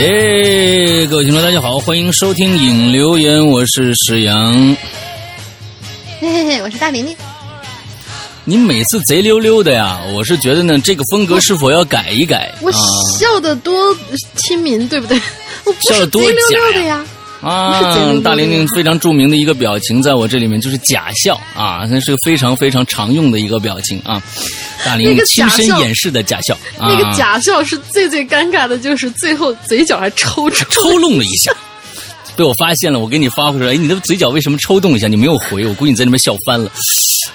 [0.00, 4.76] 哎，各位听众，大家好，欢迎收听影留言，我是史阳。
[6.20, 7.16] 嘿嘿嘿，我是大玲玲。
[8.44, 12.54] 你每次贼溜溜的呀，我是觉得呢，这个风格是否要改一改？
[12.60, 12.70] 我
[13.18, 13.92] 笑的多
[14.36, 15.20] 亲民，对不对？
[15.64, 17.04] 我不是贼溜溜的呀。
[17.40, 17.80] 啊，
[18.24, 24.22] 大玲玲非常著名的一个表情，在我这里面就是假笑啊，那是个非常非常常用的一个表情啊。
[24.84, 31.52] 大玲玲亲身演示的假笑，那个假笑是最最尴尬的，就是最后嘴角还抽抽抽动了一下，
[32.36, 35.08] 被我发现了，我给你发回来，哎，你的嘴角为什么抽动一下？
[35.08, 36.70] 你没有回，我估计你在那边笑翻了。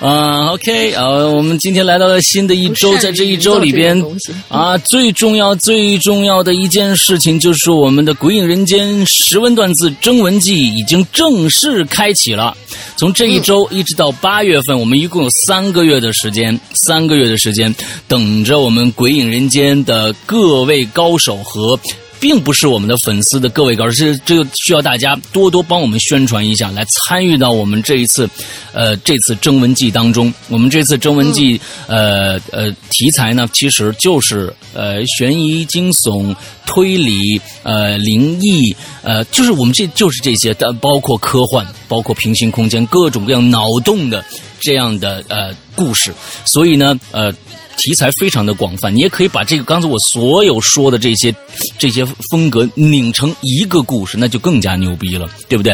[0.03, 4.05] 啊，OK，啊，我们今天来到了新的一周，在这一周里边，
[4.49, 12.54] 啊，最重要、最重要的一件事情就是我们的《鬼影人间》十文断字征文季已经正式开启了。
[12.98, 17.74] 从这一周一直到八月份，我们一共有三个月的时间，三个月的时间，
[18.05, 21.79] 等着我们《鬼影人间》的各位高手和。
[22.24, 28.30] 并不是我们的粉丝的各位高手，是这个需要大家多多帮我们宣传一下，来参与到我们这一次，
[28.71, 30.34] 呃，这次征文季当中。
[30.48, 36.34] 我们这次征文季，呃呃，题材呢，其实就是呃悬疑、惊悚、
[36.65, 44.24] 推理、呃灵异，呃，就是我们这就是这些，但，包括科幻，包括平行空间，各种各样脑洞的
[44.62, 46.13] 这样的呃故事。
[46.46, 47.34] 所以呢，呃。
[47.77, 51.34] 题材非常的广泛，你也可以把这个刚才我所有说的这些
[51.77, 55.74] 这些风格拧成一个故事，那就更加牛逼了，对不对？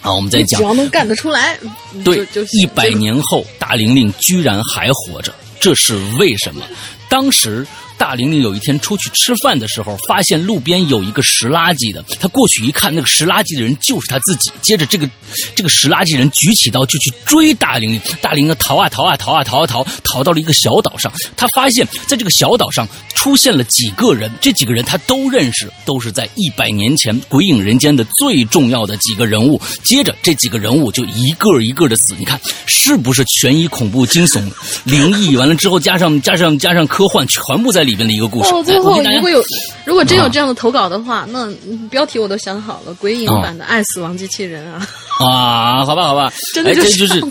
[0.00, 1.58] 啊，我们再讲，只要能干得出来，
[2.04, 6.64] 对，一百年后大玲玲居然还活着，这是为什么？
[7.08, 7.66] 当时。
[8.00, 12.02] 大玲玲有一天出去吃饭的时候，发现路边有一个拾垃圾的。
[12.18, 14.50] 她过去一看，那个拾垃圾的人就是她自己。
[14.62, 15.06] 接着，这个
[15.54, 18.00] 这个拾垃圾人举起刀就去追大玲玲。
[18.22, 21.12] 大玲玲逃啊逃啊逃啊逃啊逃，逃到了一个小岛上。
[21.36, 29.60] 她发现，在这个小岛上出现了几个人，这几个人她都认识，都是在一百年前《鬼影人间》的最重要的几个人物。
[29.84, 32.16] 接着，这几个人物就一个一个的死。
[32.18, 34.42] 你看，是不是悬疑、恐怖、惊悚、
[34.84, 35.36] 灵异？
[35.36, 37.89] 完了之后，加上加上加上科幻，全部在里。
[37.90, 38.54] 里边的一个故事。
[38.54, 39.42] 哦，最后如果有，
[39.84, 41.52] 如果真有这样的投稿的话，那
[41.90, 44.88] 标题我都想好了，《鬼影版的爱死亡机器人》啊。
[45.18, 47.22] 啊，好吧，好吧，真的就是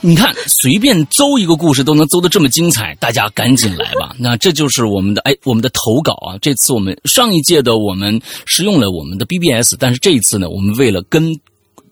[0.00, 4.14] 你看，随便诌一个故事都能诌的这么精彩，大家赶紧来吧。
[4.18, 6.38] 那这就是我们的哎，我们的投稿啊。
[6.40, 11.38] 这次我们上一届的我们是用了我们的 BBS，但是这一次呢，我们为了跟。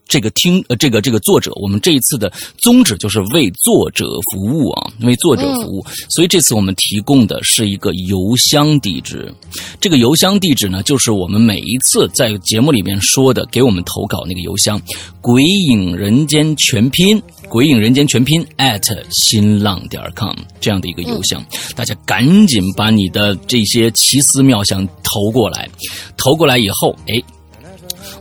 [0.06, 5.84] 这个听呃，这个这个作者，我们这一次的宗旨就是为作者服务啊，为作者服务。
[6.08, 9.32] 所以这次我们提供的是一个邮箱地址。
[9.80, 14.80] 这个邮箱地址呢，就是我们每一次在节目里面说的，给我们投稿那个邮箱
[15.20, 21.44] “鬼影人间全拼”“鬼影人间全拼 ”at 新浪点 com 这样的一个邮箱。
[21.74, 25.68] 大家赶紧把你的这些奇思妙想投过来，
[26.16, 27.22] 投过来以后，哎，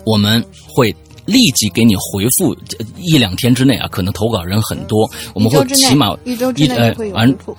[0.05, 0.95] 我们会。
[1.25, 2.55] 立即给你回复，
[2.97, 7.57] 一两天之内啊，可能投稿人很多，我们会起码一周之内会有回复。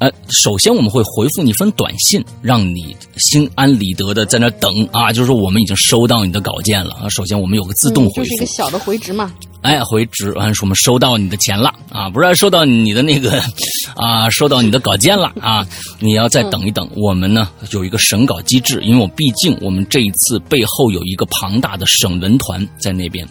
[0.00, 7.08] 呃，首先我们会回复你封短信，让你心安理得的在那等啊，就是说我们已经收到你的稿件了啊。
[7.08, 9.32] 首先我们有个自动回复，就是一个小的回执嘛。
[9.62, 13.40] 哎，回执完说我们收到你的钱了啊，不是收到你的那个
[13.96, 15.66] 啊，收到你的稿件了啊，
[15.98, 16.88] 你要再等一等。
[16.94, 23.26] 我们呢有一个审稿机制，因为我毕竟我们这一次背后有一个庞大的审文团在那边。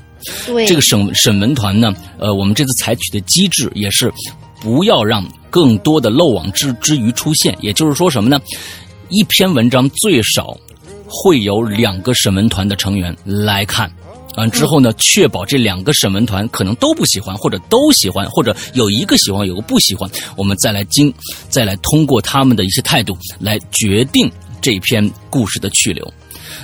[0.45, 4.11] 对，这个审审文团呢，呃，我们这次采取的机制也是
[4.59, 5.23] 不要让。
[5.51, 8.39] 更多的漏网之之鱼出现，也就是说什么呢？
[9.09, 10.57] 一篇文章最少
[11.05, 13.91] 会有两个审文团的成员来看，
[14.37, 21.13] 完之后呢，确保这两个审文团可能都不喜欢，或者都喜欢，或者有一个喜欢，有个不喜欢，我们再来经，
[21.49, 24.31] 再来通过他们的一些态度来决定
[24.61, 26.13] 这篇故事的去留。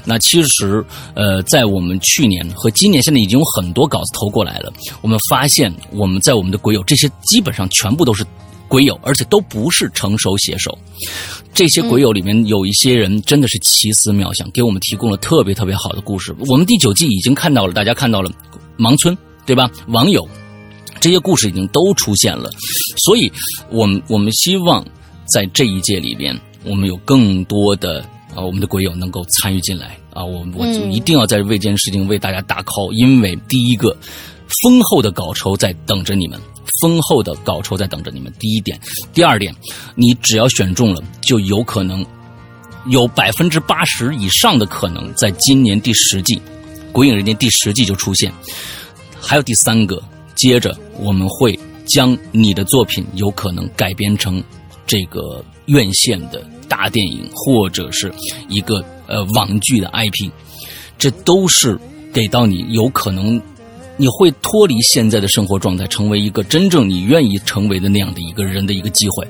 [0.04, 0.84] 那其实，
[1.14, 4.72] 呃，在我们去年和今年，现在已经有很多稿子投过来了。
[5.02, 8.26] 我们发现，我们在我们的鬼友这些基本上全部都是。
[8.68, 10.78] 鬼友，而且都不是成熟写手。
[11.54, 16.36] 这些鬼友里面有一些人真的是奇思妙想，给我们提供了特别特别好的故事。
[16.48, 18.32] 我们第九季已经看到了，大家看到了
[18.78, 19.70] 盲村，对吧？
[19.88, 20.28] 网友
[21.00, 22.52] 这些故事已经都出现了，
[23.06, 23.32] 所以，
[23.72, 24.86] 我们我们希望
[25.26, 28.02] 在这一届里边，我们有更多的
[28.36, 30.24] 啊，我们的鬼友能够参与进来啊。
[30.24, 33.96] 我我就一定要在为这件事情为大家打 call，因为第一个
[34.62, 36.40] 丰厚的稿酬在等着你们。
[36.82, 38.32] 丰厚的稿酬在等着你们。
[38.40, 38.80] 第一点，
[39.14, 39.54] 第二点，
[39.96, 42.06] 你只要选中了，就有可能
[42.88, 46.36] 有百分之八十以上的可能，在今年第十季
[46.92, 48.32] 《鬼影人间》第十季就出现。
[49.20, 50.02] 还有第三个，
[50.36, 54.42] 接着我们会将你的作品有可能改编成
[54.86, 58.14] 这个院线的大电影，或者是
[58.48, 60.30] 一个呃网剧的 IP，
[60.98, 61.78] 这都是
[62.14, 63.42] 给到你有可能
[63.98, 69.28] 你会脱离现在的生活状态，成为一个真正你愿意成为的那样的一个人的一个机会。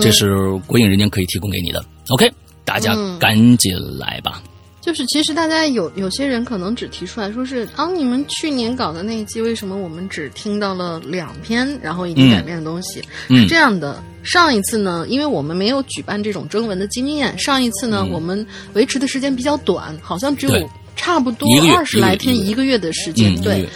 [0.00, 0.36] 这是
[0.66, 1.84] 《鬼影人间》可以提供给你的。
[2.10, 2.30] OK，
[2.64, 4.42] 大家赶紧来吧。
[4.80, 13.02] 就是其实大家有有些人可能只提出来说是啊，你们去年搞的那一季，为什么我们只听到了两篇然后已经改变的东西？
[13.28, 20.70] 是这样的，上一次呢，因为我们没有举办这种征文的经验，上一次呢，我们维持的时间比较短，好像只有。
[20.98, 23.66] 差不多二十来天，一个月的时间，对，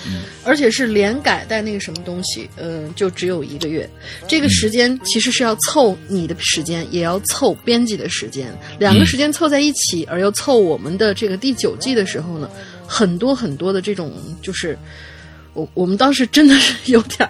[0.44, 3.88] 而且是连改带那个什么东西，嗯，就只有一个月。
[4.28, 12.50] 这个时间其实是要凑你的时间，也要凑编辑的时间，两个时间凑在一起，而又凑我们的这个第九季的时候呢，
[12.86, 14.76] 很多很多的这种，就是
[15.54, 17.26] 我我们当时真的是有点。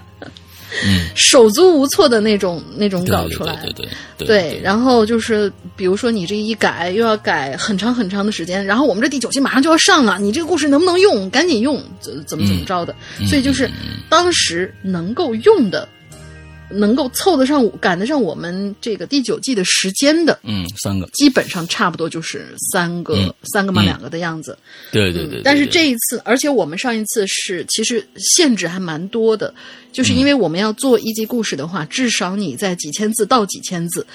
[0.87, 3.89] 嗯，手足无措的那种那种搞出来，对对
[4.19, 11.29] 对对，然后就是比如说你这一改又要改很长很长的时间，然后我们这第九期马上就要上了，你这个故事能不能用？
[11.31, 12.95] 赶紧用，怎怎么怎么着的？
[13.27, 13.71] 所以就是
[14.09, 15.89] 当时能够用的。
[16.73, 24.57] 能够凑得上、赶得上我们这个第九季的时间的，嗯，三个，基本上差不多就是三个、三个嘛两个的样子。
[24.91, 25.43] 对对对。
[25.45, 29.55] 但是这一次，而且我们上一次是其实限制还蛮多的，
[29.93, 34.07] 就是因为我们要做一集故事的话，至少你在几千字到几千字，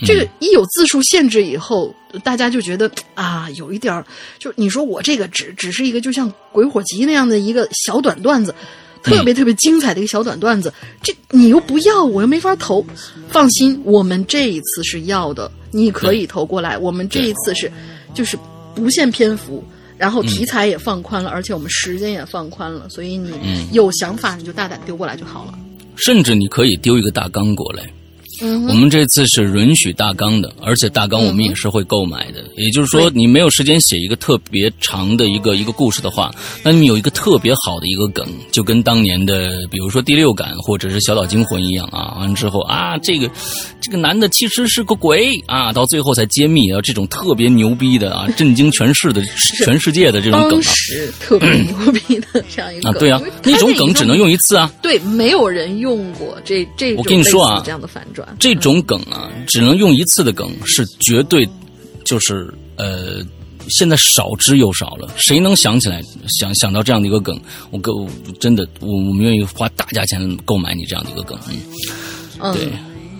[0.00, 4.06] 这个一有字数限制以后，大家就觉得啊，有一点儿，
[4.38, 8.54] 就你说我这个只只是一个就像《鬼火集》那样的一个小短段子。
[9.04, 10.72] 特别特别精彩的一个小短段子，
[11.02, 12.84] 这你又不要，我又没法投。
[13.28, 16.78] 放心，我们这一次是要的，你可以投过来。
[16.78, 17.70] 我们这一次是，
[18.14, 18.38] 就是
[18.74, 19.62] 不限篇幅，
[19.98, 23.30] 然后题材也放宽了，而且我们时间也放宽了，所以你
[23.72, 25.58] 有想法你就大胆丢过来就好了。
[25.96, 27.88] 甚至你可以丢一个大纲过来。
[28.40, 32.42] 我们这次是允许大纲的，而且大纲我们也是会购买的。
[32.56, 42.16] 也就是说，你没有时间写一个特别长的一个一个故事的话，那你有一个特别好的一个梗，就跟当年的比如说《第六感》或者是《小岛惊魂》一样啊。
[42.18, 43.30] 完了之后啊，这个
[43.80, 49.22] 这个男的其实是个鬼啊，到最后才揭秘啊，这种特别牛逼的啊，震惊全市的
[49.64, 50.72] 全世界的这种梗啊，
[51.20, 54.72] 特别牛逼的这样一个啊，对啊，那种梗只能用一次啊。
[54.82, 58.23] 对，没有人用过这这我跟你说啊，这样的反转。
[58.38, 61.48] 这种梗啊，只能用一次的梗是绝对，
[62.04, 63.24] 就是呃，
[63.68, 65.08] 现在少之又少了。
[65.16, 66.02] 谁能想起来
[66.38, 67.38] 想想到这样的一个梗？
[67.70, 68.06] 我够
[68.38, 71.38] 真的，我我们愿意花大价钱购买你这样的一个梗。
[72.40, 72.68] 嗯，对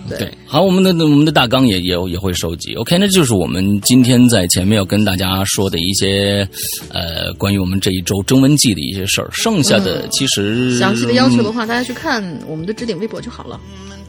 [0.07, 2.75] 对，好，我们的我们的大纲也也也会收集。
[2.75, 6.47] OK，那就是我们今天在前面要跟大家说的一些
[6.89, 9.27] 呃，关于我们这一周征文季的一些事儿。
[9.31, 13.59] 剩下的其实详细的要求的话，大家去看我们的置顶微博就好了。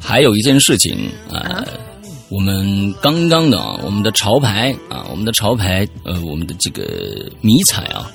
[0.00, 1.64] 还有一件事情啊，
[2.28, 8.10] 我们刚刚的啊，我们的潮牌啊，我们的潮牌呃，我们的这个迷彩啊，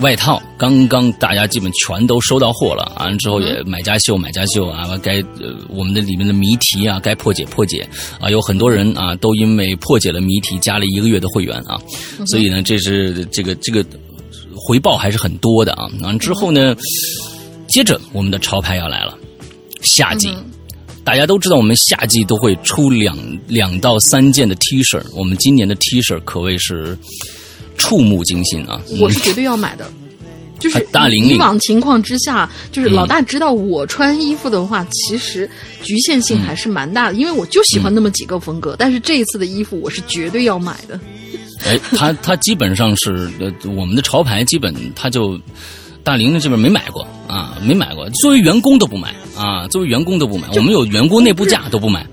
[0.00, 7.88] 外套刚刚大家基本全都收到货了，完了之后也买家秀买家秀啊，该呃我们的里面的谜题啊，该破解破解
[8.20, 11.80] 啊，有很多人啊都因为破解了谜题加了一个月的会员啊，
[12.26, 13.84] 所以呢，这是这个这个
[14.56, 15.88] 回报还是很多的啊。
[16.02, 16.74] 完了之后呢，
[17.68, 19.16] 接着我们的潮牌要来了，
[19.82, 20.34] 夏季。
[21.04, 25.00] 大家都知道，我们夏季都会出两两到三件的 T 恤。
[25.14, 26.96] 我们今年的 T 恤可谓是
[27.76, 28.80] 触目惊心啊！
[28.98, 29.86] 我是绝对要买的。
[30.58, 35.48] 就是大玲玲以往情况之下，就是老大知道我穿衣服的话，其实
[35.82, 38.74] 局限性还是蛮大的，因为我就喜欢那么几个风格。
[38.78, 40.98] 但是这一次的衣服，我是绝对要买的。
[41.66, 45.38] 哎，他他基本上是呃，我们的潮牌基本他就。
[46.02, 48.06] 大玲玲这边没买过啊，没买过。
[48.20, 50.48] 作为员工都不买啊，作为员工都不买。
[50.54, 52.06] 我们有员工内部价都不买。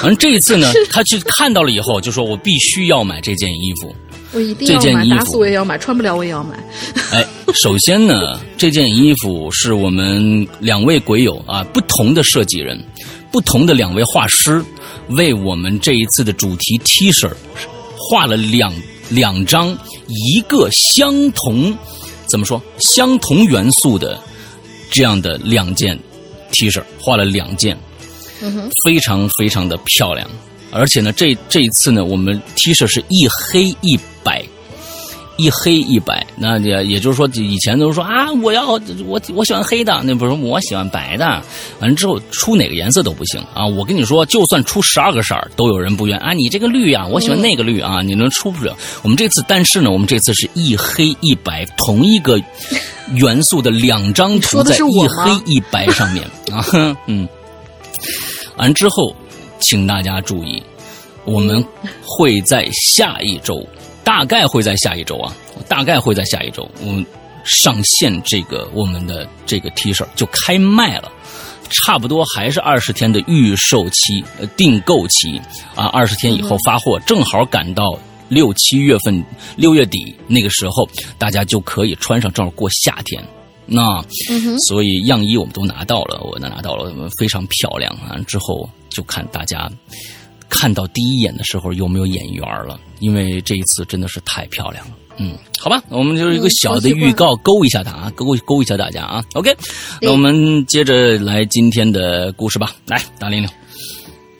[0.00, 3.94] 反正这一次呢， 他去看到了以后，就说我必须要买这件衣服。
[4.32, 6.58] 我一定要买，打死我也要买，穿不了我也要买。
[7.12, 12.78] 哎，首先呢，这件衣服是我们两位鬼友啊，不同的设计人，
[13.32, 14.62] 不同的两位画师，
[15.08, 17.30] 为我们这一次的主题 T 恤
[17.96, 18.72] 画了两
[19.08, 21.76] 两张，一个相同。
[22.26, 22.62] 怎么说？
[22.80, 24.20] 相同元素的
[24.90, 25.98] 这样的两件
[26.52, 27.76] T 恤，画了两件，
[28.84, 30.28] 非常非常的漂亮。
[30.70, 34.44] 而且呢，这这一次呢，我们 T 恤是一黑一白。
[35.38, 38.72] 一黑一白，那也也就是说，以前都是说啊，我要
[39.06, 41.24] 我我喜欢黑的，那不是我喜欢白的，
[41.78, 43.64] 完了之后出哪个颜色都不行啊！
[43.64, 46.32] 我跟你说，就算出十二个色儿，都有人不愿啊！
[46.32, 48.02] 你这个绿呀，我喜欢那个绿啊！
[48.02, 48.76] 你能出不了？
[49.02, 52.36] 我们这次，但是呢，我们这次是一黑一白，同一个
[53.12, 56.66] 元素的两张图在一黑一白上面 啊，
[57.06, 57.28] 嗯，
[58.56, 59.14] 完之后，
[59.60, 60.60] 请大家注意，
[61.24, 61.64] 我们
[62.04, 63.64] 会在下一周。
[64.08, 65.36] 大概会在下一周啊，
[65.68, 67.04] 大概会在下一周，我们
[67.44, 71.12] 上线这个我们的这个 T 恤就开卖了。
[71.68, 75.38] 差不多还是二十天的预售期，呃，订购期
[75.74, 77.98] 啊，二十天以后发货，正好赶到
[78.30, 79.22] 六七月份，
[79.56, 80.88] 六月底那个时候，
[81.18, 83.22] 大家就可以穿上，正好过夏天。
[83.66, 84.02] 那，
[84.68, 88.16] 所以样衣我们都拿到了，我拿拿到了，非常漂亮啊。
[88.26, 89.70] 之后就看大家
[90.48, 94.96] 看到第一眼的时候有没有眼缘了，因为这一次真的是太漂亮了。
[95.20, 99.24] 嗯，好吧，我们就是一个小的预告，勾一下他啊，勾勾一下大家啊。
[99.34, 99.52] OK，
[100.00, 102.76] 那我们接着来今天的故事吧。
[102.86, 103.48] 来，大玲玲，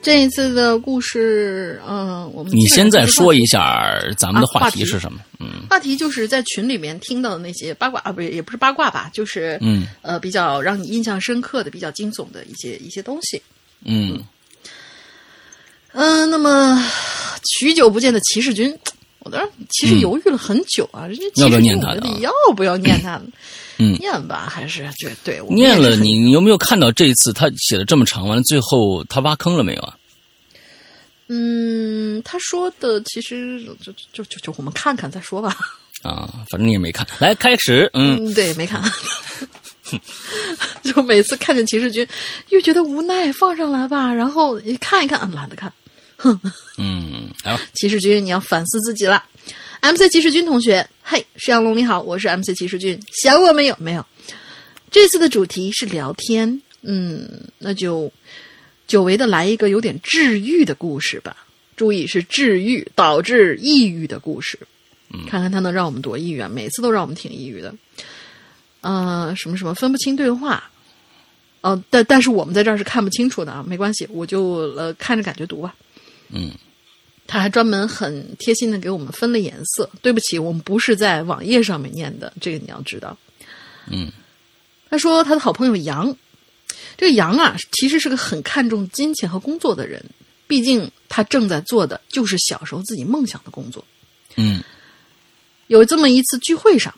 [0.01, 5.19] 这一次的故事，嗯，我们你先再说一下咱们的话题是什么？
[5.41, 13.41] 嗯，话题就是在群里面听到的那些八卦啊，不是，也不是八卦吧，就是嗯呃，比较让你印象深刻的、比较惊悚的一些一些东西。
[13.83, 14.23] 嗯嗯，
[15.93, 16.83] 那么
[17.57, 18.77] 许久不见的骑士军。
[19.19, 22.07] 我当时其实犹豫了很久啊，人家要不要念他的？
[22.19, 23.21] 要不要念他？
[23.77, 25.41] 嗯，念吧，还是对对。
[25.49, 28.27] 念了，你你有没有看到这一次他写的这么长？
[28.27, 29.97] 完了，最后他挖坑了没有啊？
[31.27, 35.55] 嗯，他说的其实就就就就我们看看再说吧。
[36.01, 37.05] 啊，反正你也没看。
[37.19, 37.89] 来，开始。
[37.93, 38.81] 嗯，对，没看。
[40.81, 42.07] 就每次看见骑士军，
[42.49, 44.13] 又觉得无奈，放上来吧。
[44.13, 45.71] 然后一看一看，懒得看。
[46.19, 46.39] 哼，
[46.77, 49.23] 嗯，好，骑士君，你要反思自己了。
[49.81, 53.75] MC 骑士君同学，嘿，石阳龙你好，我是 MC 骑士君，想我没有？
[53.79, 54.05] 没有。
[54.91, 58.11] 这次的主题是聊天，嗯，那就
[58.87, 61.45] 久违的来一个有点治愈的故事吧。
[61.77, 64.59] 注意是治愈导致抑郁的故事，
[65.29, 66.49] 看看他能让我们多抑郁啊！
[66.49, 67.73] 每次都让我们挺抑郁的。
[68.81, 70.69] 呃，什么什么分不清对话，
[71.61, 74.43] 哦，但但是我们在这儿是看不清楚的啊，没关系，我就
[74.75, 75.73] 呃看着感觉读吧。
[76.31, 76.51] 嗯，
[77.27, 79.89] 他还专门很贴心的给我们分了颜色。
[80.01, 83.17] 对不起，我们不是在网页上面念的，这个你要知道。
[83.87, 84.11] 嗯，
[84.89, 86.15] 他说他的好朋友杨，
[86.97, 90.03] 这个杨啊，其实是个很看重金钱和工作的人。
[90.47, 93.85] 毕竟他正在做的就是小时候自己梦想的工作。
[94.35, 94.63] 嗯，
[95.67, 96.93] 有这么一次聚会上，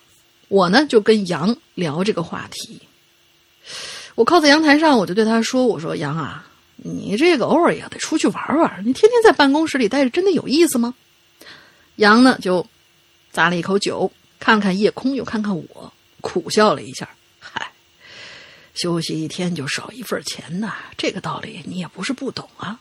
[0.48, 2.82] 我呢就跟杨聊这个话题。
[4.16, 6.48] 我靠在阳台上，我就对他说：“我说杨啊。”
[6.84, 10.96] 你这个偶尔也得出去玩玩，你天天在办公室里待着，真的有意思吗？
[11.98, 12.66] 杨呢就
[13.32, 17.08] 咂了一口酒，看看夜空，又看看我，苦笑了一下。
[17.38, 17.72] 嗨，
[18.74, 22.80] 休息一天就少一份钱呐，这个道理你也不是不懂啊。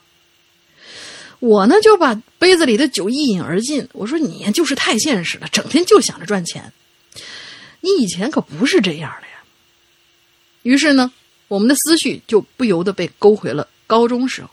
[1.38, 3.86] 我呢就把杯子里的酒一饮而尽。
[3.92, 6.72] 我说你就是太现实了，整天就想着赚钱。
[7.80, 9.42] 你以前可不是这样的呀。
[10.62, 11.12] 于是呢，
[11.48, 13.68] 我们的思绪就不由得被勾回了。
[13.90, 14.48] 高中时候，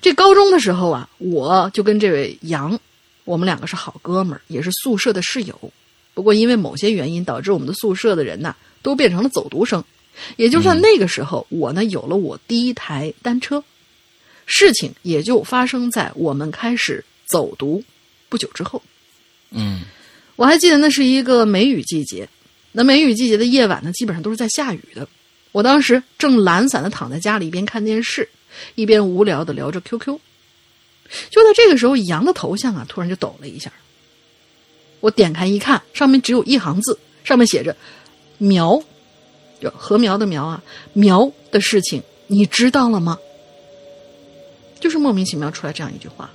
[0.00, 2.76] 这高中的时候啊，我就跟这位杨，
[3.24, 5.72] 我们两个是好哥们儿，也是宿舍的室友。
[6.14, 9.84] 不过因为某些原因，导致我们的宿舍的人呐都变成了走读生。
[10.36, 13.62] 也就算那个时候，我呢有了我第一台单车。
[14.46, 17.80] 事情也就发生在我们开始走读
[18.28, 18.82] 不久之后。
[19.52, 19.82] 嗯，
[20.34, 22.28] 我还记得那是一个梅雨季节，
[22.72, 25.06] 那梅雨季节的夜晚呢，基本上都是在下雨的。
[25.52, 28.28] 我当时正懒散的躺在家里一边看电视。
[28.74, 30.18] 一边无聊的聊着 QQ，
[31.30, 33.72] 就在这个时候，杨的头像啊突然就抖了一下。
[35.00, 37.74] 我点开一看，上面只有一行字，上面写着
[38.38, 38.82] “苗”，
[39.60, 43.18] 就禾苗的苗啊，苗的事情你知道了吗？
[44.78, 46.30] 就是莫名其妙出来这样一句话。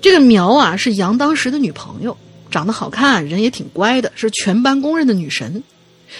[0.00, 2.16] 这个苗啊是杨当时的女朋友，
[2.50, 5.62] 长得好看，人也挺乖的，是全班公认的女神。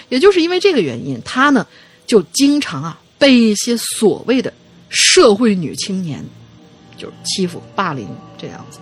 [0.08, 1.66] 也就是因为这个原因，她呢
[2.06, 3.00] 就经常啊。
[3.18, 4.52] 被一些所谓的
[4.88, 6.24] 社会女青年，
[6.96, 8.78] 就是欺负、霸凌这样子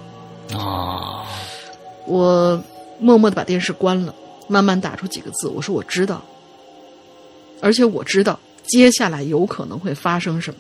[0.57, 1.25] 啊！
[2.07, 2.63] 我
[2.99, 4.15] 默默的把电视关了，
[4.49, 6.23] 慢慢打出几个字：“我说我知道，
[7.61, 10.53] 而且我知道接下来有可能会发生什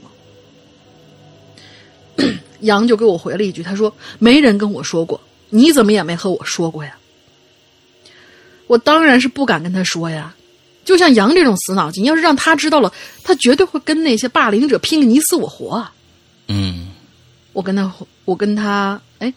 [2.16, 2.24] 么。
[2.60, 6.96] ”杨就给我回了一句：“他说没人跟我说过，你怎么也没和我说过呀？”
[8.68, 10.34] 我当然是不敢跟他说呀。
[10.84, 15.92] 就像杨这种死脑筋，要是让他知道了，他绝对会跟那些霸凌者拼个你死我活啊！
[16.48, 16.88] 嗯，
[17.52, 17.92] 我跟他，
[18.24, 19.32] 我跟他，哎，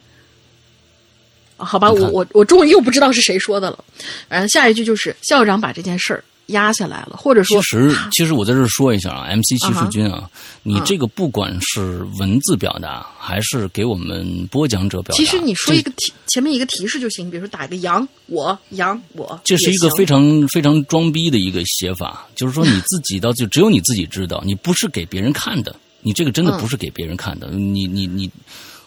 [1.57, 3.83] 好吧，我我我终于又不知道是谁说的了。
[4.27, 6.23] 反正下一句就是校长把这件事儿。
[6.47, 10.29] 压下来了，或者说，其实其实我在这说一下啊，MC 骑士军啊，
[10.61, 28.29] 你这个不管是文字表达还是给我们播讲者表达，其实你说一个提前面一个提示就行，比如说打一个羊我羊我，这是一个非常非常装逼的一个写法，就是说你自己到就只有你自己知道，你不是给别人看的，你这个真的不是给别人看的，你你你，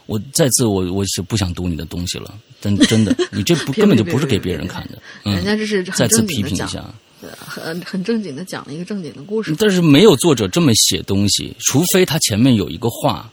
[0.07, 5.03] 我再次我我是不想读你的东西了，真真的，你这不 根本就不是给别人看的。
[5.25, 6.85] 人家这是再次批评一下。
[7.39, 13.31] 很很正经的讲了一个正经的故事，但是没有作者这么写东西，除非他前面有一个话，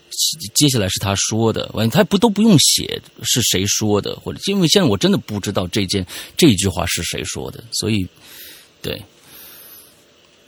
[0.54, 6.04] 接下来是他说的，完他不都不用写是谁说的，或者因为现在我真的不知道这件
[6.36, 8.06] 这句话是谁说的，所以
[8.82, 9.00] 对，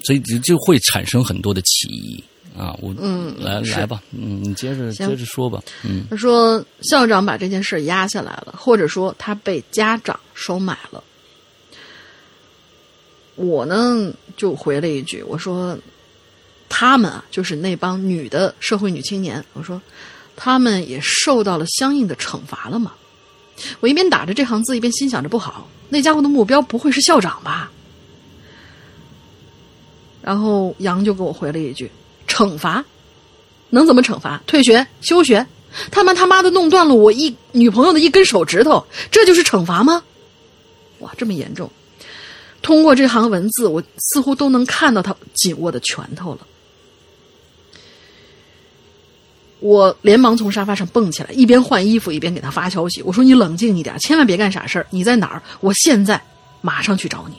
[0.02, 2.22] 所以就就会产生很多的歧义
[2.56, 2.76] 啊。
[2.80, 6.06] 我嗯，来来吧，嗯，你接着接着说吧，嗯。
[6.10, 11.02] 他说校长把这件事压下来了，或者说他被家长收买了。
[13.38, 15.78] 我呢就回了一句，我说
[16.68, 19.42] ：“他们啊，就是那帮女的社会女青年。
[19.52, 19.80] 我说，
[20.34, 22.92] 他们也受到了相应的惩罚了嘛。”
[23.78, 27.70] 我一边打着这行字，一边心想着：不好，那家伙的目标不会是校长吧？
[30.20, 31.90] 然后杨就给我回了一句
[32.26, 32.84] ：“惩罚，
[33.70, 34.42] 能怎么惩罚？
[34.46, 35.46] 退学、休学？
[35.90, 40.02] 他们他妈的弄断了我一女朋友的一根手指头，这就是惩罚吗？
[40.98, 41.70] 哇，这么严重！”
[42.60, 46.46] 通过这行文字，我似乎都能看到他紧握的拳头了。
[49.60, 53.02] 我连忙从沙发上蹦起来，一边换衣服一边给他发消息。
[53.02, 54.86] 我说：“你冷静一点，千万别干傻事儿。
[54.90, 55.42] 你在哪儿？
[55.60, 56.22] 我现在
[56.60, 57.34] 马上去找你。”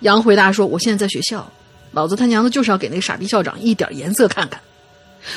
[0.00, 1.50] 杨回答说：“我现在在学校，
[1.92, 4.60] 老子他娘的就是要给那个傻逼校长一点颜色看看。”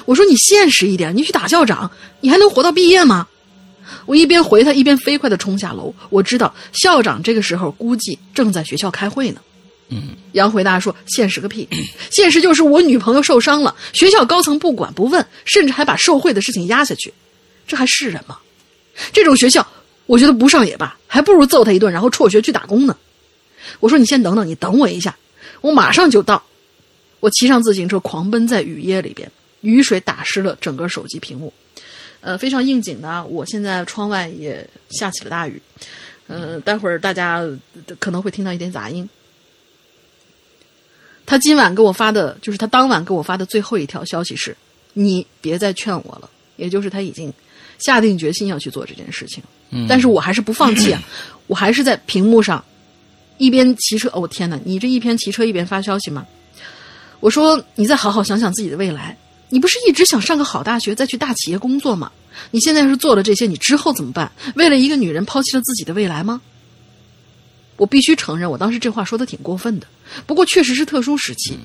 [0.06, 3.28] 我说：“你现实一点，你去打校长，你还能活到毕业吗？”
[4.06, 5.94] 我一边回他，一边飞快地冲下楼。
[6.10, 9.42] 我知道校长这个时候估计正在学校开会呢。
[9.90, 11.68] 嗯，杨回答说：“现实个屁！
[12.12, 17.12] 现实就是我女朋友受伤了，学校高层不管不问，甚至还把受贿的事情压下去，
[17.66, 18.38] 这还是人吗？
[19.12, 19.68] 这种学校，
[20.06, 22.96] 我觉得不上也罢，还不如揍他一顿，然后辍学去打工呢。”
[23.82, 25.18] 我说：“你先等等，你等我一下，
[25.62, 26.44] 我马上就到。”
[27.20, 29.30] 我骑上自行车，狂奔在雨夜里边，
[29.62, 31.52] 雨水打湿了整个手机屏幕。
[32.22, 35.62] 呃，非常应景的，我现在窗外也下起了大雨，
[36.28, 37.42] 呃，待会儿大家
[38.00, 39.08] 可能会听到一点杂音。
[41.26, 44.56] 他今晚给我发的，就是他当晚给我发的最后一条消息是
[44.94, 47.32] ：“你别再劝我了。”也就是他已经
[47.78, 49.42] 下定决心要去做这件事情，
[49.88, 51.02] 但是我还是不放弃啊！
[51.48, 52.62] 我还是在屏幕上
[53.38, 56.28] 一边骑车，哦天哪，你这一边骑车一边发消息吗？
[57.22, 59.16] 我说：“你再好好想想自己的未来。”
[59.50, 62.12] 你不是一直想上个好大学，再去大企业工作吗？
[62.52, 64.32] 你现在要是做了这些，你之后怎么办？
[64.56, 66.42] 为了一个女人抛弃了自己的未来吗？
[67.76, 69.88] 我必须承认，我当时这话说的挺过分的。
[70.28, 71.58] 不过确实是特殊时期。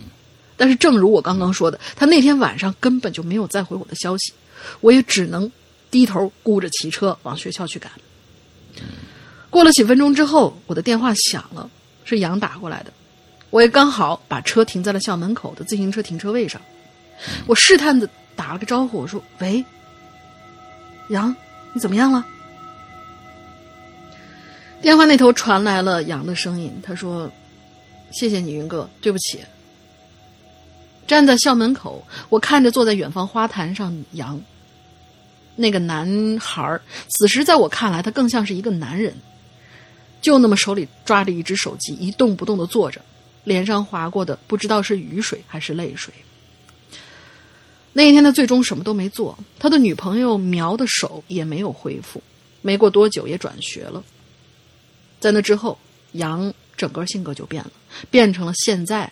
[0.57, 4.33] 但是正如我刚刚说的，他那天晚上根本就没有再回我的消息，
[4.81, 5.51] 我也只能
[5.91, 7.91] 低头顾着骑车往学校去赶。
[9.51, 11.69] 过了几分钟之后，我的电话响了，
[12.05, 12.93] 是杨打过来的。
[13.51, 16.61] 我也刚好把车停在了校门口的自行车停车位上。
[17.47, 19.65] 我试探的打了个招呼，我说：“喂，
[21.09, 21.35] 杨，
[21.73, 22.25] 你怎么样了？”
[24.83, 27.31] 电话那头传来了杨的声音，他说
[28.13, 29.41] ：“谢谢你，云哥，对不起。”
[31.07, 34.41] 站在校门口，我看着坐在远方花坛上杨，
[35.55, 39.15] 那个男孩此时在我看来，他更像是一个男人，
[40.21, 43.01] 就那么手里抓着一只手机，一动不动的坐着，
[43.45, 46.13] 脸上划过的不知道是雨水还是泪水。
[47.97, 52.21] 那一天，他最终什么都没做，他的女朋友苗的手也没有恢复，
[52.61, 54.03] 没过多久也转学了。
[55.21, 55.79] 在那之后，
[56.13, 57.71] 杨整个性格就变了，
[58.11, 59.11] 变成了现在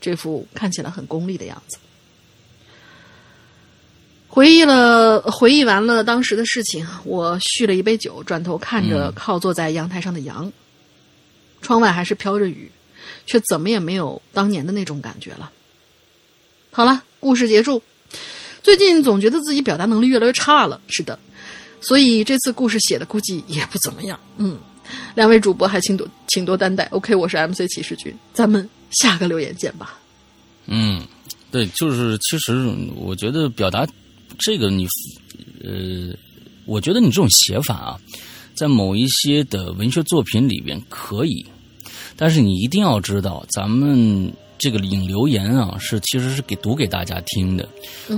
[0.00, 1.76] 这副看起来很功利的样子。
[4.26, 10.50] 回忆了，回忆完了当时的事情，我续了一杯酒，转头看着靠坐在阳台上的杨，
[11.60, 12.72] 窗外还是飘着雨，
[13.26, 15.52] 却怎么也没有当年的那种感觉了。
[16.70, 17.82] 好了，故事结束。
[18.62, 21.18] 最近总觉得自己表达能力越来越差了，是的，
[21.80, 24.20] 所以这次故事写的估计也不怎么样。
[24.36, 24.58] 嗯，
[25.14, 26.84] 两位主播还请多请多担待。
[26.86, 29.98] OK，我是 MC 骑士君，咱们下个留言见吧。
[30.66, 31.02] 嗯，
[31.50, 33.86] 对，就是其实我觉得表达
[34.38, 34.86] 这个你，
[35.64, 36.14] 呃，
[36.66, 37.98] 我觉得你这种写法啊，
[38.54, 41.46] 在某一些的文学作品里边可以，
[42.14, 44.30] 但是你一定要知道咱们。
[44.60, 47.68] 这个引留言啊，是其实是给读给大家听的。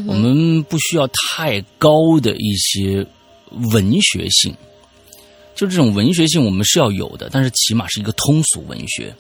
[0.07, 1.89] 我们不需要太高
[2.21, 3.07] 的一些
[3.73, 4.53] 文学性，
[5.55, 9.15] 就这种文学性我们是要有的，但是起码是一个通俗文学，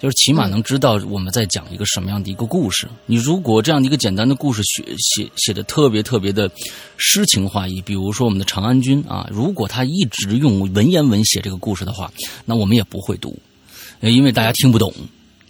[0.00, 2.88] 就是起码能知道我们在讲一个什么样的一个故事。
[3.06, 6.50] 你如果这样的一个简单的故事写写写的特别特别的
[6.96, 12.12] 诗情画意，比如说我们的长安君啊，如果他一直用文言文写这个故事的话，
[12.44, 13.38] 那我们也不会读，
[14.00, 14.92] 因为大家听不懂。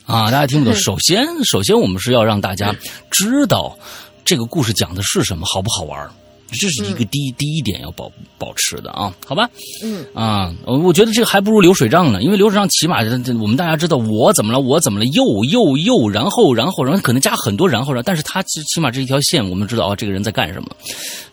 [0.07, 0.75] 啊，大家听不懂。
[0.79, 2.75] 首先，首先我们是要让大家
[3.11, 3.77] 知道
[4.25, 6.11] 这个故事讲的是什么，好不好玩
[6.53, 9.49] 这是一个第一、第一点要保保持的啊，好吧？
[9.83, 12.99] 嗯啊，我觉得这个还不如流水账呢，因为流水账起码
[13.41, 20.69] 我们大家知道我怎么了，我怎么了，又又又，然后然后然后可能加很多然后然后，但是他起起码这一条线，我们知道啊，这个人在干什么。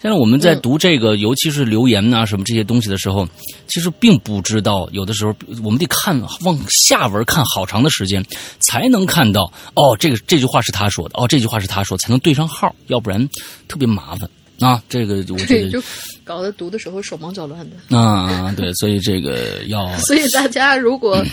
[0.02, 3.28] 现在我们在读这个，尤其是留言呐什么这些东西的时候，
[3.68, 8.26] 其实并不知道，有的时候我们得看往下文看好长的时间，
[8.60, 9.44] 才能看到
[9.76, 13.30] 哦，这个这句话是他说的，哦，这句话是他说，才能对上号，要不然
[13.68, 14.28] 特别麻烦。
[14.62, 15.82] 啊，这个我觉得就
[16.24, 17.98] 搞得读的时候手忙脚乱的。
[17.98, 21.24] 啊，对，所以这个要， 所以大家如果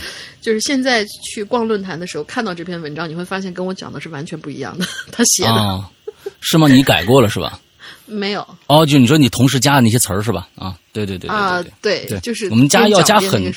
[0.41, 4.87] 就是现在去逛论坛的时候看到这篇文章，你会发现跟我讲的是完全不一样的。
[5.13, 5.85] 他写的，
[6.41, 6.67] 是吗？
[6.69, 7.61] 你改过了是吧？
[8.07, 8.47] 没有。
[8.67, 10.49] 哦，就你说你同时加的那些词儿是吧？
[10.55, 13.53] 啊，对对对啊，对对，就是我们加要加很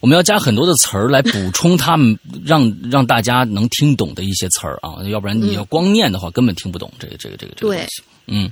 [0.00, 8.02] 我们要加很多的词儿来补充他们，让让大家能听懂的一些词儿啊，要不然你要光念的话，根本听不懂这个这个这个这个东西。
[8.32, 8.50] 嗯，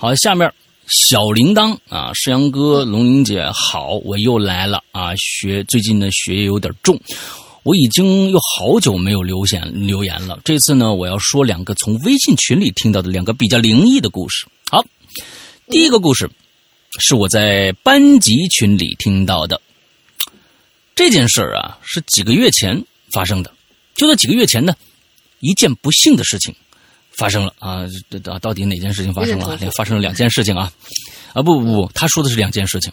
[0.00, 0.48] 好，下面。
[0.86, 5.12] 小铃铛啊，世阳哥、龙玲姐好，我又来了啊！
[5.16, 6.98] 学最近的学业有点重，
[7.64, 10.40] 我已经有好久没有留言留言了。
[10.44, 14.46] 这次呢，我要说两个从微信群里听到的两个比较灵异的故事。
[14.70, 14.84] 好，
[15.68, 16.30] 第一个故事
[17.00, 19.60] 是我在班级群里听到的。
[20.94, 23.52] 这件事儿啊，是几个月前发生的。
[23.96, 24.76] 就在几个月前呢，
[25.40, 26.54] 一件不幸的事情。
[27.18, 27.84] 发生了啊！
[28.22, 29.58] 到到底哪件事情发生了？
[29.76, 30.72] 发生了两件事情啊！
[31.34, 32.92] 啊不不不，他说的是两件事情。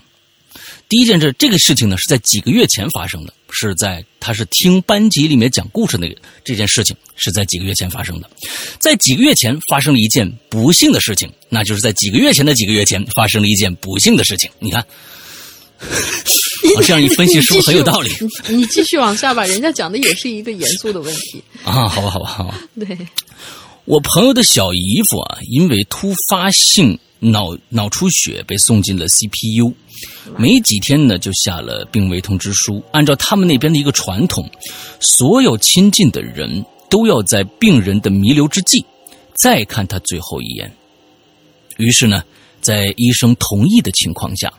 [0.89, 8.29] 第一件事，这个事情呢是在几个月前发生的，是在他是听班级里面讲故事那个这件事情是在几个月前发生的。
[8.79, 14.49] 在几个月前发生了一件不幸的事情，那就是在几个月前的几个月前发生了一件不幸的事情。
[14.59, 14.85] 你看，
[16.83, 18.11] 这样一分析是不是很有道理？
[18.47, 21.87] 你继续往下吧，人家讲的也是一个严肃的问题啊！
[21.87, 22.59] 好吧，好吧，好吧。
[22.79, 22.97] 对。
[23.85, 29.71] 我朋友的小姨夫啊，因为突发性脑脑出血被送进了 CPU，
[30.39, 32.83] 没几天呢就下了病危通知书。
[32.91, 34.49] 按照他们那边的一个传统，
[34.99, 38.83] 所有亲近的人都要在病人的弥留之际
[39.35, 40.75] 再看他最后一眼。
[41.77, 42.23] 于是呢，
[42.61, 44.51] 在医生同意的情况下，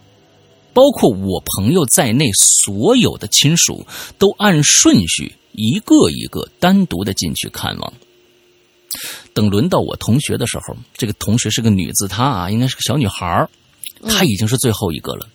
[0.72, 3.84] 包括我朋友在内所有的亲属
[4.18, 7.92] 都按顺序一个一个单独的进去看望。
[9.34, 13.48] 等轮到我同学的时候，这个同学是个女子，她啊应该是个小女孩
[14.02, 15.28] 她已经是最后一个了。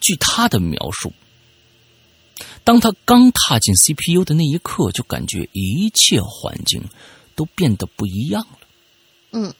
[0.00, 1.12] 据她的描述，
[2.64, 6.82] 当她刚踏进 CPU 的那一刻，就感觉一切环境
[7.34, 8.58] 都变得不一样了。
[9.32, 9.54] 嗯，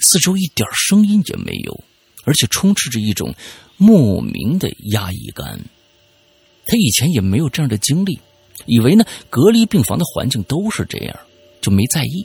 [0.00, 1.84] 四周一点声音也没有，
[2.24, 3.34] 而且充斥着一种
[3.76, 5.60] 莫名的压抑感。
[6.66, 8.18] 她以前也没有这样的经历，
[8.64, 11.16] 以为呢隔离病房的环境都是这样。
[11.66, 12.24] 就没在意，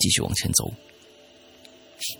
[0.00, 0.68] 继续往前走。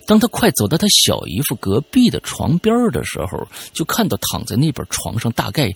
[0.05, 5.73] 当他快走到他小姨夫隔壁的床边的时候，就看到躺在那边床上大概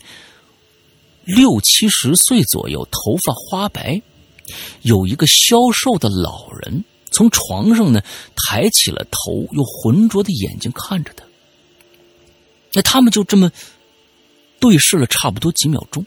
[1.25, 4.01] 六七十岁左右、头发花白、
[4.83, 7.99] 有一个消瘦的老人，从床上呢
[8.47, 11.25] 抬起了头，用浑浊的眼睛看着他。
[12.71, 13.51] 那他们就这么
[14.61, 16.05] 对视了差不多几秒钟。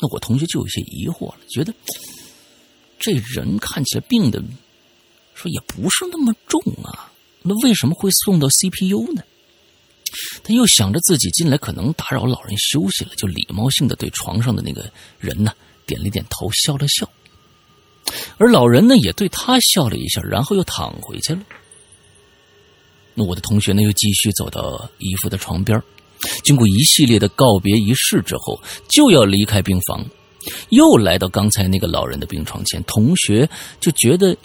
[0.00, 1.74] 那我同学就有些疑惑了，觉得。
[2.98, 4.42] 这人看起来病的，
[5.34, 9.22] 说也不是那么重啊，那为什么会送到 CPU 呢？
[10.42, 15.52] 他又想着自己进来可能打扰老人休息了，就礼貌性的对床上的那个人呢
[15.84, 17.08] 点了点头，笑了笑。
[18.38, 21.42] 而老人呢也对他笑了一下，然后又躺回去了。
[23.14, 25.82] 那我的同学呢又继续走到姨父的床边，
[26.44, 30.06] 经过一系列的告别仪式之后，就要离开病房。
[30.68, 33.48] 又来到刚才那个老人的病床前，同学
[33.80, 34.36] 就觉得，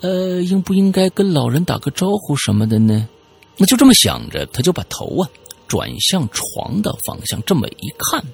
[0.00, 3.08] 呃，应不应该跟老人打个招呼什么的呢？
[3.56, 5.28] 那就这么想着，他就把头啊
[5.66, 8.24] 转向床的方向，这么一看，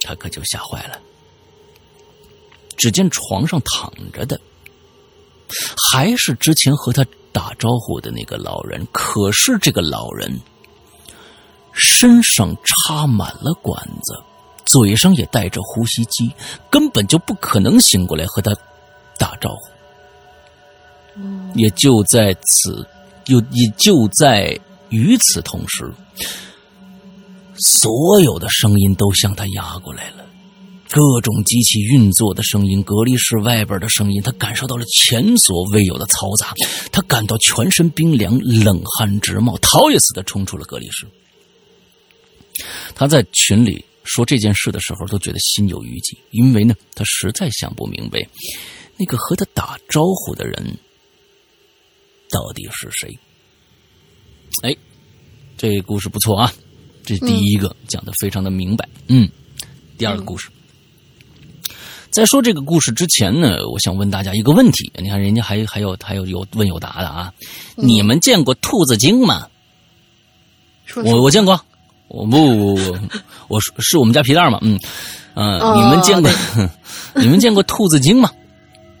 [0.00, 1.00] 他可就吓坏了。
[2.76, 4.40] 只见床上躺着的，
[5.90, 10.40] 还是之前和他打招呼的那个老人，可是这个老人
[11.72, 14.22] 身上插满了管子。
[14.66, 16.30] 嘴上也带着呼吸机，
[16.70, 18.52] 根本就不可能醒过来和他
[19.16, 19.70] 打招呼。
[21.54, 22.86] 也就在此，
[23.26, 25.90] 又也就在与此同时，
[27.56, 30.26] 所有的声音都向他压过来了，
[30.90, 36.52] 各种机器运作的声音，隔离室外边的声音，他感受到了前所未有的嘈杂，
[36.92, 41.06] 他感到全身冰凉，冷汗直冒，逃也似的冲出了隔离室。
[42.94, 43.82] 他在群里。
[44.06, 48.18] 说这件事的时候，都觉得心有余悸，因为呢，他实在想不明白，
[48.96, 50.78] 那个和他打招呼的人
[52.30, 53.12] 到底是谁？
[54.62, 54.74] 哎，
[55.58, 56.52] 这故事不错啊，
[57.04, 58.88] 这第一个讲的非常的明白。
[59.08, 59.28] 嗯，
[59.98, 60.48] 第二个故事，
[62.10, 64.90] 在说这个故事之前呢，我想问大家一个问题。
[64.96, 67.34] 你看，人家还还有还有有问有答的啊。
[67.74, 69.48] 你们见过兔子精吗？
[71.04, 71.60] 我我见过，
[72.08, 72.98] 我不不不，
[73.48, 74.58] 我是是我们家皮蛋嘛。
[74.62, 74.78] 嗯
[75.34, 76.30] 嗯，你们见过
[77.16, 78.30] 你们见过兔子精吗？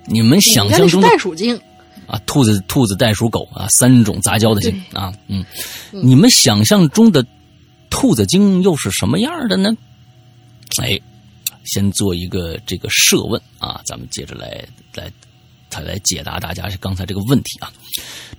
[0.06, 1.58] 你们想象中的袋鼠精。
[2.06, 5.44] 啊，兔子、兔子、袋鼠、狗啊，三种杂交的精啊，嗯，
[5.90, 7.24] 你们想象中的
[7.90, 9.70] 兔子精又是什么样的呢？
[10.80, 11.00] 哎，
[11.64, 14.64] 先做一个这个设问啊，咱们接着来
[14.94, 15.10] 来，
[15.68, 17.72] 他来解答大家刚才这个问题啊。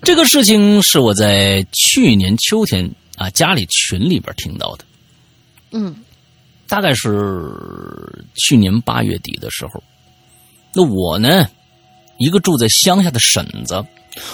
[0.01, 4.85] 这个事情是我在去年秋天啊家里群里边听到的，
[5.71, 5.93] 嗯，
[6.67, 7.51] 大概是
[8.35, 9.83] 去年八月底的时候，
[10.73, 11.45] 那我呢？
[12.19, 13.75] 一个住在乡下的婶子，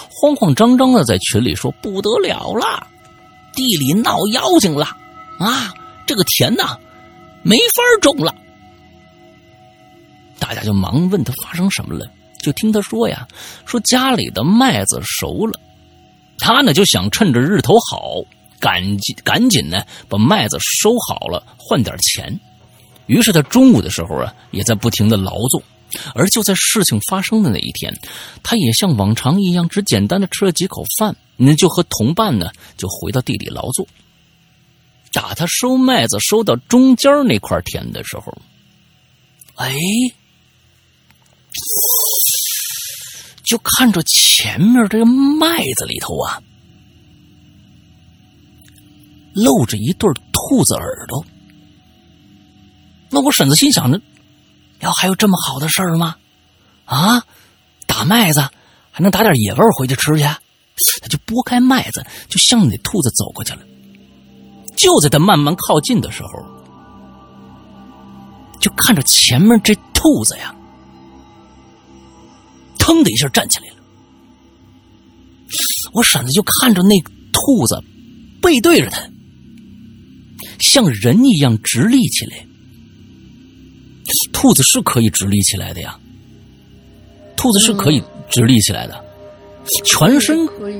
[0.08, 2.86] 慌慌张张的在群里说：“不得了了，
[3.52, 4.86] 地里闹妖精了
[5.38, 5.74] 啊！
[6.06, 6.78] 这个田呐，
[7.42, 8.34] 没法种了。”
[10.40, 12.06] 大家就忙问他发生什么了。
[12.38, 13.28] 就听他说呀
[13.66, 15.60] ：“说家里的麦子熟了，
[16.38, 18.14] 他呢就想趁着日头好，
[18.64, 22.40] 赶紧赶紧呢把麦子收好了，换点钱。
[23.06, 25.62] 于是他中午的时候啊，也在不停的劳作。”
[26.12, 27.94] 而就在事情发生的那一天，
[28.42, 33.86] 他也像往常一样，只简单的吃了几口饭，那就和同伴呢，就回到地里劳作。
[35.12, 38.36] 打他收麦子收到中间那块田的时候，
[39.54, 39.72] 哎，
[43.44, 46.42] 就看着前面这个麦子里头啊，
[49.34, 51.24] 露着一对兔子耳朵。
[53.10, 54.00] 那我婶子心想着。
[54.80, 56.16] 要还有这么好的事儿吗？
[56.84, 57.22] 啊，
[57.86, 58.40] 打麦子
[58.90, 60.24] 还能打点野味回去吃去？
[61.00, 63.60] 他就拨开麦子，就向那兔子走过去了。
[64.76, 66.28] 就在他慢慢靠近的时候，
[68.60, 70.54] 就看着前面这兔子呀，
[72.78, 73.76] 腾的一下站起来了。
[75.92, 77.00] 我婶子就看着那
[77.32, 77.80] 兔子
[78.42, 79.00] 背对着他，
[80.72, 82.46] 像人一样直立起来。
[84.32, 85.96] 兔子是可以直立起来的呀，
[87.36, 89.04] 兔子是可以直立起来的，
[89.84, 90.76] 全身可以，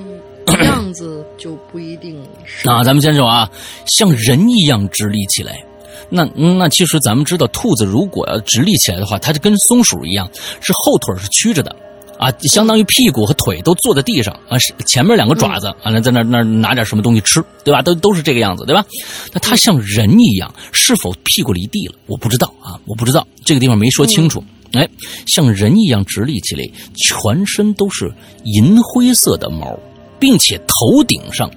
[0.64, 2.22] 样子就不一定。
[2.64, 3.50] 那咱们先说啊，
[3.86, 5.64] 像人一样直立起来，
[6.10, 11.74] 那那其实咱们知道，兔子如果要直立起来的话，它就跟松鼠一样，是后腿是曲着的。
[12.18, 17.82] 啊，相当于屁股和腿都坐在地上啊，前面两个爪子完了在那那拿点什么东西吃，对吧？
[17.82, 18.84] 都都是这个样子，对吧？
[19.32, 21.94] 那它像人一样，是否屁股离地了？
[22.06, 24.42] 我不知道啊，我不知道这个地方没说清楚。
[24.72, 24.88] 哎，
[25.26, 28.12] 像人一样直立起来，全身都是
[28.44, 29.78] 银灰色的毛，
[30.18, 31.50] 并且头顶上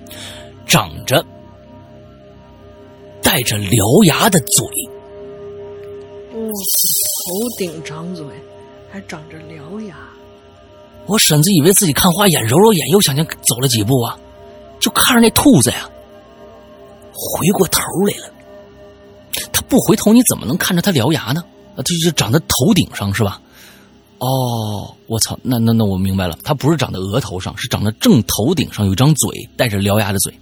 [0.66, 1.26] 长着
[3.22, 4.66] 带着獠牙的嘴。
[6.34, 6.50] 哦，
[7.26, 8.26] 头顶长嘴，
[8.92, 9.96] 还长着獠牙。
[11.08, 14.18] 我婶子以为自己看花眼，揉揉眼，又向前走了几步啊，
[14.80, 15.90] 就看着那兔子呀，
[17.14, 18.34] 回过头来了。
[19.52, 21.44] 他不回头，你怎么能看着他獠牙呢？
[21.76, 23.42] 啊，就就长在头顶上是吧？
[24.20, 30.34] 哦，我操，那那那我明白了，他不是长在额头上，是长在正头顶上，有一张嘴，带着獠牙的嘴。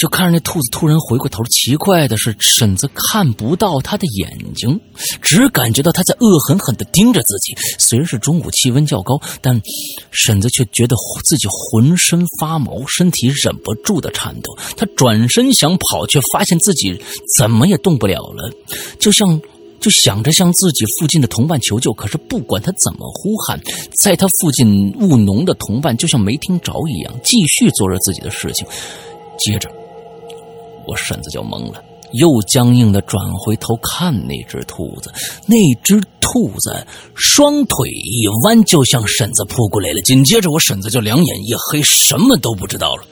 [0.00, 4.80] 就看着那兔子突然回过头，奇怪的是，婶子看不到他的眼睛，
[5.20, 7.54] 只感觉到他在恶狠狠地盯着自己。
[7.78, 9.60] 虽然是中午，气温较高，但
[10.10, 14.56] 婶子却觉得自己浑身发毛，身体忍不住的颤抖。
[14.74, 16.98] 他转身想跑，却发现自己
[17.36, 18.50] 怎么也动不了了，
[18.98, 19.38] 就像
[19.80, 21.92] 就想着向自己附近的同伴求救。
[21.92, 23.60] 可是不管他怎么呼喊，
[24.02, 28.66] 在他附近务农的同伴就像没听着一样，继续做着自己的事情。
[29.38, 29.70] 接着。
[30.90, 31.80] 我婶子就懵了，
[32.14, 35.12] 又僵硬的转回头看那只兔子。
[35.46, 40.00] 那只兔子双腿一弯，就向婶子扑过来了。
[40.00, 43.04] 紧接着，我婶子就两眼一黑，什么都不知道了。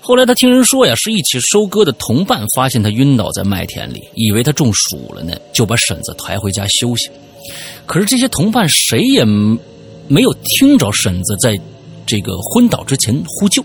[0.00, 7.08] 后来他听人说呀，是一起收割的同伴发现他晕倒在麦田里，以为他中暑了呢，就把婶子抬回家休息。
[7.86, 9.24] 可是这些同伴谁也
[10.08, 11.56] 没有听着婶子在
[12.04, 13.64] 这个昏倒之前呼救。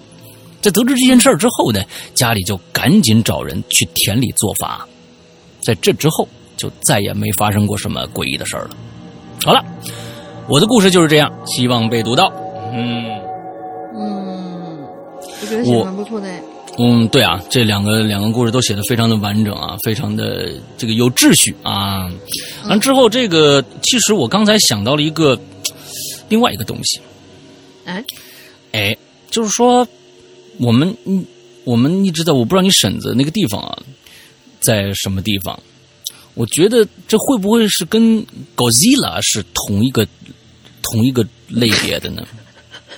[0.61, 1.81] 在得知这件事之后呢，
[2.13, 4.87] 家里就赶紧找人去田里做法。
[5.61, 8.71] 在这之后，就再也没发生过什么诡异的事儿了。
[9.43, 9.63] 好了，
[10.47, 12.31] 我的故事就是这样，希望被读到。
[12.73, 13.05] 嗯
[13.95, 14.79] 嗯，
[15.41, 16.29] 我觉得写蛮不错的。
[16.77, 22.09] 嗯，对啊，这两个两个故事都写的非常的完整啊，非常的这个有秩序啊。
[22.69, 25.37] 完之后，这个其实我刚才想到了一个
[26.29, 27.01] 另外一个东西。
[27.85, 28.03] 哎
[28.71, 28.97] 哎，
[29.29, 29.85] 就是说
[30.59, 31.25] 我们嗯，
[31.63, 33.77] 我们一直在，我不知道你婶子那个地方啊，
[34.59, 35.59] 在什么地方？
[36.35, 40.07] 我觉得这会不会是跟 Godzilla 是同一个
[40.81, 42.25] 同一个类别的呢？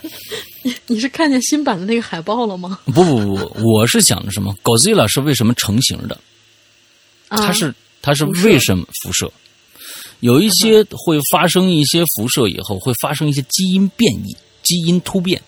[0.85, 2.79] 你是看见新版的那个海报了吗？
[2.85, 6.19] 不不不，我是想着什么？Godzilla 是为什么成型的？
[7.29, 9.31] 它是它是为什么辐射？
[10.19, 15.41] 有一些会发生一些辐射以后会发生一些基因变异、基因突变。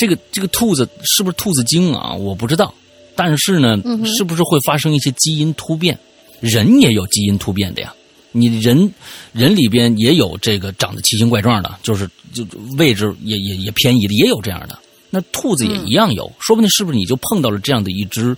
[0.00, 2.14] 这个这个兔子是不是兔子精啊？
[2.14, 2.72] 我不知道，
[3.14, 5.98] 但是呢，是不是会发生一些基因突变？
[6.40, 7.92] 人也有基因突变的呀，
[8.32, 8.90] 你人
[9.34, 12.46] 人里边也有这个长得奇形怪状的，就是就
[12.78, 14.78] 位置也也也偏移的，也有这样的。
[15.10, 18.34] 那兔子也一样有，说不定是不是你就碰到了这样的一只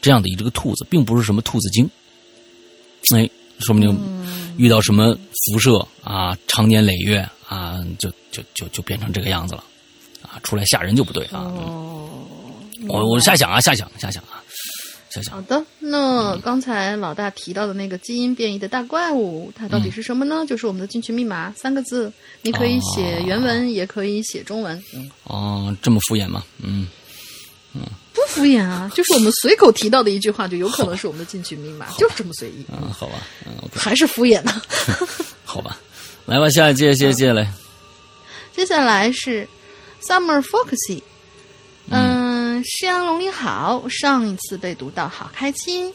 [0.00, 1.86] 这样的一只个兔子，并不是什么兔子精。
[3.14, 3.94] 哎，说不定
[4.56, 9.62] 遇到什么辐射啊，长年累月啊，就就就就变成这个样子了
[10.22, 11.40] 啊，出来吓人就不对啊。
[11.40, 12.08] 哦
[12.88, 14.42] 我我瞎想啊，瞎想瞎想啊。
[15.08, 20.42] 瞎想好的，那刚才老大提到的那个基因变异的大怪物，它到底是什么呢？
[20.48, 24.82] 就是我们的进群密码三个字，你可以写原文，也可以写中文。
[25.24, 26.42] 哦，这么敷衍吗？
[26.62, 26.88] 嗯
[27.74, 27.82] 嗯，
[28.14, 32.64] 不敷衍啊， 就是我们随口提到的一句话，就有可能是我们的进群密码，就是这么随意。
[32.72, 34.62] 嗯，好吧，嗯，还是敷衍呢。
[35.44, 35.78] 好吧，
[36.24, 37.52] 来吧，下一接接接下来，
[38.56, 39.46] 接下来是
[40.06, 41.02] Summer Foxy，
[41.90, 42.42] 嗯。
[42.64, 45.92] 诗阳龙你好，上一次被读到好开心。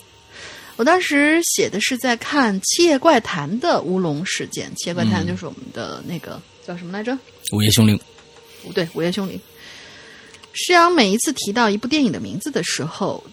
[0.75, 7.17] 我当时写的是在看《七夜怪谈》的乌龙事件，《七夜怪谈》就是我们的那个叫什么来着？
[7.53, 7.97] 午夜凶铃。
[8.63, 9.39] 不对，午夜凶铃。
[10.51, 13.23] 诗阳每一次提到一部电影的名字的时候，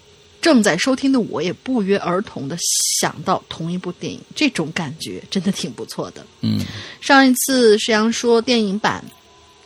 [0.40, 2.56] 正在收听的我也不约而同的
[2.92, 6.24] 想到同一部电影，这种感觉真的挺不错的。
[6.42, 6.60] 嗯，
[7.00, 9.04] 上一次诗阳说电影版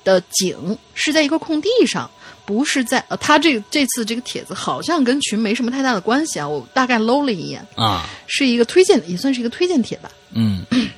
[0.08, 2.10] 的景是在一个空地上。
[2.48, 6.48] 不是在呃，他这这次这个帖子好像跟群没什么太大的关系啊。
[6.48, 10.10] 我大概搂了一眼啊，是一个推荐，也算是一个推荐帖吧。
[10.32, 10.64] 嗯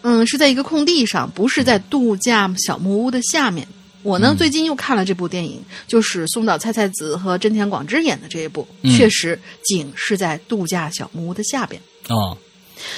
[0.00, 3.68] 嗯，是在一个空地上，不是在度假小木屋的下面。
[4.02, 12.32] 我呢，最近又看了这部电影，就是松岛菜菜子和真田广之演的这一部，确实景是在度假小木屋的下边啊，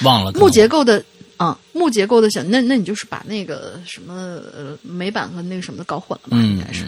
[0.03, 1.03] 忘了木结构的。
[1.41, 4.13] 啊，木结构的小，那那你就是把那个什么
[4.55, 6.37] 呃美版和那个什么的搞混了吧？
[6.37, 6.85] 应该是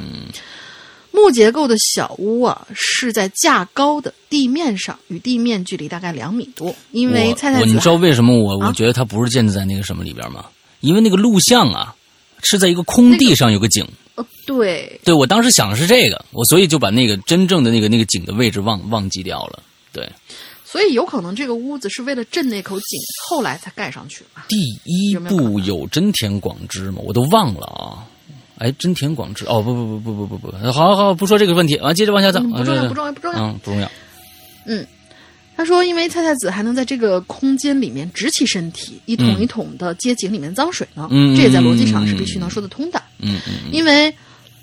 [1.12, 6.76] 木结构的小屋啊，是在架高的地面上，与地面距离大概两米多。
[6.92, 10.46] 因为菜菜子，你知道为什么我我觉得它不是建在那个什么里边吗？
[10.82, 11.96] 因为那个录像啊
[12.42, 13.88] 是在一个空地上有个井。
[14.16, 19.62] 哦，对，对我当时想的是这个，我所以就把那个真正的那个那个井的位置忘忘记掉了。
[19.92, 20.08] 对。
[20.74, 24.42] 所以有可能这个屋子是为了镇那口井，后来才盖上去的。
[24.48, 27.00] 第一部有真田广之吗？
[27.04, 28.10] 我都忘了啊！
[28.58, 32.40] 哎，真田广之哦，不不不不不不不，好好好，不说这个问题啊，接着往下走。
[32.40, 33.92] 不重要，不重要，不重要，嗯，不重要。
[34.66, 34.84] 嗯，
[35.56, 41.08] 他说，因为菜菜子还能在这个空间里面直起身体，一桶一桶的接井里面脏水呢，
[41.38, 43.00] 这也在逻辑上是必须能说得通的。
[43.20, 44.12] 嗯嗯，因为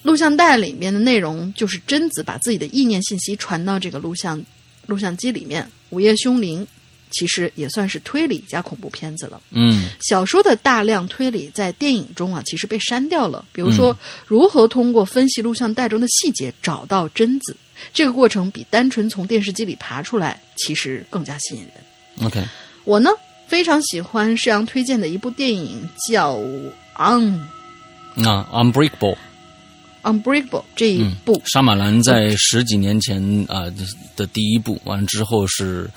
[0.03, 4.43] 录像带里面的内容就是贞子把自己的意念信息传到这个录像
[4.87, 5.63] 录像机里面。
[5.91, 6.65] 《午夜凶铃》
[7.11, 9.41] 其实也算是推理加恐怖片子了。
[9.51, 13.45] 嗯，小说的大量推理在电影中啊，其实被删掉了。
[13.53, 17.57] 比如说，如何通过分析录像带中的细节找到贞子，
[17.93, 22.27] 这个过程比单纯从电视机里爬出来其实更加吸引人。
[22.27, 22.41] OK，
[22.85, 23.11] 我呢
[23.49, 26.37] 非常喜欢施阳推荐的一部电影，叫
[26.97, 27.41] 《On》
[28.29, 29.15] 啊，《Unbreakable》。
[30.03, 33.65] Unbreakable 这一部，沙马兰在十几年前啊
[34.17, 35.91] 的第一部，完了之后是，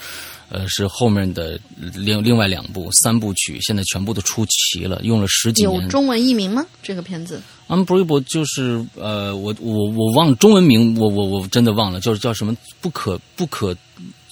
[0.49, 5.81] 呃，是后面的另另外两部三部曲，现在全部都出齐了，用了十几年。
[5.81, 6.65] 有中文译名吗？
[6.81, 13.75] 这个片子？Unbreakable 就是呃，我我我忘中文名，我我我真的忘了，就是叫什么不可不可。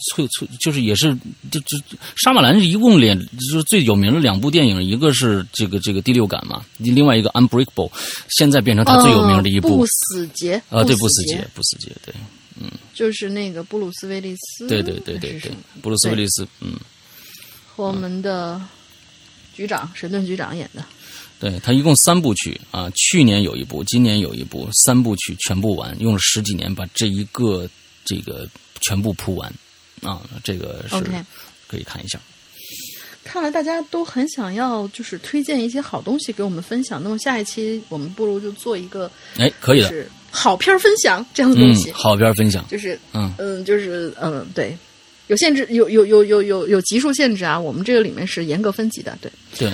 [0.09, 1.15] 翠翠就是也是
[1.51, 1.77] 就就
[2.15, 7.91] 沙马兰一共连就是最有名的两部电影，一个是这个这个第六感嘛，另外一个 Unbreakable，
[8.29, 12.13] 现在变成他最有名的一部不死劫啊，对不死劫不死劫对，
[12.59, 16.73] 嗯，就是那个布鲁斯威利斯，对对对对对，布鲁斯威利斯，嗯，
[17.67, 18.61] 和我们的
[19.55, 20.83] 局长神盾局长演的，
[21.39, 27.69] 对他一共三部曲啊，去年有一部，今年有一部，三部曲全部完，用了十几年把这一个
[28.05, 28.47] 这个
[28.79, 29.51] 全部铺完。
[30.01, 30.95] 啊，这个是
[31.67, 32.19] 可以看一下。
[33.23, 37.01] 看来大家都很想要，就是推荐一些好东西给我们分享。
[37.01, 41.91] 那么下一期我们不如就做一个，哎，可以的，是好片分享这样的东西。
[41.91, 44.75] 好片分享，就是嗯嗯，就是嗯，对，
[45.27, 47.57] 有限制，有有有有有有级数限制啊。
[47.57, 49.71] 我们这个里面是严格分级的，对对，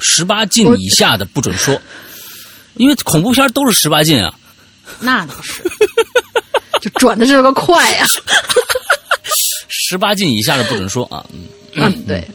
[0.00, 1.78] 十八禁以下的不准说。
[2.76, 4.32] 因为恐怖片都是十八禁啊。
[5.00, 5.62] 那倒是，
[6.80, 8.06] 就转的这个快呀。
[9.94, 11.24] 十八禁以下的不准说啊。
[11.74, 12.26] 嗯，对。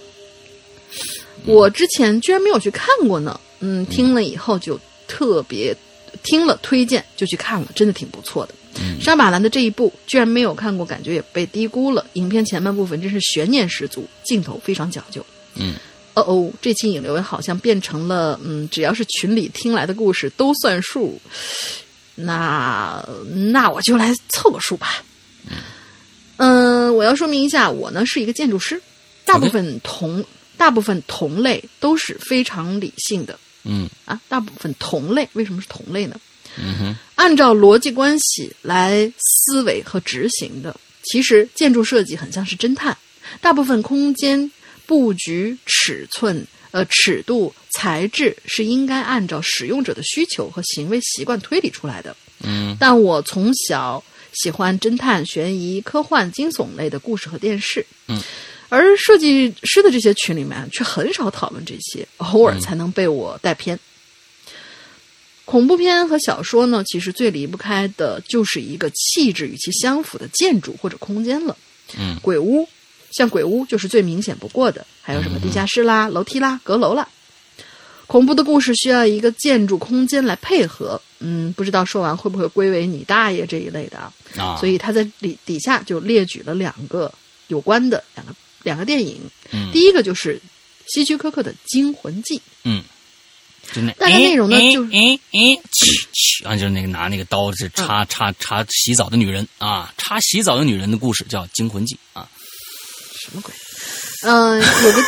[1.45, 3.37] 我之前居然没有去看过呢。
[3.59, 4.79] 嗯，听了以后就
[5.09, 5.75] 特别
[6.23, 8.55] 听了推荐就去看了，真的挺不错的。
[9.01, 12.05] 沙马兰的这一部居然没有看过，感觉也被低估了。
[12.13, 15.25] 影片前半部分真是悬念十足，镜头非常讲究。
[15.55, 15.75] 嗯，
[16.13, 21.19] 哦哦，这期引流好像变成了嗯，只要是群里听来的故事都算数。
[22.15, 23.05] 那
[23.51, 25.03] 那我就来凑个数吧。
[25.49, 25.57] 嗯，
[26.47, 28.81] 我要说明一下，我呢是一个建筑师，
[29.25, 30.23] 大部分同
[30.57, 33.39] 大部分同类都是非常理性的。
[33.63, 36.19] 嗯啊，大部分同类为什么是同类呢？
[36.57, 40.75] 嗯哼，按照逻辑关系来思维和执行的。
[41.03, 42.97] 其实建筑设计很像是侦探，
[43.39, 44.49] 大部分空间
[44.85, 52.15] 布局、尺寸、呃尺度、材质是应该按照使用者的需求和行为习惯推理出来的。
[52.43, 54.03] 嗯，但我从小
[54.41, 57.85] 喜欢侦探、悬疑、科幻、惊悚类的故事和电视。
[58.07, 58.21] 嗯，
[58.69, 63.77] 而设计师的这些群里面却很少讨论这些，偶尔才能被我带偏。
[65.43, 71.57] 恐怖片和小说呢，其实最离不开的就是一个气质与其相符的建筑或者空间了。
[71.97, 72.65] 嗯，鬼屋，
[73.11, 77.09] 像鬼屋就是最明显不过的，还有什么地下室啦、楼梯啦、阁楼啦。
[78.05, 81.01] 恐怖的故事需要一个建筑空间来配合。
[81.19, 84.13] 嗯，不知道说完会不会归为你大爷这一类的啊？
[84.37, 87.13] 啊，所以他在底底下就列举了两个
[87.47, 89.21] 有关的两个两个电影。
[89.51, 90.41] 嗯，第一个就是
[90.87, 92.37] 希区柯克的《惊魂记》。
[92.63, 92.83] 嗯。
[93.71, 102.27] 就那大概内容呢，就是嗯嗯，去去啊，就是那个拿那个刀是插插插洗澡的女人啊，插洗澡的女人的故事叫《惊魂记》啊。
[103.21, 103.53] 什么鬼？
[104.23, 105.03] 嗯，有个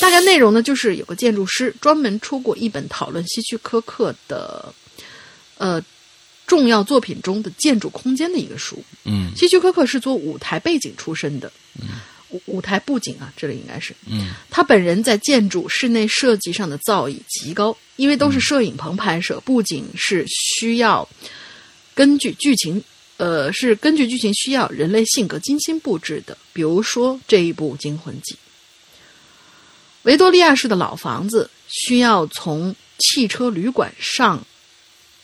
[0.00, 4.74] 大概内容呢，就是有个建筑师专门出过一本讨论希区柯克的
[5.60, 5.80] 呃
[6.46, 8.82] 重要作品中的建筑空间的一个书。
[9.04, 11.52] 嗯，希区柯克是做舞台背景出身的。
[11.80, 12.00] 嗯。
[12.32, 13.92] 舞舞台布景啊，这里应该是。
[14.06, 21.08] 嗯，他本人在建筑室内设计上的造诣极高，因为都是摄影棚拍摄，布景是需要
[21.92, 22.80] 根据剧情，
[23.16, 26.38] 呃，是根据剧情需要人类性格精心布置的。
[26.52, 28.34] 比如说这一部《惊魂记》，
[30.02, 34.40] 维多利亚式的老房子需要从汽车旅馆上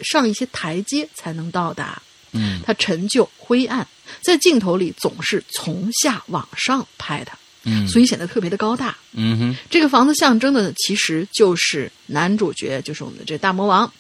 [0.01, 2.01] 上一些台阶才能到达。
[2.33, 3.87] 嗯，它陈旧灰暗。
[4.23, 7.33] 在镜头里总是从下往上拍的，
[7.65, 8.97] 嗯，所以显得特别的高大。
[9.13, 13.93] 嗯哼，这个房子象征的其实就是男主角，就是我们的这大魔王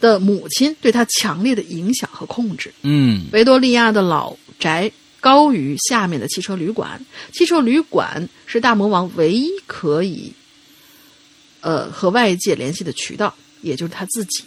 [0.00, 2.72] 的母亲对他强烈的影响和控制。
[2.80, 4.90] 嗯，维多利亚的老宅
[5.20, 10.32] 高于下面的汽车旅馆，汽车旅馆是大魔王唯一可以
[11.60, 14.44] 呃和外界联系的渠道，也就是他自己。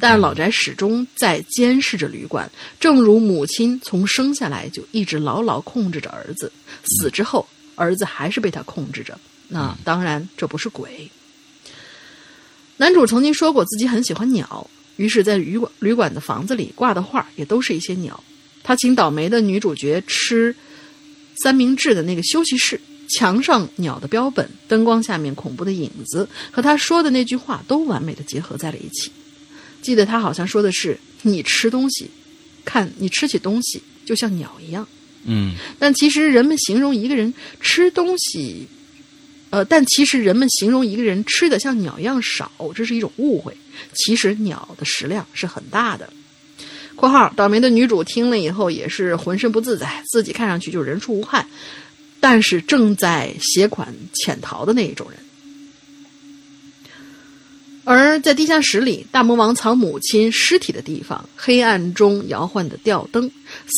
[0.00, 6.52] 但是老宅始终在监视着旅馆，正如母亲从生下来就一直牢牢控制着儿子，
[6.84, 9.18] 死之后儿子还是被他控制着。
[9.48, 11.10] 那当然这不是鬼。
[12.76, 18.22] 男主曾经说过自己很喜欢鸟，于是，在旅馆旅馆的房子里挂的画也都是一些鸟。
[18.64, 20.54] 他请倒霉的女主角吃
[21.42, 29.10] 三明治的那个休息室，墙上鸟的标本，灯光下面恐怖的影子，和他说的那句话都完美的结合在了一起。
[29.84, 32.10] 记得他好像说的是：“你吃东西，
[32.64, 34.88] 看你吃起东西就像鸟一样。”
[35.26, 38.66] 嗯，但其实人们形容一个人吃东西，
[39.50, 43.54] 呃，但其实人们形容一个人吃的像鸟一样少，这是一种误会。
[43.92, 46.10] 其实鸟的食量是很大的。
[46.96, 51.46] （括号倒霉的女主听了以后也是浑身不自在，自己看上去就人畜无害，
[52.20, 55.18] 但是正在携款潜逃的那一种人。）
[57.84, 63.30] 而在地下室里，大魔王藏母亲尸体的地方，黑暗中摇晃的吊灯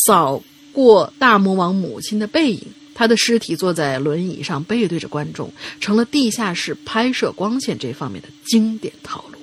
[0.07, 0.41] 扫
[0.73, 2.63] 过大魔王母亲的背影，
[2.95, 9.39] 他的尸体坐在轮椅上，背对着观众，成了地下室拍摄光线这方面的经典套路。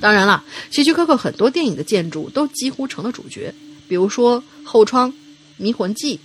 [0.00, 3.54] 当然了，希区柯克很多电影的建筑都几乎成了主角，
[3.86, 5.08] 比如说《后窗》
[5.56, 6.16] 《迷魂记》，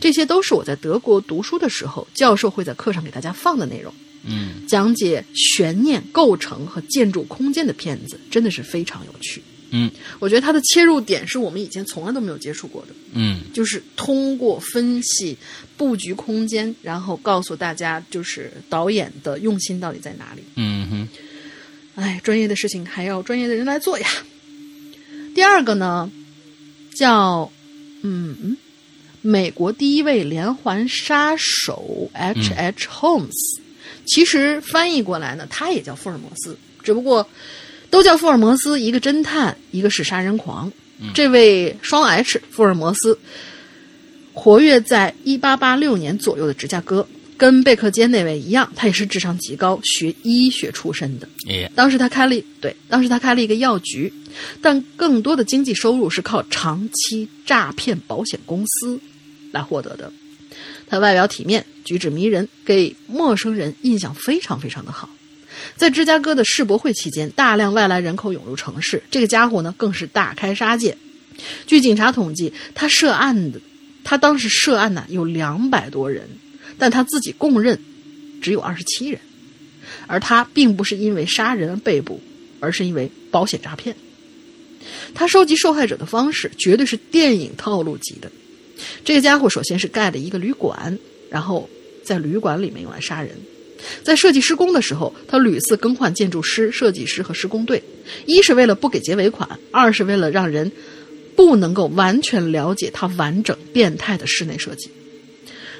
[0.00, 3.92] 这些都是我在德国读书的时候，教授会在课上给大家放的内容。
[4.24, 9.42] 嗯，讲解悬念构成和建筑空间的片子真的是非常有趣。
[9.72, 12.88] 嗯，我觉得它的切入点是我们以前从来都没有接触过的。
[13.12, 15.36] 嗯，就是通过分析
[15.76, 20.42] 布局空间，然后告诉大家就是导演的用心到底在哪里。
[20.56, 21.08] 嗯哼，
[21.94, 24.08] 哎，专业的事情还要专业的人来做呀。
[25.36, 26.10] 第二个呢，
[26.92, 27.50] 叫
[28.02, 28.56] 嗯，
[29.22, 32.52] 美国第一位连环杀手 H.
[32.54, 32.88] H.
[32.88, 33.60] Holmes。
[34.10, 37.24] 其实翻译过来呢，他也叫福尔摩斯，只不过
[37.90, 40.70] 都叫福尔摩斯，一个侦探，一个是杀人狂。
[41.14, 43.16] 这位双 H 福尔摩斯，
[44.32, 47.06] 活跃在一八八六年左右的芝加哥。
[47.38, 51.26] 跟贝克街那位一样，他也是智商极高，学医学出身的。
[51.74, 54.12] 当时他开了对，当时他开了一个药局，
[54.60, 59.00] 但更多的经济收入是靠长期诈骗保险公司
[59.52, 60.12] 来获得的。
[60.90, 65.08] 他外表体面，举止迷人，给陌生人印象非常非常的好。
[65.76, 70.96] 在芝加哥的世博会期间，大量外来人口涌入城市，这个家伙呢更是大开杀戒。
[71.66, 73.60] 据警察统计，他涉案的，
[74.04, 76.28] 他当时涉案呢有两百多人。
[76.78, 77.78] 但他自己供认，
[78.40, 79.20] 只有二十七人，
[80.06, 82.18] 而他并不是因为杀人被捕，
[82.58, 83.94] 而是因为保险诈骗。
[85.12, 88.32] 他收集受害者的方式绝对是电影套路级的。
[89.04, 91.68] 这个家伙首先是盖了一个旅馆，然后
[92.02, 93.32] 在旅馆里面用来杀人。
[94.02, 97.82] 在设计施工的时候，他屡次更换建筑师、设计师和施工队，
[98.26, 100.70] 一是为了不给结尾款，二是为了让人
[101.34, 104.90] 不能够完全了解他完整变态的室内设计。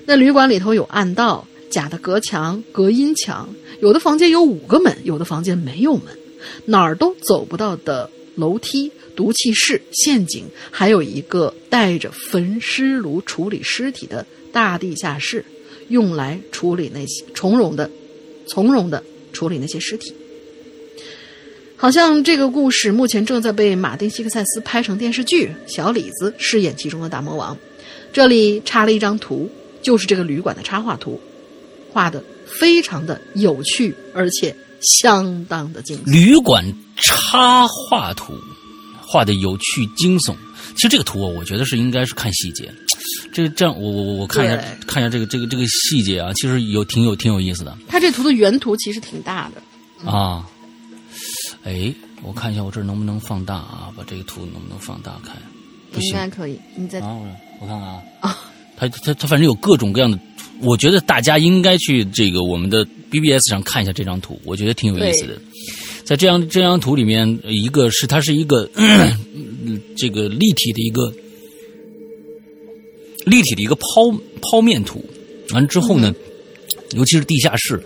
[0.07, 6.05] 那旅馆里头有暗道、假的隔墙、隔音墙，有的房间有五个门，有的房间没有门，
[6.65, 15.45] 哪儿都走不到的楼梯、毒气室、陷阱，还有一个带着焚尸炉处理尸体的大地下室，
[15.89, 17.91] 用来处理那些从容的、
[18.47, 19.03] 从容的
[19.33, 20.15] 处理那些尸体。
[21.77, 27.57] 好像这个故事目前正在被马丁·西克塞斯拍成电视剧，小李子饰演其中的大魔王。
[28.13, 29.51] 这里插了一张图。
[29.83, 31.19] 就是这个旅馆的插画图，
[31.91, 36.13] 画的非常的有趣，而且相当的精彩。
[36.13, 36.63] 旅馆
[36.97, 38.35] 插画图
[39.11, 40.37] 画的有趣惊悚。
[40.77, 42.73] 其实这个图我觉得是应该是看细节。
[43.33, 44.57] 这这样，我我我我看一下
[44.87, 47.77] 看一下这个这个这个细节啊，其实有挺有挺有意思的。
[47.89, 50.47] 它这图的原图其实挺大的啊。
[51.65, 51.93] 哎，
[52.23, 53.91] 我看一下我这能不能放大啊？
[53.97, 55.37] 把这个图能不能放大看？
[56.01, 56.59] 应该可以。
[56.77, 57.19] 你再啊，
[57.61, 58.01] 我看看啊。
[58.21, 58.39] 啊。
[58.77, 60.19] 他他他反正有各种各样的，
[60.61, 65.39] 我觉得大家应该去这个我们的 BBS 上看一下这张图，我觉得挺有意思的。
[66.05, 68.69] 在这样这张图里面，一个是它是一个
[69.97, 71.13] 这个立体的一个
[73.27, 75.05] 立体的一个剖剖面图，
[75.51, 76.15] 完之后呢，
[76.93, 77.81] 尤其是地下室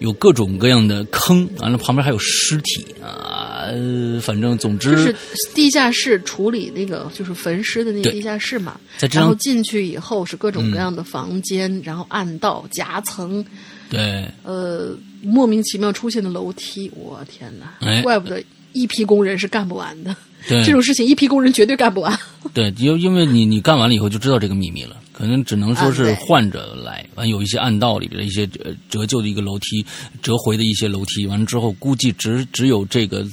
[0.00, 3.40] 有各种各样的坑，完了旁边还有尸体啊。
[3.64, 5.14] 呃，反正总之就是
[5.54, 8.78] 地下室处理那个就是焚尸的那个地下室嘛，
[9.12, 13.42] 然后进去以后是各种各样的房间，然后暗道夹层，
[13.88, 18.42] 对，呃，莫名其妙出现的楼梯，我天哪，怪不得
[18.72, 20.14] 一批工人是干不完的，
[20.48, 22.18] 这种事情一批工人绝对干不完。
[22.52, 28.46] 对，因因为你你干完了以后就知道这个秘密了，可能只能说是换着来，完有一些暗道里边的一些
[28.90, 29.84] 折旧的一个楼梯，
[30.20, 33.26] 折回的一些楼梯，完了之后估计只只有这个。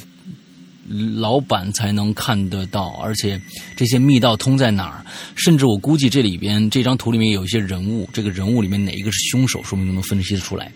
[1.18, 3.40] 老板才能看得到，而且
[3.76, 5.06] 这些密道通在哪儿？
[5.36, 10.72] 甚至我估计这里边这张图里面有一些人物，这个人物里面哪一个是凶手，说明都能分析得出来。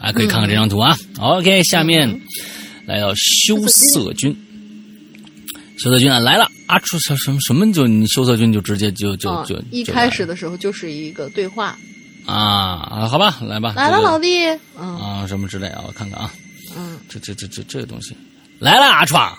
[0.00, 0.96] 啊，可以看看这张图啊。
[1.18, 2.20] OK，下面
[2.86, 4.34] 来到羞涩君，
[5.78, 6.78] 羞涩君啊来了啊！
[6.80, 11.76] 出什什么什么就你羞涩君就直接就就就一开始的时候就是一个对话
[12.26, 14.46] 啊啊，好吧，来吧，来了老弟
[14.76, 16.32] 啊什么之类啊，我看看啊，
[16.76, 18.16] 嗯，这这这这这个东西。
[18.58, 19.36] 来了，阿创，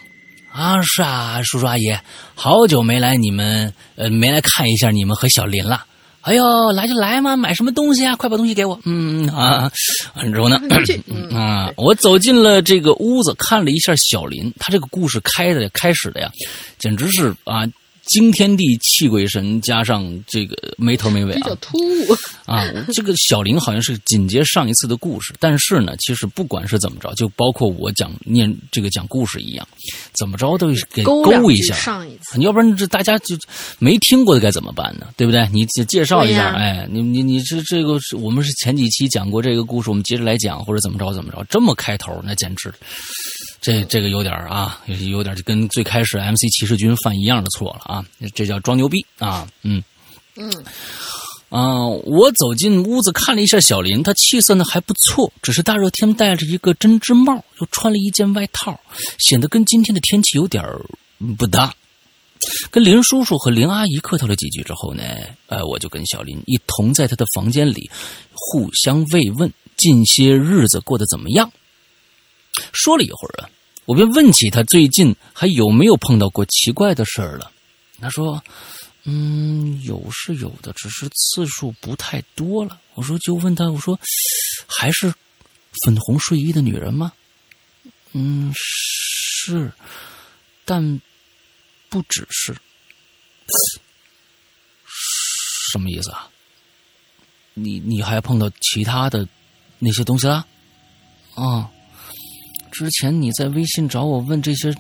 [0.51, 1.95] 啊是啊，叔叔阿姨，
[2.35, 5.85] 好久没来你们呃没来看一下你们和小林了。
[6.21, 8.15] 哎呦，来就来嘛，买什么东西啊？
[8.15, 8.79] 快把东西给我。
[8.85, 9.71] 嗯啊，
[10.15, 10.61] 完了之后呢，
[11.35, 16.31] 啊，我走进了这个屋子，看了一下小林，他这个故事开的开始的呀，
[16.77, 17.67] 简直是啊。
[18.05, 22.13] 惊天地泣鬼神，加上这个没头没尾啊，比较突兀
[22.45, 22.65] 啊。
[22.93, 29.67] 这个小林好像是紧接上一次的故事，但是呢，其实不管是怎么着，就包括我讲念这个讲故事一样，
[30.13, 31.75] 怎么着都给勾一下。
[31.75, 33.35] 上一次，你要不然这大家就
[33.79, 35.07] 没听过的该怎么办呢？
[35.15, 35.47] 对不对？
[35.51, 42.73] 你介绍一下，哎，你你你这这个是我们是前几期讲过这个故事，我们接着来讲，或者怎么着怎么着，这么开头那简直。
[43.61, 48.05] 这这个有点啊，有点就跟最开始 MC 骑士军犯一样的错了啊！
[48.33, 49.45] 这叫装牛逼啊！
[49.63, 49.83] 嗯
[50.37, 50.49] 嗯
[51.49, 58.79] 啊，我走进屋子看了一下小林，他气色呢还不错，只是大热天戴着一个针织帽，又穿了一件外套，
[59.19, 60.63] 显得跟今天的天气有点
[61.37, 61.75] 不搭。
[62.71, 65.03] 跟林叔叔和林阿姨客套了几句之后呢，
[65.47, 67.91] 呃，我就跟小林一同在他的房间里
[68.31, 71.51] 互相慰问，近些日子过得怎么样？
[72.71, 73.49] 说了一会儿啊，
[73.85, 77.51] 我便问起他最近还有没有碰到过奇怪的事儿了。
[78.01, 78.43] 他说
[79.05, 83.99] ：“嗯，有是有的，只是次数不太多了。”我说：“就问他，我说
[84.67, 85.13] 还是
[85.85, 87.13] 粉红睡衣的女人吗？”
[88.13, 89.71] 嗯，是，
[90.65, 90.99] 但
[91.89, 92.55] 不只是。
[95.71, 96.29] 什么意思啊？
[97.53, 99.27] 你你还碰到其他的
[99.79, 100.45] 那些东西了？
[101.35, 101.71] 啊，
[102.71, 104.73] 之前你在微信找我问这些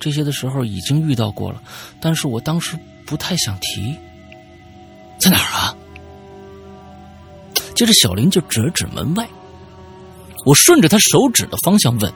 [0.00, 1.62] 这些的时候已经遇到过了，
[2.00, 2.76] 但是我当时
[3.06, 3.96] 不太想提。
[5.18, 5.76] 在哪儿啊？
[7.74, 9.26] 接着小林就指了指门外，
[10.44, 12.12] 我顺着他手指的方向问：“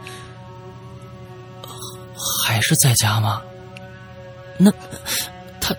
[2.44, 3.40] 还是在家吗？”
[4.58, 4.70] 那
[5.60, 5.74] 他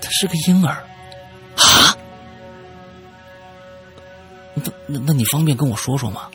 [0.00, 0.74] 他是个婴儿
[1.56, 1.96] 啊？
[4.54, 6.28] 那那那你方便跟我说说吗？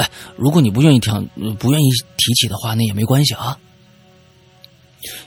[0.00, 1.28] 哎，如果你不愿意听，
[1.58, 3.58] 不愿意提起的话，那也没关系啊。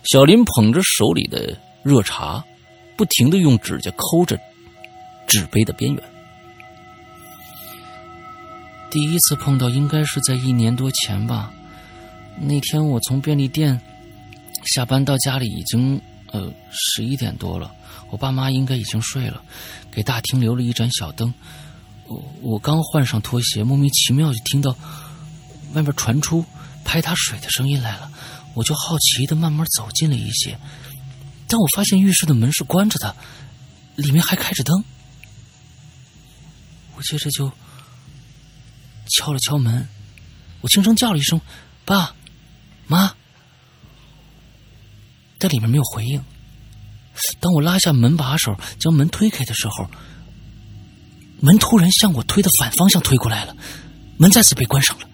[0.04, 2.44] 小林捧着手里的热茶，
[2.98, 4.40] 不停的用指甲抠着
[5.28, 6.04] 纸杯的边缘。
[8.90, 11.52] 第一次碰到应该是在一年多前吧。
[12.40, 13.80] 那天我从便利店
[14.66, 16.02] 下班到家里已经
[16.32, 17.72] 呃十一点多了，
[18.10, 19.40] 我爸妈应该已经睡了，
[19.92, 21.32] 给大厅留了一盏小灯。
[22.08, 24.76] 我我刚换上拖鞋，莫名其妙就听到
[25.74, 26.46] 外面传出
[26.84, 28.12] 拍打水的声音来了，
[28.54, 30.60] 我就好奇的慢慢走近了一些，
[31.48, 33.16] 但我发现浴室的门是关着的，
[33.96, 34.84] 里面还开着灯。
[36.96, 37.52] 我接着就
[39.08, 39.88] 敲了敲门，
[40.62, 41.40] 我轻声叫了一声
[41.86, 42.14] “爸
[42.86, 43.16] 妈”，
[45.40, 46.24] 但里面没有回应。
[47.40, 49.90] 当我拉下门把手将门推开的时候。
[51.44, 53.54] 门突然向我推的反方向推过来了，
[54.18, 55.06] 门再次被关上了。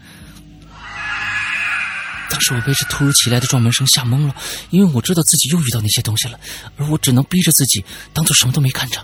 [2.30, 4.36] 当时我被这突如其来的撞门声吓懵了，
[4.69, 6.39] 因为我知道自己又遇到那些东西了，
[6.77, 9.03] 而我只能逼着自己当做什么都没看着，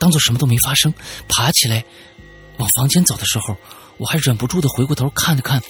[0.00, 0.92] 当做什么都没发生，
[1.28, 1.84] 爬起来
[2.58, 3.56] 往房间走的时候，
[3.96, 5.62] 我还忍不住的回过头看了看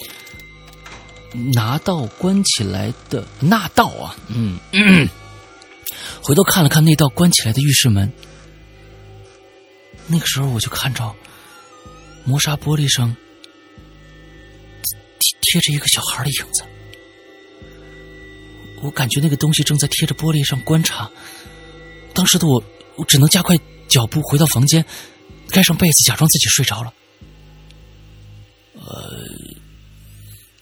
[1.53, 4.57] 拿道关起来的那道啊，嗯，
[6.23, 8.11] 回头看了看那道关起来的浴室门。
[10.07, 11.15] 那个时候，我就看着
[12.23, 13.15] 磨砂玻璃上
[15.19, 16.63] 贴贴着一个小孩的影子。
[18.81, 21.09] 我感觉那个东西正在贴着玻璃上观察。
[22.13, 22.63] 当时的我，
[22.97, 24.85] 我只能加快脚步回到房间，
[25.49, 26.93] 盖上被子，假装自己睡着了。
[28.75, 29.25] 呃，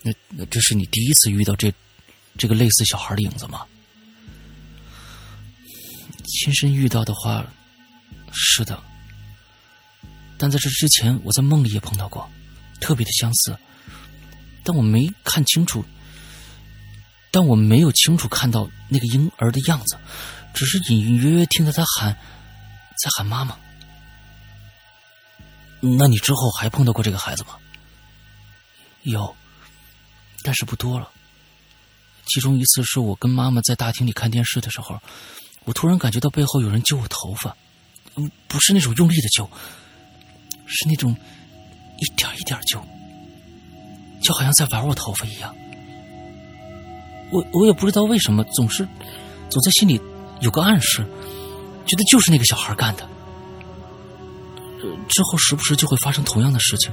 [0.02, 1.72] 那那这是你第一次遇到这
[2.38, 3.66] 这个类似小孩的影子吗？
[6.26, 7.46] 亲身遇到的话，
[8.32, 8.82] 是的。
[10.44, 12.30] 但在这之前，我在梦里也碰到过，
[12.82, 13.58] 特别的相似，
[14.62, 15.86] 但我没看清楚，
[17.32, 19.98] 但我没有清楚看到那个婴儿的样子，
[20.54, 22.14] 只是隐隐约约听到他喊，
[23.02, 23.58] 在喊妈妈。
[25.80, 27.56] 那你之后还碰到过这个孩子吗？
[29.04, 29.34] 有，
[30.44, 31.10] 但是不多了。
[32.26, 35.02] 其中一次是我跟妈妈在大厅里看电视的时候，
[35.64, 37.56] 我突然感觉到背后有人揪我头发，
[38.16, 39.50] 嗯，不是那种用力的揪。
[40.66, 41.16] 是那种
[41.98, 42.82] 一点一点揪，
[44.22, 45.54] 就好像在玩我头发一样。
[47.32, 48.88] 我我也不知道为什么，总是
[49.50, 50.00] 总在心里
[50.40, 51.06] 有个暗示，
[51.86, 53.08] 觉得就是那个小孩干的。
[55.08, 56.92] 之后时不时就会发生同样的事情。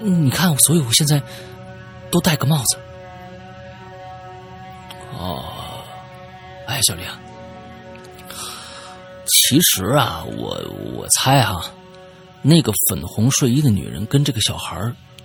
[0.00, 1.22] 你看，所以我现在
[2.10, 2.78] 都戴个帽子。
[5.12, 5.44] 哦，
[6.66, 7.06] 哎，小林，
[9.26, 10.60] 其实啊，我
[10.94, 11.64] 我猜哈。
[12.46, 14.76] 那个粉红睡衣的女人跟这个小孩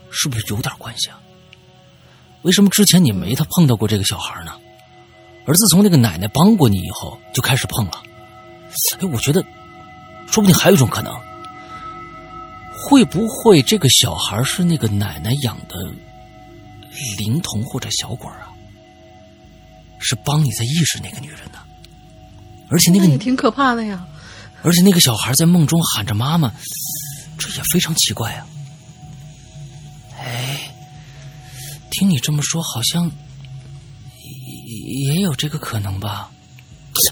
[0.09, 1.19] 是不是有点关系啊？
[2.43, 4.53] 为什么之前你没他碰到过这个小孩呢？
[5.45, 8.01] 而自从那个奶奶帮过你以后，就开始碰了。
[9.01, 9.43] 哎，我觉得，
[10.27, 11.13] 说不定还有一种可能，
[12.73, 15.75] 会不会这个小孩是那个奶奶养的
[17.17, 18.47] 灵童或者小鬼啊？
[19.99, 21.59] 是帮你在意识那个女人呢？
[22.69, 24.07] 而且那个你挺可怕的呀。
[24.61, 26.53] 而且那个小孩在梦中喊着妈妈。
[27.39, 28.45] 这也非常奇怪啊！
[30.19, 30.71] 哎，
[31.91, 33.09] 听你这么说，好像
[35.05, 36.29] 也有这个可能吧？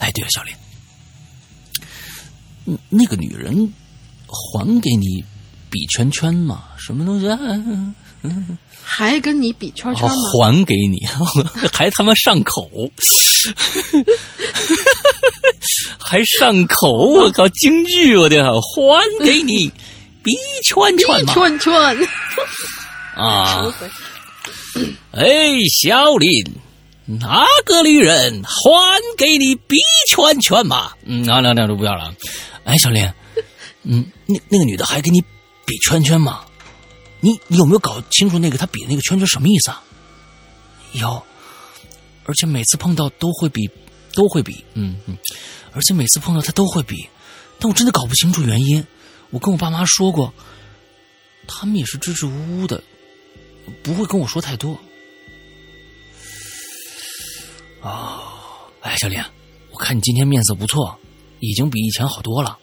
[0.02, 0.54] 哎，对了，小林，
[2.90, 3.74] 那个女人
[4.28, 5.24] 还给你
[5.70, 6.66] 比圈圈吗？
[6.78, 7.28] 什么东西？
[8.84, 10.16] 还跟你比圈圈吗？
[10.34, 11.06] 还给你，
[11.72, 12.70] 还他妈上口，
[16.00, 16.92] 还上口！
[16.92, 18.18] 我靠，京剧！
[18.18, 19.72] 我的，还给你。
[20.28, 21.74] 比圈圈嘛，圈圈
[23.16, 23.74] 啊！
[25.16, 25.26] 哎，
[25.72, 26.44] 小林，
[27.06, 29.78] 哪个女人还给你比
[30.10, 30.92] 圈圈嘛？
[31.06, 32.14] 嗯，那那那就不要了。
[32.66, 33.10] 哎，小林，
[33.84, 35.22] 嗯，那那个女的还给你
[35.66, 36.42] 比圈圈吗？
[37.22, 39.82] 你你有没有搞清楚那个她比的那个圈圈什么意思啊？
[40.92, 41.24] 有，
[42.26, 43.70] 而且每次碰到都会比，
[44.14, 45.18] 都会比，嗯嗯，
[45.72, 47.08] 而且每次碰到她都会比，
[47.60, 48.86] 但我真的搞不清楚原因。
[49.30, 50.34] 我跟我爸妈说过，
[51.48, 52.82] 他们也是支支吾吾的，
[53.84, 54.80] 不会跟我说太多。
[57.82, 58.22] 啊，
[58.82, 59.22] 哎，小林，
[59.72, 61.00] 我看你今天面色不错，
[61.40, 62.58] 已经比以前好多了。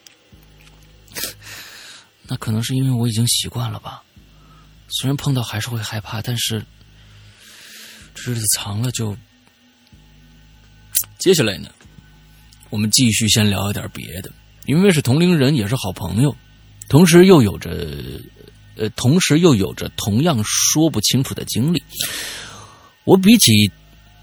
[2.27, 4.03] 那可能是因为我已经习惯了吧。
[4.89, 6.65] 虽然碰到还是会害怕，但是
[8.15, 9.17] 这日子长了就……
[11.19, 11.71] 接下来呢，
[12.71, 14.31] 我们继续先聊一点别的，
[14.67, 16.35] 因为是同龄人，也是好朋友，
[16.89, 17.71] 同时又有着……
[18.77, 21.81] 呃，同时又有着同样说不清楚的经历。
[23.05, 23.71] 我比起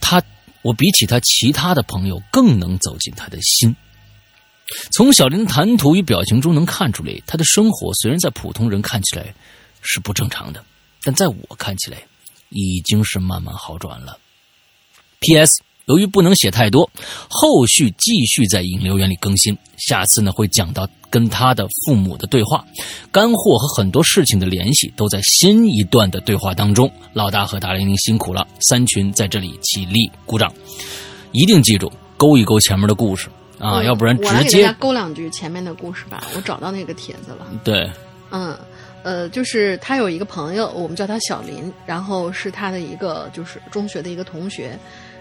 [0.02, 0.22] 他，
[0.62, 3.74] 我比起他其他的朋友更能走进他的心。
[4.92, 9.34] 从小林的谈吐与表情中能看出来，他的生活虽然在普通人看起来
[9.82, 10.62] 是不正常的，
[11.02, 12.04] 但在我看起来
[12.50, 14.18] 已经是慢慢好转了。
[15.22, 15.62] P.S.
[15.92, 16.90] 由于不能写太多，
[17.28, 19.58] 后续继续在引流员里更新。
[19.78, 22.64] 下次呢会讲到跟他的父母的对话，
[23.12, 26.90] 干货和很多事情的联系都在新一段的对话当中。
[27.12, 30.54] 老大和大玲玲辛苦了，三群在这里起立鼓掌，
[31.34, 33.28] 一定记住勾一勾前面的故事。
[33.60, 36.24] 啊，要不然直接勾两句前面的故事吧。
[36.36, 37.46] 我找到那个帖子了。
[37.64, 37.88] 对，
[38.32, 38.58] 嗯，
[39.04, 44.76] 呃，就是他有一个朋友，我们叫他小林，然后是他的一个就是中学的一个同学，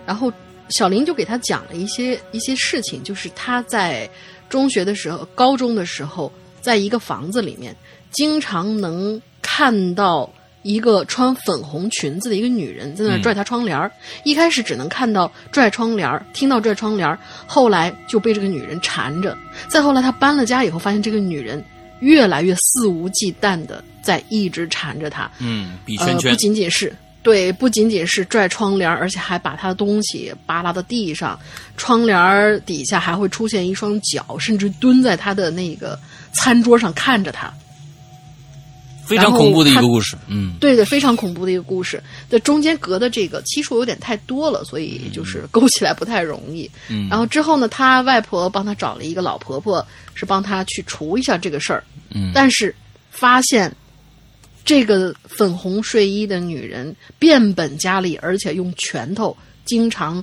[0.06, 0.32] 然后
[0.70, 4.08] 小林就给他讲了一些一些事情，就是他在
[4.48, 7.74] 中学的时候、高中的时候，在一个房子里面，
[8.10, 10.30] 经常能看到。
[10.62, 13.90] 一个穿粉红裙子的一个女人在那拽他窗帘
[14.24, 19.34] 一开始只能看到拽窗帘听到拽窗帘后来就被这个女人缠着。
[19.68, 21.64] 再后来他搬了家以后，发现这个女人
[22.00, 25.30] 越来越肆无忌惮的在一直缠着他。
[25.38, 31.38] 嗯，比圈圈不仅仅是对，不仅仅是拽窗帘而且还把他的东西扒拉到地上，
[31.76, 35.98] 窗帘底下还会出现一双脚，甚至蹲在他的那个
[36.32, 37.52] 餐桌上看着他。
[39.04, 42.00] 非常恐怖的一个故事，嗯，对对，非常恐怖的一个故事。
[42.30, 46.70] 这中间隔的这个期数有点太多了，所以就是 勾起来不太容易。
[46.88, 51.82] 嗯，然后之后呢，他外婆帮他找了一个老婆婆，是帮他去除一下这个事儿。
[52.10, 52.72] 嗯，但是
[53.10, 53.74] 发现
[54.70, 60.22] 这个粉红睡衣的女人变本加厉，而且用拳头经常，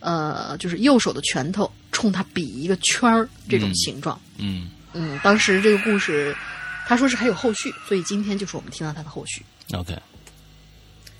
[0.00, 4.20] 呃，就是右手的拳头冲他比一个圈儿这种形状。
[4.36, 6.34] 嗯嗯，当时这个故事。
[6.86, 9.42] 他说是还有后续，所以今天就是我们听到他的后续。
[9.72, 9.96] OK，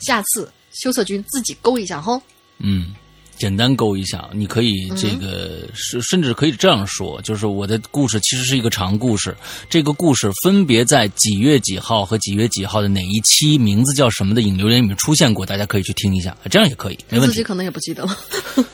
[0.01, 2.21] 下次羞涩君自己勾一下哈。
[2.59, 2.93] 嗯，
[3.37, 9.37] 简单勾一下，你可以这个是甚至可以这样说，就是我的故事其实是一个长故事，
[9.69, 17.35] 这个故事分别在几月几号和几月几号的哪一期，名字叫什么的引流人里面出现过，大家可以去听一下，这样也可以，没问题。
[17.35, 18.17] 自己可能也不记得了。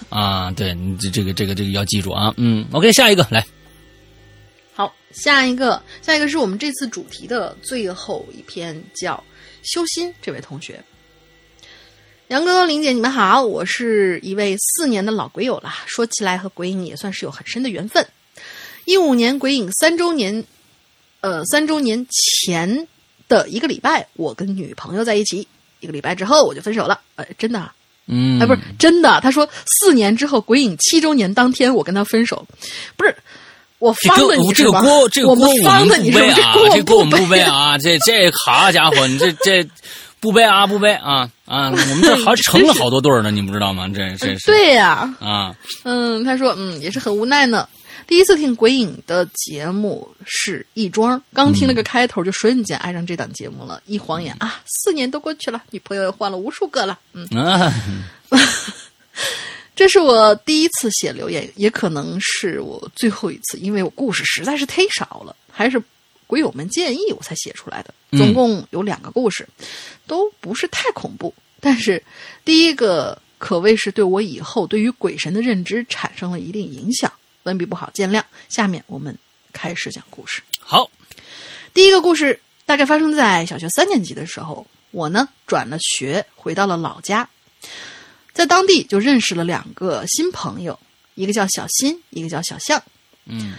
[0.09, 2.35] 啊，对，你这这个这个这个要记住啊。
[2.37, 3.45] 嗯，OK，下一个来。
[4.73, 9.15] 好，下一个，下一个是我们这次主题的最后一篇，叫
[9.63, 10.09] 《修心》。
[10.23, 10.83] 这位同学，
[12.31, 15.75] 杨哥、林姐，你们好，我是一位四年的老鬼友了。
[15.87, 18.07] 说起来，和鬼影也算是有很深的缘分。
[18.85, 20.45] 一五年鬼影三周年，
[21.23, 22.87] 呃，三周年前
[23.27, 25.49] 的一个礼拜，我跟女朋友在一起。
[25.81, 27.01] 一个礼拜之后，我就分手了。
[27.17, 27.69] 呃，真的，
[28.07, 29.21] 嗯，哎，不是真的。
[29.21, 32.47] 他说，四年之后，鬼影七周年当天，我跟他分手，
[32.97, 33.13] 不是。
[33.81, 39.67] 我方的你这个锅，这个锅我们不背啊，这锅我们不背啊，这这好家伙，你这这
[40.21, 41.71] 不背啊，不背啊啊！
[41.71, 43.89] 我们这还成了好多对儿呢，你不知道吗？
[43.89, 47.67] 这这是对呀啊，嗯，他说嗯也是很无奈呢。
[48.07, 53.81] 第一次听鬼影的节目是亦庄，刚听了个开头就瞬间爱上这档节目了。
[53.87, 57.27] 一晃眼啊，四年都过去了，女朋友也换了无数个了，嗯。
[59.77, 65.83] 这是我第一次写留言，也可能是我最后一次，因为我故事实在是忒少了，还是
[66.27, 67.95] 鬼友们建议我才写出来的。
[68.19, 69.49] 总共有两个故事，
[70.11, 72.03] 都不是太恐怖，但是
[72.45, 77.13] 第一个可谓是对我以后对于鬼神的认知产生了一定影响。
[77.45, 78.21] 文笔不好，见谅。
[78.49, 79.17] 下面我们
[79.53, 80.43] 开始讲故事。
[80.59, 80.91] 好，
[81.73, 87.29] 第一个故事大概发生在小学三年级的时候，我呢转了学，回到了老家。
[88.33, 90.77] 在当地就认识了两个新朋友，
[91.15, 92.83] 一个叫小新，一个叫小象。
[93.27, 93.55] 嗯，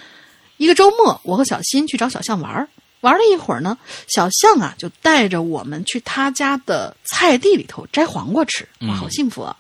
[0.57, 2.67] 一个周末，我和小新去找小象玩
[3.01, 3.77] 玩了一会儿呢，
[4.07, 9.55] 小象啊就带着我们去他家的菜地里头摘黄瓜吃，哇，好幸福啊！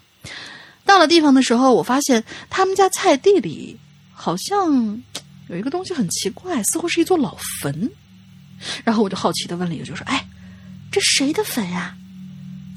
[0.85, 3.77] 到了地方的时候，我发现他们家菜地里
[4.13, 5.01] 好像
[5.49, 7.91] 有一个东西很奇怪，似乎是一座老坟。
[8.83, 10.23] 然后我就好奇的问了一句，就说：“哎，
[10.91, 11.95] 这谁的坟呀？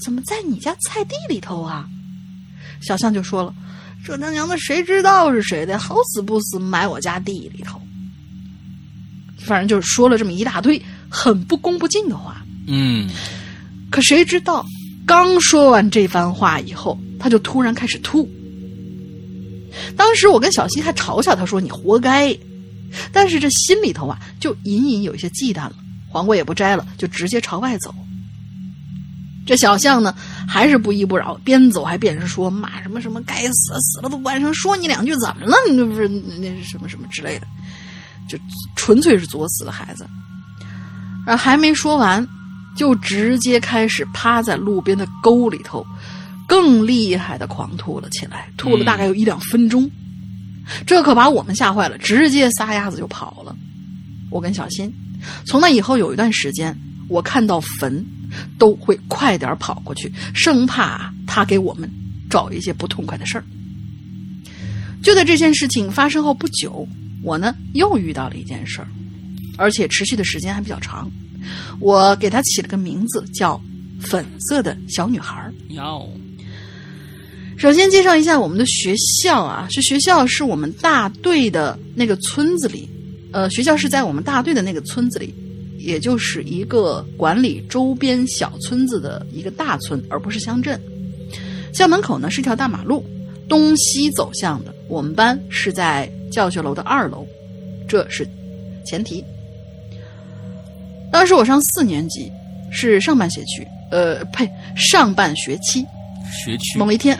[0.02, 1.86] 怎么在你家菜地里头啊？”
[2.80, 3.54] 小象就说了
[4.04, 5.78] ：“这他娘的谁知道是谁的？
[5.78, 7.78] 好死不死埋我家地里头。”
[9.46, 12.44] 反正就是说了这么一大堆很不恭不敬的话。
[12.66, 13.08] 嗯，
[13.90, 14.64] 可谁知道，
[15.06, 18.28] 刚说完这番话以后，他就突然开始吐。
[19.96, 22.36] 当时我跟小西还嘲笑他说：“你活该。”
[23.12, 25.74] 但是这心里头啊，就隐隐有一些忌惮了。
[26.08, 27.92] 黄瓜也不摘了，就直接朝外走。
[29.44, 30.14] 这小象呢，
[30.48, 35.56] 还是不依不饶，边走还边是说骂什么什么该死死了都晚上说你两句怎么了？
[35.68, 37.46] 你这不是那是什么什么之类的，
[38.28, 38.38] 就
[38.76, 40.06] 纯粹是作死的孩子。
[41.26, 42.26] 而还没说完，
[42.76, 45.86] 就直接开始趴在路边的沟里头，
[46.46, 49.90] 更厉害的狂吐了起来，吐了大概有一两分钟。
[50.86, 53.54] 这可把我们吓坏了，直接撒丫子就跑了。
[54.30, 54.92] 我跟小新，
[55.46, 56.76] 从那以后有一段时间，
[57.08, 58.04] 我看到坟
[58.58, 61.90] 都会快点跑过去，生怕他给我们
[62.28, 63.44] 找一些不痛快的事儿。
[65.02, 66.88] 就在这件事情发生后不久，
[67.24, 68.88] 我呢又遇到了一件事儿，
[69.56, 71.10] 而且持续的时间还比较长。
[71.80, 73.60] 我给她起了个名字，叫
[73.98, 75.50] “粉色的小女孩”。
[75.70, 76.06] 哟。
[77.56, 82.88] 首先介绍一下我们的学校啊，是学校是我们大队的那个村子里，
[83.32, 85.32] 呃，学校是在我们大队的那个村子里，
[85.78, 90.78] 也就是一个管理周边小村子的一个大村，而不是乡镇。
[91.72, 93.04] 校门口呢是一条大马路，
[93.48, 94.73] 东西走向的。
[94.88, 97.26] 我们班是在教学楼的二楼，
[97.88, 98.28] 这是
[98.84, 99.24] 前提。
[101.10, 102.30] 当时我上四年级，
[102.70, 105.86] 是上半学期，呃，呸，上半学期。
[106.32, 107.18] 学区某一天，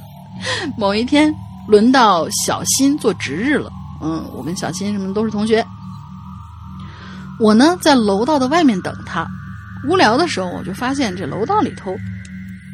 [0.76, 1.32] 某一天
[1.68, 3.70] 轮到小新做值日了。
[4.02, 5.64] 嗯，我跟小新什么都是同学。
[7.38, 9.26] 我呢在楼道的外面等他。
[9.88, 11.94] 无聊的时候，我就发现这楼道里头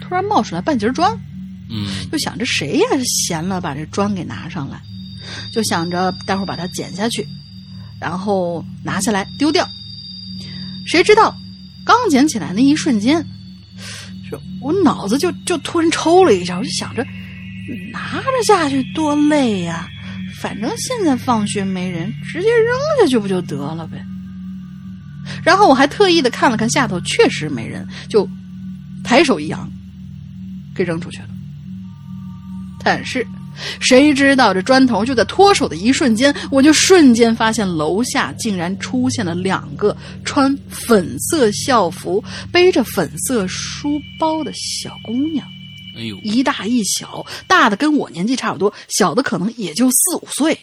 [0.00, 1.18] 突然冒出来半截砖。
[1.70, 4.80] 嗯，就想着谁呀闲了把这砖给拿上来，
[5.52, 7.26] 就想着待会儿把它剪下去，
[8.00, 9.68] 然后拿下来丢掉。
[10.86, 11.34] 谁知道
[11.84, 13.24] 刚捡起来那一瞬间。
[14.30, 17.04] 就我脑子就就突然抽了一下，我就想着
[17.92, 19.88] 拿着下去多累呀，
[20.40, 24.04] 反正现在放学没人，直接扔下去不就得了呗。
[25.42, 28.28] 然后我还特意的看了看下头，确实没人，就
[29.02, 29.70] 抬手一扬，
[30.74, 31.28] 给扔出去了。
[32.82, 33.26] 但是。
[33.78, 45.46] 谁知道这砖头就在脱手的一瞬间，我就瞬间发现楼下竟然出现了两个穿粉色校服、背着粉色书包的小姑娘。
[45.94, 50.58] 哎呦，一大一小，大的跟我年纪差不多，小的可能也就四五岁。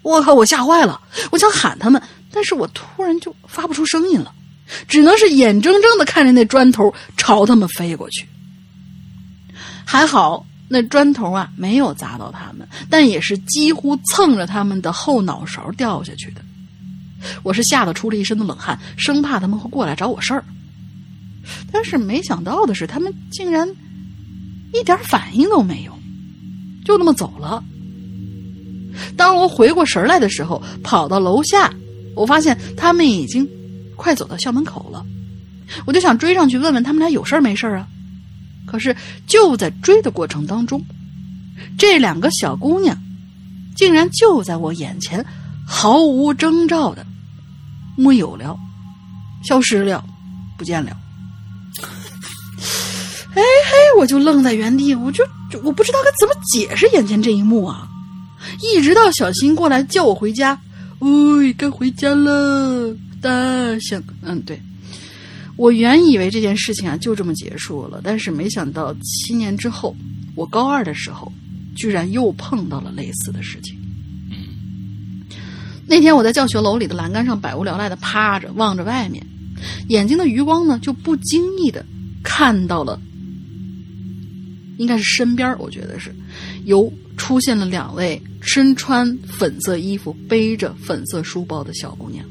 [0.00, 0.32] 我靠！
[0.32, 0.98] 我吓坏了，
[1.32, 2.00] 我想喊他们，
[2.32, 4.32] 但是我突然就发不出声音了，
[4.88, 8.26] 只能是眼睁睁的看着那砖头朝他们飞过去。
[9.84, 10.46] 还好。
[10.68, 16.40] 那砖头啊，没有砸到他们，但也是几乎蹭着他们的后脑勺掉下去的。
[17.42, 20.44] 我是吓得出了一身的冷汗，生怕他们会过来找我事儿。
[21.70, 23.68] 但是没想到的是，他们竟然
[24.74, 25.96] 一点反应都没有，
[26.84, 27.62] 就那么走了。
[29.16, 31.72] 当我回过神来的时候，跑到楼下，
[32.14, 33.48] 我发现他们已经
[33.94, 35.04] 快走到校门口了。
[35.86, 37.88] 我就想追上去问问他们俩有事儿没事儿啊。
[38.66, 38.94] 可是
[39.26, 40.84] 就在追的过程当中，
[41.78, 42.96] 这两个小姑娘
[43.74, 45.24] 竟然就在我眼前，
[45.66, 47.06] 毫无征兆的
[47.96, 48.58] 没有了，
[49.44, 50.04] 消失了，
[50.58, 50.96] 不见了。
[53.34, 55.24] 哎嘿，我就愣在原地，我就
[55.62, 57.86] 我不知道该怎么解释眼前这一幕啊！
[58.62, 60.58] 一直到小新过来叫我回家，
[61.00, 63.30] 哎，该回家了，大
[63.78, 64.60] 象，嗯，对。
[65.56, 69.96] 我原以为这件事情啊就这么结束了，但是没想到七年之后，
[70.34, 71.32] 我高二的时候，
[71.74, 73.74] 居然又碰到了类似的事情。
[75.88, 79.24] 那天我在教学楼里的栏杆上百无聊赖的趴着，望着外面，
[79.88, 81.84] 眼睛的余光呢就不经意的
[82.22, 83.00] 看到了，
[84.76, 86.14] 应该是身边，我觉得是，
[86.64, 92.26] 有出现了两位身穿粉色衣服、背着粉色书包的小姑娘。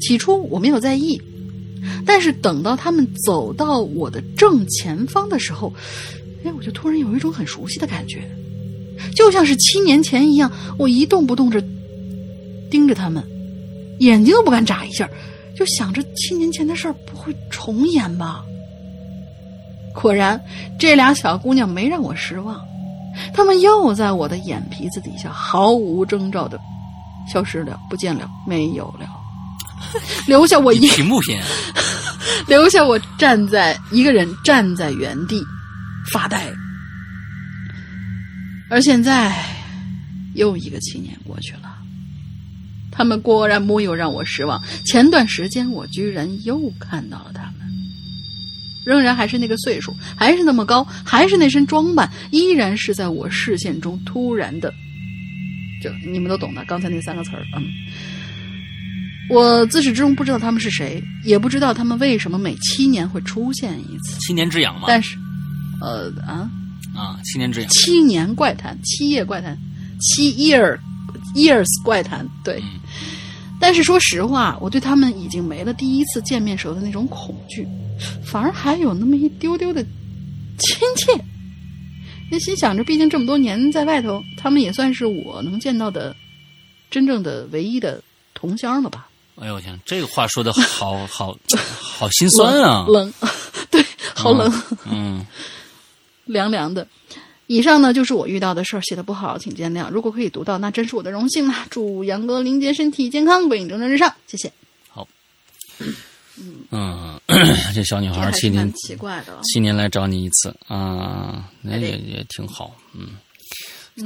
[0.00, 1.20] 起初我没有在意。
[2.06, 5.72] 但是等到他们走到我的正前方的时候，
[6.44, 8.22] 哎，我就突然有一种很熟悉的感觉，
[9.14, 11.62] 就像是七年前一样，我一动不动着
[12.70, 13.22] 盯着他们，
[13.98, 15.08] 眼睛都不敢眨一下，
[15.56, 18.44] 就想着七年前的事儿不会重演吧。
[19.94, 20.40] 果然，
[20.78, 22.64] 这俩小姑娘没让我失望，
[23.34, 26.60] 她们又在我的眼皮子底下毫无征兆的
[27.32, 29.17] 消失了，不见了，没有了。
[30.26, 31.42] 留下我一屏幕片，
[32.46, 35.42] 留下我站在一个人站在原地
[36.12, 36.52] 发呆，
[38.70, 39.34] 而现在，
[40.34, 41.76] 又一个七年过去了，
[42.90, 44.62] 他们果然没有让我失望。
[44.84, 47.68] 前段时间，我居然又看到了他们，
[48.84, 54.72] 仍然还是那个岁数，还是那么高，还是那身装扮，依然是在我视线中突然的，
[55.82, 57.64] 就你们都懂的，刚才那三个词儿，嗯。
[59.30, 64.18] 我自始至终不知道他们是谁，也不知道他们为什么每七年会出现一次。
[64.20, 64.86] 七年之痒吗。
[64.88, 65.16] 但是，
[65.82, 66.50] 呃啊
[66.94, 67.68] 啊，七年之痒。
[67.68, 69.56] 七年怪谈，七夜怪谈，
[70.00, 70.78] 七 year
[71.34, 72.26] years 怪谈。
[72.42, 72.62] 对。
[73.60, 77.66] 但是说实话，我对他们已经没了第一次见面时候的那种恐惧，
[78.24, 79.82] 反而还有那么一丢丢的
[80.58, 81.12] 亲切。
[82.30, 86.14] 那心想着，毕竟这么多年在外头，他们也算是我能见到的
[86.88, 88.00] 真正的唯一的
[88.32, 89.07] 同乡了吧。
[89.40, 91.36] 哎呦我天，这个话说的好 好
[91.80, 92.84] 好心酸啊！
[92.88, 93.12] 冷，
[93.70, 93.84] 对，
[94.14, 94.52] 好冷，
[94.90, 95.24] 嗯，
[96.24, 96.86] 凉凉的。
[97.46, 99.88] 以上呢就是我遇到的事儿，写的不好，请见谅。
[99.90, 101.54] 如果可以读到，那真是我的荣幸了。
[101.70, 104.52] 祝杨哥林杰身体健康，鬼影蒸蒸日上，谢谢。
[104.90, 105.06] 好，
[106.70, 107.18] 嗯，
[107.74, 113.10] 这小女孩七年奇怪的，七年来找你一次啊，那也也挺好，嗯。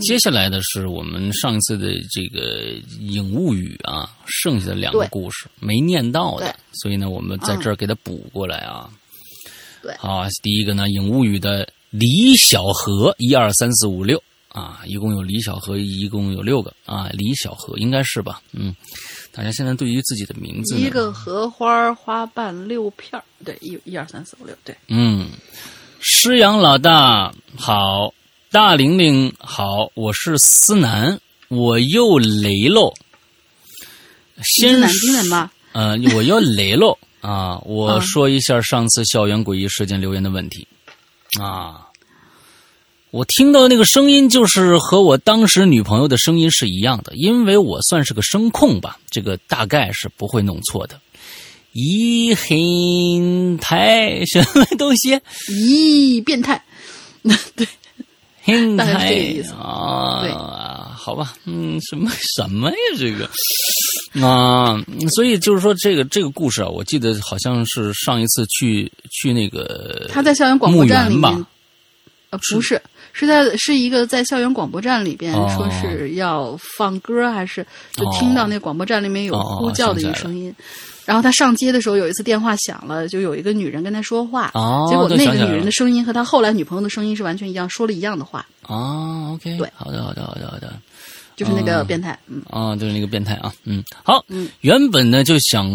[0.01, 2.64] 接下来的是我们上一次的这个
[3.01, 8.90] 《影物语》啊，剩下的两个故事没念到的，所以呢，我们在这儿给它补过来啊。
[9.82, 18.40] 对，好，第一个呢，《影物语》的李小河，一二三四五六啊，一共有李小河，一共有六个啊，李小河应该是吧？
[18.53, 18.74] 嗯，
[19.30, 25.28] 大家现在对于自己的名字，一个荷花花瓣六片对，一一二三四五六，对，嗯，
[26.01, 28.14] 师阳老大好。
[28.53, 32.92] 大玲玲好，我是思南，我又雷喽。
[34.42, 35.50] 先南京人吗？
[35.72, 37.59] 呃，我又雷喽啊！
[37.64, 40.68] 我说一下上次校园诡异事件留言的问题
[41.40, 41.86] 啊。
[43.11, 51.00] 我听到那个声音，就是和我当时女朋友的声音是一样的，因为我算是个声控吧，这个大概是不会弄错的。
[51.72, 55.18] 咦，很态什么东西？
[55.48, 56.62] 咦，变态？
[57.57, 57.66] 对。
[58.76, 59.53] 大概这个意思。
[59.53, 62.76] 啊，好吧，嗯，什么什么呀？
[62.99, 63.28] 这个？
[64.26, 64.78] 啊，
[65.14, 71.47] 所以就是说，这个这个故事啊，我记得好像是上一次去去那个他在校园广播站里面，
[72.30, 72.80] 呃，不是，
[73.12, 80.55] 是在是一个在校园广播站里边说是要放歌，还是就听到那广播站里面有呼叫的一个声音。
[81.05, 84.50] 然后他上街的时候，有一次电话响了，就有一个女人跟他说话。
[84.55, 88.46] 哦，结果那个女人的声音和他后来女朋友的声音是完全一样，说了一样的话。
[88.66, 90.72] 哦，OK，对，好的，好的，好的，好的，
[91.34, 95.68] 就是那个变态，嗯，啊，就是那个变态啊，嗯，好，嗯，原本呢就想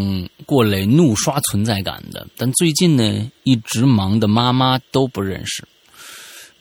[0.46, 5.64] 过来怒刷存在感的，但最近呢一直忙的妈妈都不认识。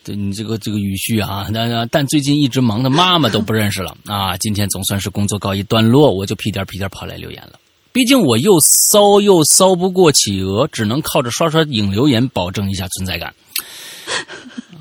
[0.03, 4.37] 对你这个这个语序啊，但但最近一直忙的妈妈都不认识了啊。
[4.37, 7.59] 今天总算是工作告一段落，我就屁颠屁颠跑来留言了。
[7.97, 13.35] 毕竟我又骚又骚不过企鹅，只能靠着刷刷影留言保证一下存在感。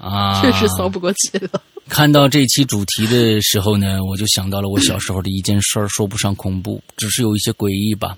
[0.02, 1.62] 啊， 确实骚不过企鹅。
[1.88, 8.18] 看到这期主题的时候呢，我就想到了我小时候的一件事儿，说不上恐怖，只是有一些诡异吧。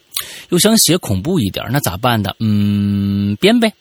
[0.49, 2.33] 又想写恐怖一点，那咋办呢？
[2.39, 3.71] 嗯，编呗。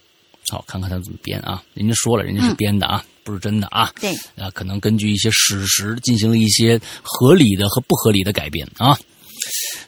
[0.51, 1.63] 好，看看他怎么编啊？
[1.73, 3.91] 人家说了，人家是编的啊，不是真的啊。
[3.99, 8.99] 对啊，可能根据一些史实进行了一些合理的和不合理的改编啊。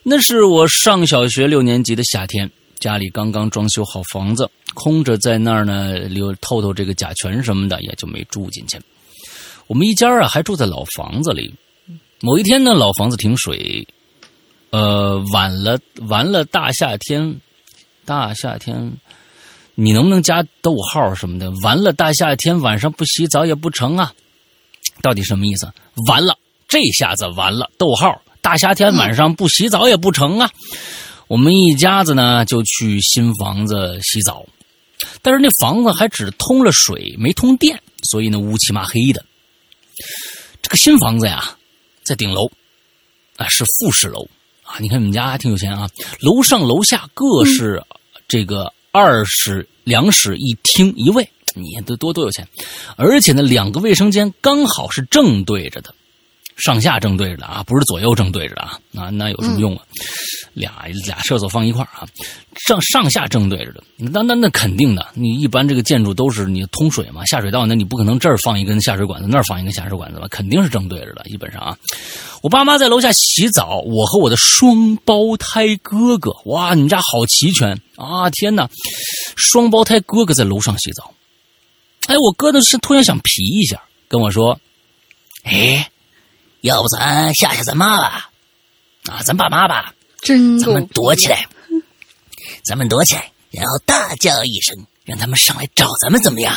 [0.02, 8.80] 那是我上小学六年级的夏天，家里刚刚装修好房子，空着在那儿呢，留透透这个甲醛什么的，也就没住进去。
[9.66, 11.52] 我们一家啊，还住在老房子里。
[12.20, 13.86] 某一天呢，老房子停水，
[14.70, 17.40] 呃，晚了，完了，大夏天，
[18.04, 18.92] 大夏天，
[19.74, 21.50] 你能不能加逗号什么的？
[21.62, 24.12] 完了，大夏天晚上不洗澡也不成啊？
[25.02, 25.70] 到底什么意思？
[26.08, 28.20] 完了，这下子完了，逗号。
[28.40, 30.50] 大夏天晚上不洗澡也不成啊！
[31.26, 34.46] 我们一家子呢就去新房子洗澡，
[35.20, 39.24] 但是那房子还只通了水没通电，所以呢乌漆嘛黑的。
[40.62, 41.56] 这个新房子呀，
[42.02, 42.50] 在顶楼，
[43.36, 44.26] 啊是复式楼
[44.62, 44.78] 啊！
[44.78, 45.88] 你看你们家还挺有钱啊，
[46.20, 47.84] 楼上楼下各是
[48.26, 52.48] 这个二室两室一厅一卫，你看都多多有钱，
[52.96, 55.94] 而且呢两个卫生间刚好是正对着的。
[56.58, 59.82] 上下正对着的啊，不是左右正对着的啊，那那有什么用啊？
[60.54, 60.72] 俩
[61.06, 62.06] 俩厕所放一块啊，
[62.66, 65.06] 上上下正对着的，那那那肯定的。
[65.14, 70.26] 你一般这个建筑都是你通水嘛，下水道，那你不可能这儿放一根下水管子，那儿放一根下水管子吧？
[70.28, 71.78] 肯定是正对着的，基本上啊。
[72.42, 78.28] 我爸妈在楼下洗澡，我和我的双胞胎哥哥，哇，你们家好齐全啊！
[78.30, 78.68] 天哪，
[79.36, 81.14] 双胞胎哥哥在楼上洗澡。
[82.08, 84.58] 哎，我哥呢是突然想皮一下，跟我说。
[85.44, 85.88] 哎，
[86.60, 88.30] 要不咱吓吓咱妈吧？
[89.10, 91.48] 啊，咱爸妈吧，真咱们躲起来，
[92.64, 96.54] 咱们躲起来，然后大叫一声，让他们上来找咱们，怎么样？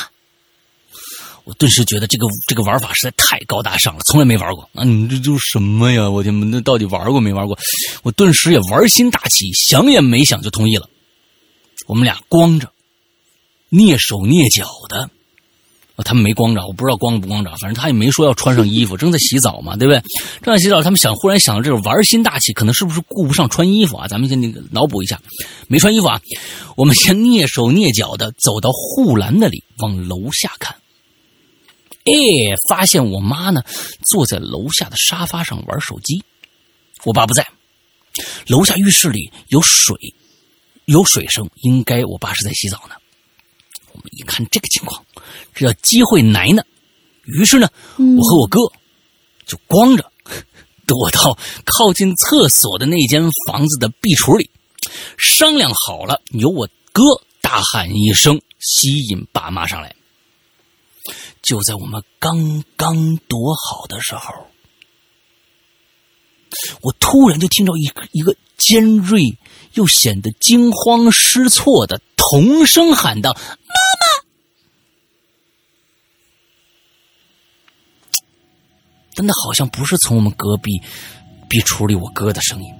[1.43, 4.83] 我顿时觉得这个这个玩法实在太高大上了，从来没玩过啊！
[4.83, 6.09] 你这都什么呀？
[6.09, 7.57] 我天，那到底玩过没玩过？
[8.03, 10.89] 我顿时也玩心大起，想也没想就同意了。
[11.87, 12.71] 我们俩光着，
[13.69, 15.09] 蹑手蹑脚的。
[16.03, 20.01] 他们没光着，我不知道光不光着，反正他也没说要穿上衣服，正在洗澡嘛，对不对？
[20.41, 24.07] 正在洗澡，他们想，忽然想到这种玩心大起，可能是不是顾不上穿衣服啊？
[24.07, 25.21] 咱们先那个脑补一下，
[25.67, 26.21] 没穿衣服啊，
[26.75, 30.75] 我们先蹑手蹑脚的走到护栏那里，往楼下看。
[32.03, 32.13] 哎，
[32.67, 33.61] 发现我妈呢，
[34.03, 36.23] 坐在楼下的沙发上玩手机，
[37.03, 37.47] 我爸不在。
[38.47, 39.95] 楼下浴室里有水，
[40.85, 42.95] 有水声，应该我爸是在洗澡呢。
[43.93, 45.03] 我们一看这个情况，
[45.53, 46.63] 这叫机会来呢。
[47.25, 48.59] 于是呢，我和我哥
[49.45, 50.11] 就光着
[50.87, 54.49] 躲到靠近厕所的那间房子的壁橱里，
[55.17, 57.03] 商量好了，由我哥
[57.41, 59.95] 大喊一声，吸引爸妈上来。
[61.41, 64.33] 就在我们刚刚躲好的时候，
[66.81, 69.37] 我突然就听到一一个尖锐
[69.73, 74.25] 又显得惊慌失措的童声喊道：“妈妈！”
[79.15, 80.81] 但那好像不是从我们隔壁
[81.49, 82.73] 壁橱里我哥的声音。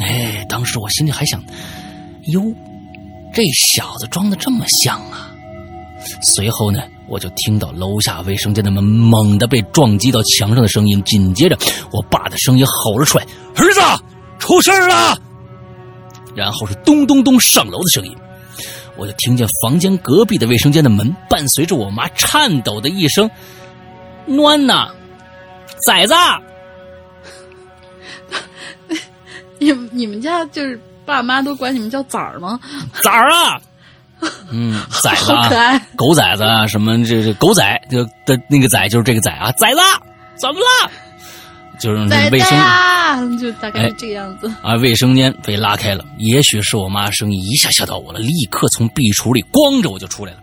[0.00, 1.42] 哎，当时我心里还想
[2.32, 2.42] ：“哟，
[3.34, 5.34] 这小子装的这么像啊！”
[6.22, 6.82] 随后呢？
[7.08, 11.56] 我就听到楼下卫生间的门猛地被撞击到墙上的声音，紧接着
[11.92, 13.80] 我爸的声音吼了出来：“儿子，
[14.38, 15.16] 出事了！”
[16.34, 18.14] 然后是咚咚咚上楼的声音，
[18.96, 23.30] 我就听见房间隔壁的卫生间的门伴随着我妈颤抖的一声
[24.26, 24.88] ：“暖呐，
[25.86, 26.14] 崽子！”
[29.58, 32.60] 你你们家就是爸妈都管你们叫崽儿吗？
[33.02, 33.60] 崽儿啊！
[34.50, 39.80] 嗯，崽子啊，狗崽子啊，什么这这狗崽就的那个崽就是这个崽啊，崽子
[40.36, 40.90] 怎么了？
[41.78, 41.98] 就是
[42.30, 44.74] 卫生啊，就大概是这个样子啊。
[44.76, 50.38] 卫生间被拉开了，也许是我妈声音一下吓到我了，立刻从壁橱里光着我就出来了，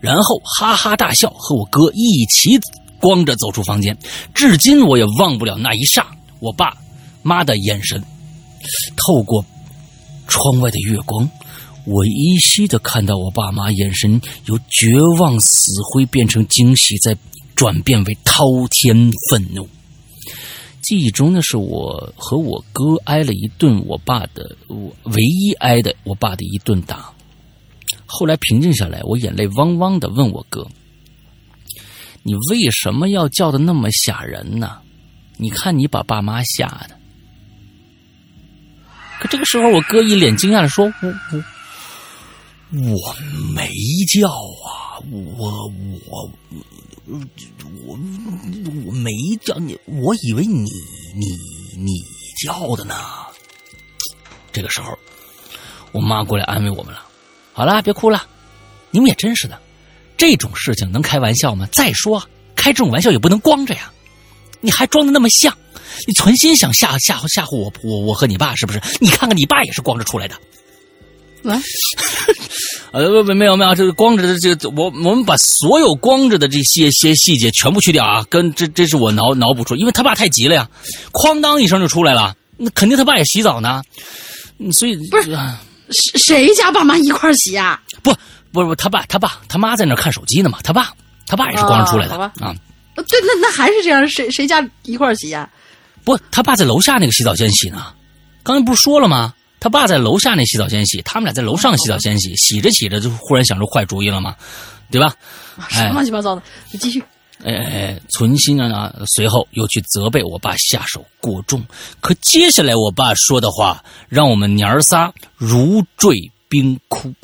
[0.00, 2.58] 然后哈哈大笑，和我哥一起
[2.98, 3.96] 光着走出房间。
[4.34, 6.02] 至今我也忘不了那一霎，
[6.40, 6.74] 我爸
[7.22, 8.02] 妈的眼神，
[8.96, 9.44] 透过
[10.26, 11.28] 窗外的月光。
[11.84, 17.16] 我依稀的看到我爸妈眼神由绝望死灰变成惊喜，再
[17.56, 19.68] 转变为滔天愤怒。
[20.80, 27.12] 记忆中的是我和我哥挨了一顿我爸的，我唯一挨的我爸的一顿打。
[28.06, 30.66] 后来平静下来，我眼泪汪汪的问我哥
[32.22, 34.78] ：“你为什么要叫的那么吓人呢？
[35.36, 36.96] 你看你把爸妈吓的。”
[39.20, 41.44] 可这个时候，我哥一脸惊讶的说：“我我。”
[42.72, 43.14] 我
[43.54, 43.68] 没
[44.18, 45.70] 叫啊，我
[46.10, 46.30] 我
[47.06, 47.98] 我
[48.86, 49.10] 我没
[49.42, 50.70] 叫你，我以为你
[51.14, 51.26] 你
[51.76, 51.92] 你
[52.42, 52.94] 叫的呢。
[54.52, 54.98] 这个时候，
[55.92, 57.02] 我妈过来安慰我们了。
[57.52, 58.26] 好了，别哭了，
[58.90, 59.60] 你们也真是的，
[60.16, 61.68] 这种事情能开玩笑吗？
[61.72, 62.26] 再说，
[62.56, 63.92] 开这种玩笑也不能光着呀，
[64.62, 65.54] 你还装的那么像，
[66.06, 68.80] 你存心想吓吓吓唬我我我和你爸是不是？
[68.98, 70.34] 你看看你爸也是光着出来的。
[71.42, 71.54] 喂，
[72.92, 80.68] 呃，没没有没有，这个光着的这个，我我们把所有光着的这些些细节全部去掉啊，跟这这是我脑脑补出，因为他爸太急了呀，
[81.12, 83.82] 哐当一声就出来了，那肯定他爸也洗澡呢，
[84.72, 85.36] 所以不是
[85.90, 87.80] 谁谁家爸妈一块洗啊？
[88.02, 88.14] 不
[88.52, 90.92] 不不，他爸他爸他妈在那看手机呢嘛，他爸
[91.26, 92.54] 他爸也是光着出来的啊。
[92.94, 95.48] 对，那那还是这样，谁谁家一块洗呀？
[96.04, 97.86] 不，他爸在楼下那个洗澡间洗呢，
[98.42, 99.32] 刚才不是说了吗？
[99.62, 104.34] 他爸在楼下那洗澡间洗，他们俩在楼上洗澡间洗，洗着洗着就忽然想出坏主意了嘛，
[104.90, 105.14] 对吧？
[105.70, 107.00] 什么乱七八糟的，你继续。
[107.44, 111.64] 哎哎，存心啊，随后又去责备我爸下手过重。
[112.00, 117.14] 可接下来我爸说的话，让我们娘儿仨如坠冰窟。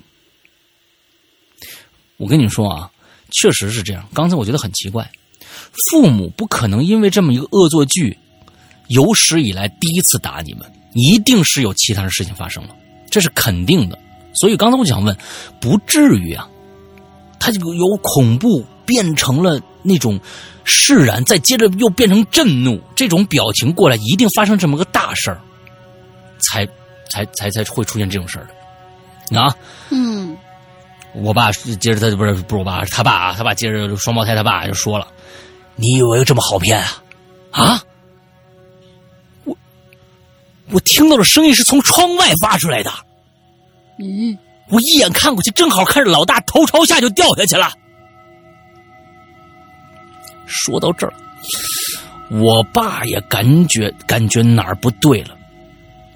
[2.18, 2.88] 我跟你说啊，
[3.32, 4.08] 确实是这样。
[4.14, 5.10] 刚才我觉得很奇怪，
[5.90, 8.16] 父母不可能因为这么一个恶作剧，
[8.86, 10.72] 有史以来第一次打你们。
[10.98, 12.74] 一定是有其他的事情发生了，
[13.10, 13.98] 这是肯定的。
[14.34, 15.16] 所以刚才我想问，
[15.60, 16.48] 不至于啊？
[17.40, 20.18] 他就由恐怖变成了那种
[20.64, 25.40] 释然，再接着又变成震怒，这种表情过来，一定发生这么个大事儿，
[26.38, 26.66] 才
[27.10, 28.48] 才才才会出现这种事儿
[29.30, 29.54] 的啊。
[29.90, 30.36] 嗯，
[31.14, 35.06] 我爸接着他不是不是我爸，他爸啊，他爸接着双胞胎他爸就说了
[35.76, 37.02] ：“你以为这么好骗啊？
[37.52, 37.82] 啊？
[40.70, 42.92] 我我听到的声音是从窗外发出来的。
[43.98, 44.38] 嗯？
[44.68, 47.72] 我一眼看过去，正好看着老大头朝下就掉下去了。
[50.46, 51.12] 说到这儿，
[52.30, 55.36] 我爸也感觉感觉哪儿不对了。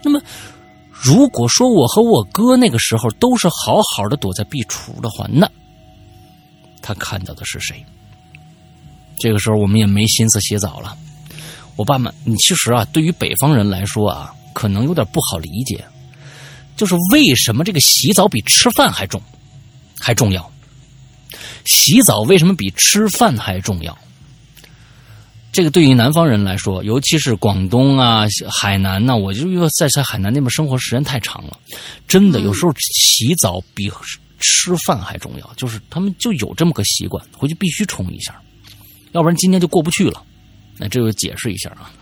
[0.03, 0.21] 那么，
[0.91, 5.51] 如果说我和我哥那个时候都是好好的躲在壁橱的话，那
[6.81, 7.85] 他看到的是谁？
[9.19, 10.97] 这个时候我们也没心思洗澡了。
[11.77, 15.85] 我爸妈，你其实啊，对于北方人来说啊，可能有点不好理解，
[16.77, 19.21] 就是为什么这个洗澡比吃饭还重，
[19.99, 20.51] 还重要？
[21.65, 23.97] 洗澡为什么比吃饭还重要？
[25.53, 31.59] 这个对于南方人来说，尤其是广东啊、海南呐，我就因为在在海南那边生活时间太长了，
[32.09, 33.93] 真的有时候洗澡比
[34.41, 35.53] 吃饭还重要。
[35.55, 38.35] 就是他们就有这么个习惯，回去必须冲一下，
[39.13, 40.25] 要不然今天就过不去了。
[40.79, 41.93] 那这就解释一下啊。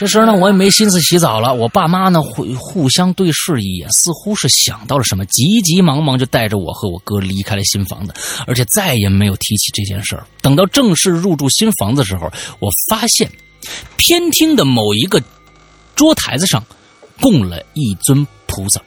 [0.00, 1.52] 这时候呢，我也没心思洗澡了。
[1.52, 8.14] 我爸妈呢，互互相对视一眼，似乎是想到了什么，急急忙忙就带着我和我哥离开了新房子，
[8.46, 10.26] 而且再也没有提起这件事儿。
[10.40, 13.30] 等到正式入住新房子的时候，我发现
[13.98, 15.22] 偏厅的某一个
[15.94, 16.64] 桌台子上
[17.20, 18.80] 供了一尊菩萨。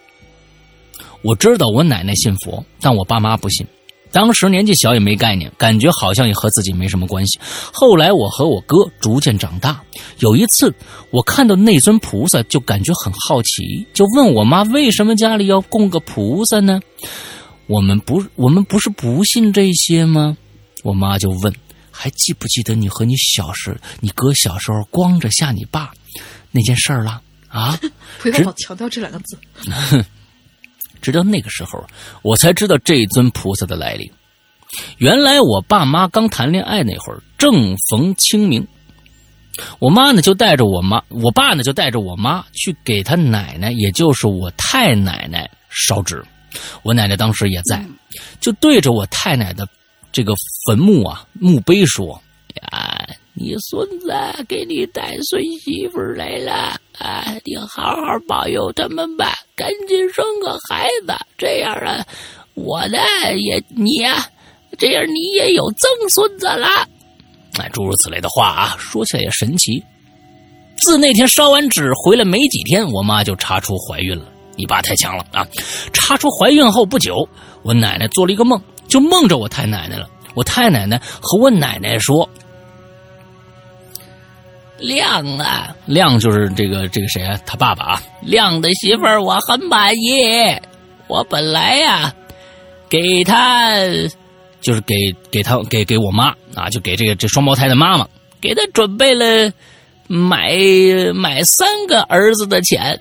[1.21, 3.67] 我知道我奶奶信佛，但我爸妈不信。
[4.13, 7.39] 当时年纪小也没概念，感觉好像也和自己没什么关系。
[7.73, 9.83] 后来我和我哥逐渐长大，
[10.19, 10.73] 有一次
[11.09, 16.79] 我看到那尊菩萨，就感觉很好奇，就问我妈为什么家里要供个菩萨呢？
[17.65, 20.37] 我们不，我们不是不信这些吗？
[20.83, 21.51] 我妈就问，
[21.89, 25.91] 还记不记得你和你小时，你哥小时候光着吓你爸
[26.51, 27.19] 那件事儿了？
[27.47, 27.79] 啊？
[28.21, 29.37] 不要老强调这两个字。
[31.03, 31.85] 直到那个时候，
[32.23, 34.11] 我才知道这尊菩萨的来历。
[34.97, 38.65] 原来我爸妈刚谈恋爱那会儿，正逢清明，
[39.77, 46.23] 我妈呢就带着我妈，我爸呢就带着我妈去给他奶奶，也就是我太奶奶烧纸。
[46.81, 47.85] 我奶奶当时也在，
[48.39, 49.67] 就对着我太奶的
[50.11, 50.33] 这个
[50.65, 52.19] 坟墓啊墓碑说
[52.61, 53.02] ：“呀。”
[53.35, 54.13] 你孙子
[54.47, 57.25] 给你带孙媳妇来了啊！
[57.43, 62.05] 你好好保佑他们吧，赶紧生个孩子，这样啊，
[62.53, 62.99] 我呢
[63.35, 64.23] 也你呀，
[64.77, 66.67] 这样你也有曾孙子了。
[67.59, 69.83] 哎，诸如此类的话啊，说起来也神奇。
[70.77, 74.25] 自那天烧完纸回来没几天，我妈就查出怀孕了。
[74.55, 75.43] 你爸太强了啊！
[75.91, 77.27] 查出怀孕后不久，
[77.63, 80.07] 我奶奶做了一个梦，就梦着我太奶奶了。
[80.35, 82.29] 我太奶奶和我奶奶说。
[84.83, 87.39] 亮啊，亮就是这个这个谁啊？
[87.45, 90.21] 他爸爸啊，亮的媳妇儿我很满意。
[91.07, 92.13] 我本来呀，
[92.89, 93.71] 给他
[94.59, 94.95] 就是给
[95.31, 98.07] 给他给给我妈啊，就给这个这双胞胎的妈妈，
[98.41, 99.51] 给他准备了
[100.07, 100.51] 买
[101.13, 102.99] 买三个儿子的钱。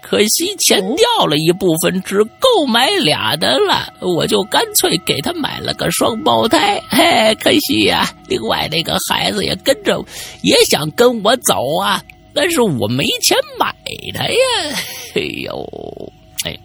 [0.00, 6.80] 可惜钱掉了一部分，只够买俩的了，我就干脆给他买了个双胞胎。
[6.88, 10.02] 嘿，可惜呀，另外那个孩子也跟着，
[10.42, 13.74] 也想跟我走啊，但是我没钱买
[14.14, 14.78] 他呀。
[15.14, 16.12] 哎呦，
[16.44, 16.58] 哎，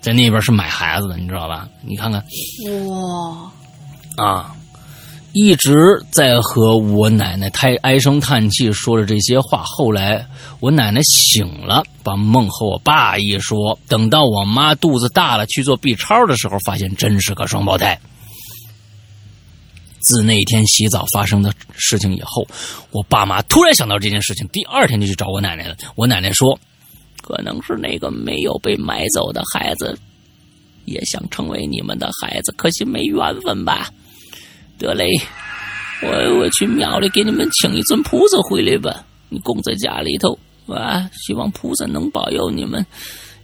[0.00, 1.68] 在那边是买孩子的，你知道吧？
[1.80, 2.22] 你看看，
[2.88, 3.50] 哇，
[4.22, 4.54] 啊。
[5.34, 9.64] 一直在和我奶奶太唉声叹气，说着这些话。
[9.64, 10.24] 后来
[10.60, 13.76] 我奶奶醒了，把梦和我爸一说。
[13.88, 17.98] 等到我妈肚子大了去做 B 超的时候，发现真是个双胞胎。
[19.98, 22.46] 自那天洗澡发生的事情以后，
[22.92, 25.76] 我爸妈突然想到这件事情，第二天就去找我奶奶了。
[25.96, 26.56] 我奶奶说
[27.20, 29.98] ：“可能是那个没有被买走的孩子，
[30.84, 33.90] 也想成为你们的孩子，可惜没缘分吧。”
[34.78, 35.06] 得嘞，
[36.02, 42.84] 我我去庙里给你们请一尊菩萨回来吧，你供在家里头啊，希望菩萨能保佑你们，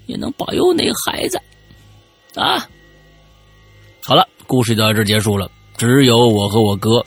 [0.07, 1.40] 也能保佑那孩子
[2.35, 2.69] 啊。
[4.02, 5.51] 好了，故事就到这结束了。
[5.77, 7.05] 只有我和我哥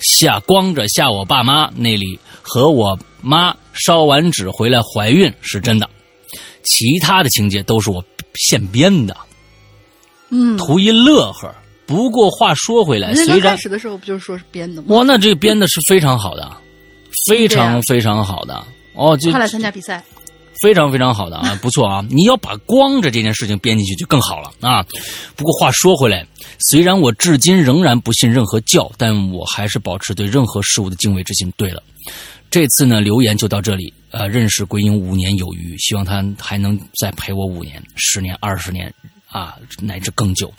[0.00, 5.88] 下光着下我爸妈那里和我妈烧完纸回来怀孕是真的，
[6.64, 8.04] 其他的情节都是我
[8.34, 9.16] 现编的，
[10.30, 11.54] 嗯，图一乐呵。
[11.86, 14.96] 不过话说回来，虽然开始的时候不就是说是编的吗？
[14.96, 16.50] 哇，那这编的是非常好的，
[17.28, 20.02] 非常非常好的哦，就他来参加比赛，
[20.60, 22.04] 非常非常好的啊， 不错啊！
[22.10, 24.84] 你要把光着这件事情编进去就更好了啊。
[25.36, 26.26] 不过话说回来，
[26.58, 31.52] 虽然我至今仍然不信任何教，但我还是保持对任何事物的敬畏之心。
[31.56, 31.82] 对了，
[32.50, 38.92] 这次呢留言就到这里，呃，认识鬼影五年有余，希望他还能再陪我五年、十年、二十年。
[39.28, 40.52] 啊，乃至更久。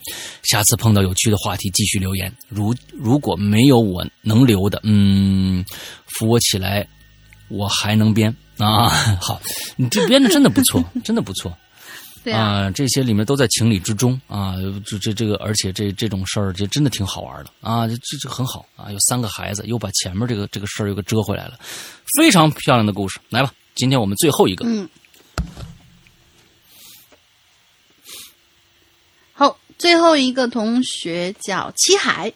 [0.44, 2.32] 下次碰到有趣的话题，继续留言。
[2.48, 5.66] 如如果没有我能留的，嗯，
[6.06, 6.88] 扶我起来，
[7.48, 8.90] 我还能编啊。
[9.22, 9.42] 好，
[9.76, 11.56] 你这编的真的不错， 真的不错。
[12.34, 21.58] 啊，这些里面都在情理之中啊，这这这个，而且这这种事儿，这真的挺好玩的啊，这这很好啊，有三个孩子，又把前面这个这个事儿又给遮回来了，
[22.18, 24.90] 非常漂亮的故事，来吧，今天我们最后一个，嗯，
[29.32, 32.34] 好，最后一个同学叫七海，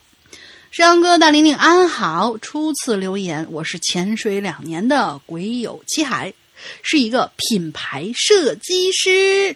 [0.70, 6.32] 山哥大玲玲安好，初次留言，我是潜水两年的鬼友七海，
[6.84, 9.56] 是一个品牌设计师。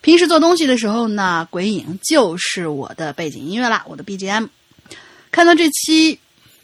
[0.00, 4.48] 平时做东西的时候呢，鬼影就是我的背景音乐啦，我的 BGM。
[5.30, 6.18] 看到这期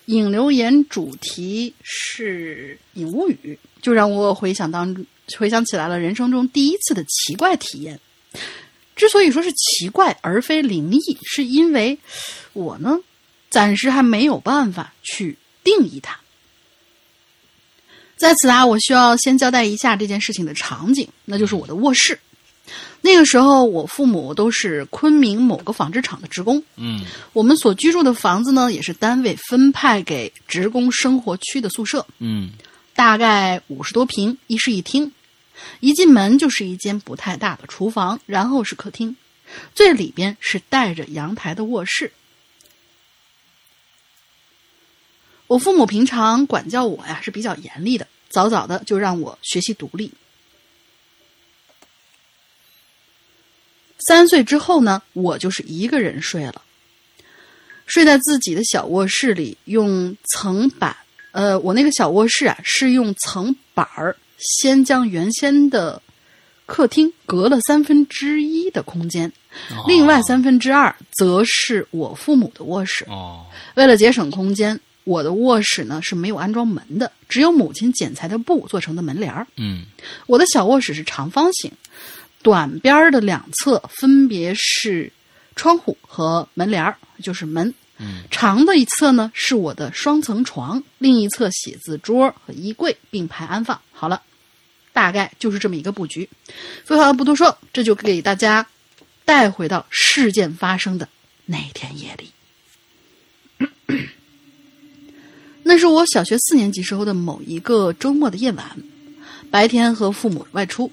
[0.07, 5.07] 影留言主题是影物语，就让我回想当
[5.39, 8.01] 回想起来了人生中第一次的奇怪体验。
[9.03, 11.99] 之所以说是奇怪而非灵异，是因为
[12.53, 13.01] 我呢
[13.51, 16.21] 暂时还没有办法去定义它。
[18.17, 22.17] 在此啊，我需要先交代一下这件事情的场景，那就是我的卧室。
[23.01, 26.63] 那个时候，我父母都是昆明某个纺织厂的职工。
[26.77, 32.07] 嗯，我们所居住的房子呢，也是单位分派给职工生活区的宿舍。
[32.21, 32.53] 嗯，
[32.95, 35.11] 大概五十多平，一室一厅。
[35.81, 39.17] 一进门就是一间不太大的厨房，然后是客厅，
[39.75, 42.13] 最里边是带着阳台的卧室。
[45.47, 50.11] 我父母平常管教我呀是比较严厉的，早早的就让我学习独立。
[53.99, 56.63] 三岁之后呢，我就是一个人睡了，
[57.87, 60.97] 睡在自己的小卧室里，用层板，
[61.31, 66.03] 呃，我那个小卧室啊是用层板儿先将原先的
[66.67, 69.33] 客厅隔了三分之一的空间，
[69.87, 73.05] 另外三分之二则是我父母的卧室。
[73.09, 79.47] 哦，为了节省空间，我的卧室呢是没有安装门的，只有母亲剪裁的布做成的门帘儿。
[79.57, 79.85] 嗯，
[80.27, 81.71] 我的小卧室是长方形。
[82.43, 85.13] 短边的两侧分别是
[85.55, 87.73] 窗户和门帘儿，就是门。
[87.99, 93.81] 嗯，长的一侧呢是我的双层床，另一侧写字桌和衣柜并排安放。
[93.93, 94.21] 好了，
[94.93, 96.29] 大概就是这么一个布局。
[96.85, 98.67] 废话不多说，这就给大家
[99.25, 101.09] 带回到事件发生的
[101.47, 102.31] 那天夜里。
[105.65, 108.67] 那是我小学四年级时候的某一个周末的夜晚，
[109.51, 110.91] 白天和父母外出。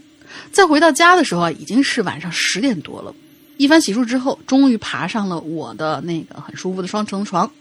[0.51, 3.13] 再回到家的时候啊，已经是晚上十点多了。
[3.57, 7.51] 一番洗漱之后，终于爬上了我的那个很舒服的双层床。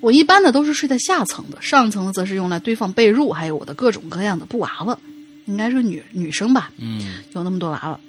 [0.00, 4.98] 我一般呢都是睡在下层的，上层则是用来堆放被褥，还有我的各种各样的布娃娃，
[5.46, 6.70] 应该是女女生吧？
[6.78, 8.00] 嗯，有那么多娃娃。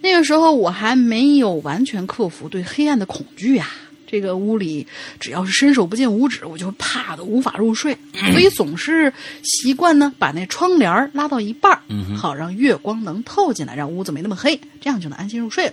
[0.00, 3.68] 那个时候我还没有完全克服对黑暗的恐惧呀。
[4.04, 4.86] 这个屋里
[5.18, 7.96] 只要是伸手不见五指，我就怕的无法入睡，
[8.30, 9.10] 所以总是
[9.42, 11.80] 习惯呢把那窗帘拉到一半
[12.14, 15.72] 好让月光能透进来，让屋子没那么黑，这样就能安心入睡了。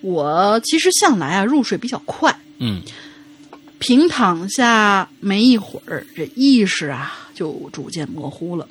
[0.00, 2.82] 我其实向来啊入睡比较快，嗯，
[3.78, 8.68] 平躺下没一会儿，这意识啊就逐渐模糊了。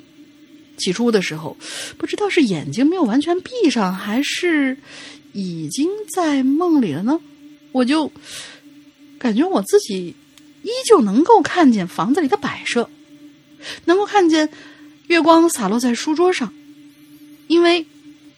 [0.76, 1.56] 起初的时候，
[1.96, 4.76] 不知道是眼睛没有完全闭上，还是
[5.32, 7.18] 已经在梦里了呢。
[7.72, 8.10] 我就
[9.18, 10.14] 感觉我自己
[10.62, 12.88] 依旧能够看见房子里的摆设，
[13.86, 14.48] 能够看见
[15.08, 16.52] 月光洒落在书桌上，
[17.48, 17.84] 因为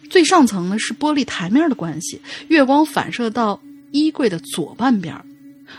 [0.09, 3.61] 最上层呢是玻璃台面的关系，月光反射到
[3.91, 5.15] 衣柜的左半边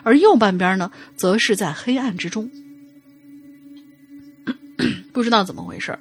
[0.03, 2.49] 而右半边呢则是在黑暗之中。
[5.11, 5.97] 不知道怎么回事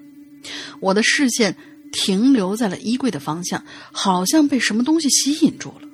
[0.81, 1.57] 我的视线
[1.93, 5.89] 停留在了衣柜的方向，好像被什么东西吸引住了。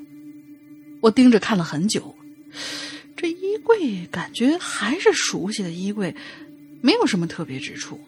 [1.01, 2.14] 我盯着看了很久，
[3.16, 6.14] 这衣柜感觉还是熟悉的衣柜，
[6.81, 8.01] 没有什么特别之处。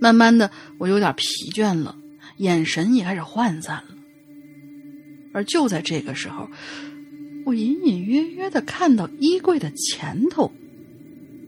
[0.00, 1.96] 慢慢的，我有点疲倦了，
[2.36, 3.94] 眼神也开始涣散了。
[5.32, 6.48] 而就在这个时候，
[7.48, 10.52] 我隐隐约约的看到衣柜的前头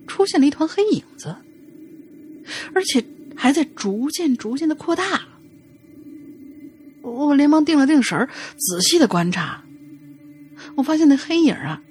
[0.06, 1.36] 出现了一团黑影子，
[2.72, 3.04] 而且
[3.36, 5.20] 还在逐渐、逐渐的扩大。
[7.02, 9.62] 我连忙定了定神仔细的观察。
[10.74, 11.82] 我发现那黑影啊，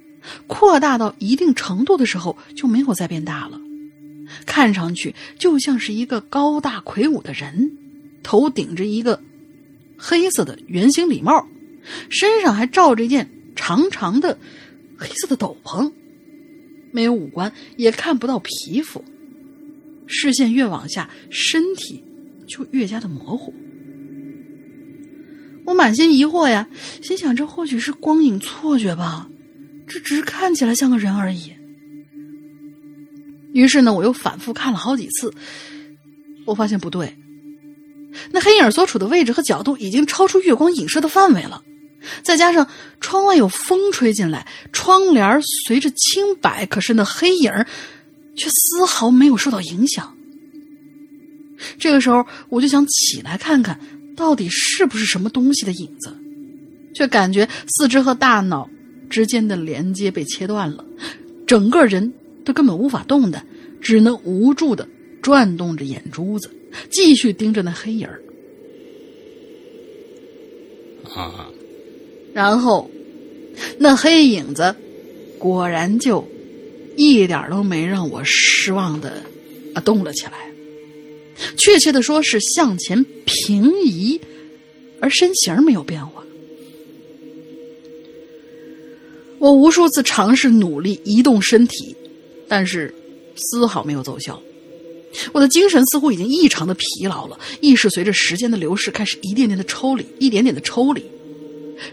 [0.47, 3.61] 扩大到一定程度的时候就没有再变大了，
[4.47, 7.77] 看上去就像是一个高大魁梧的人，
[8.23, 9.21] 头顶着一个
[9.99, 11.47] 黑色的圆形礼帽，
[12.09, 14.37] 身上还罩着一件长长的
[14.97, 15.91] 黑色的斗篷，
[16.91, 19.03] 没有五官，也看不到皮肤，
[20.07, 22.03] 视线越往下，身体
[22.47, 23.53] 就越加的模糊。
[25.65, 26.67] 我满心疑惑呀，
[27.01, 29.29] 心想这或许是光影错觉吧，
[29.87, 31.53] 这只是看起来像个人而已。
[33.53, 35.33] 于是呢，我又反复看了好几次，
[36.45, 37.15] 我发现不对，
[38.31, 41.63] 那黑影所处的位置和角度已经超出月光影射的范围了。
[42.23, 42.67] 再加上
[42.99, 47.51] 窗外有风吹进来，窗帘随着轻摆，可是那黑影
[48.35, 50.15] 却丝毫没有受到影响。
[51.77, 53.77] 这个时候，我就想起来看看，
[54.15, 56.15] 到底是不是什么东西的影子，
[56.93, 58.69] 却感觉四肢和大脑
[59.09, 60.85] 之间的连接被切断了，
[61.45, 62.13] 整个人
[62.45, 63.45] 都根本无法动弹，
[63.81, 64.87] 只能无助的
[65.21, 66.49] 转动着眼珠子，
[66.89, 68.21] 继续盯着那黑影儿。
[71.13, 71.47] 啊，
[72.39, 72.89] 然后，
[73.77, 74.73] 那黑影子
[75.37, 76.25] 果然就
[76.95, 79.21] 一点都没让我失望的
[79.75, 80.49] 啊动了起来。
[81.57, 84.21] 确切的说是向前平移，
[85.01, 86.23] 而身形没有变化。
[89.37, 91.93] 我无数次尝试努力移动身体，
[92.47, 92.95] 但是
[93.35, 94.41] 丝毫没有奏效。
[95.33, 101.03] 我的精神似乎已经异常的疲劳了，意识随着时间的流逝开始一点点的抽离，一点点的抽离。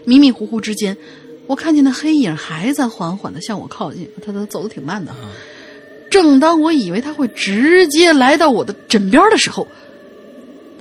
[0.05, 0.97] 迷迷糊糊之间，
[1.45, 5.13] 我看见那黑影还在缓缓的向我靠近，他他走的挺慢的。
[6.09, 9.67] 正当我以为他会直接来到我的枕边的时候，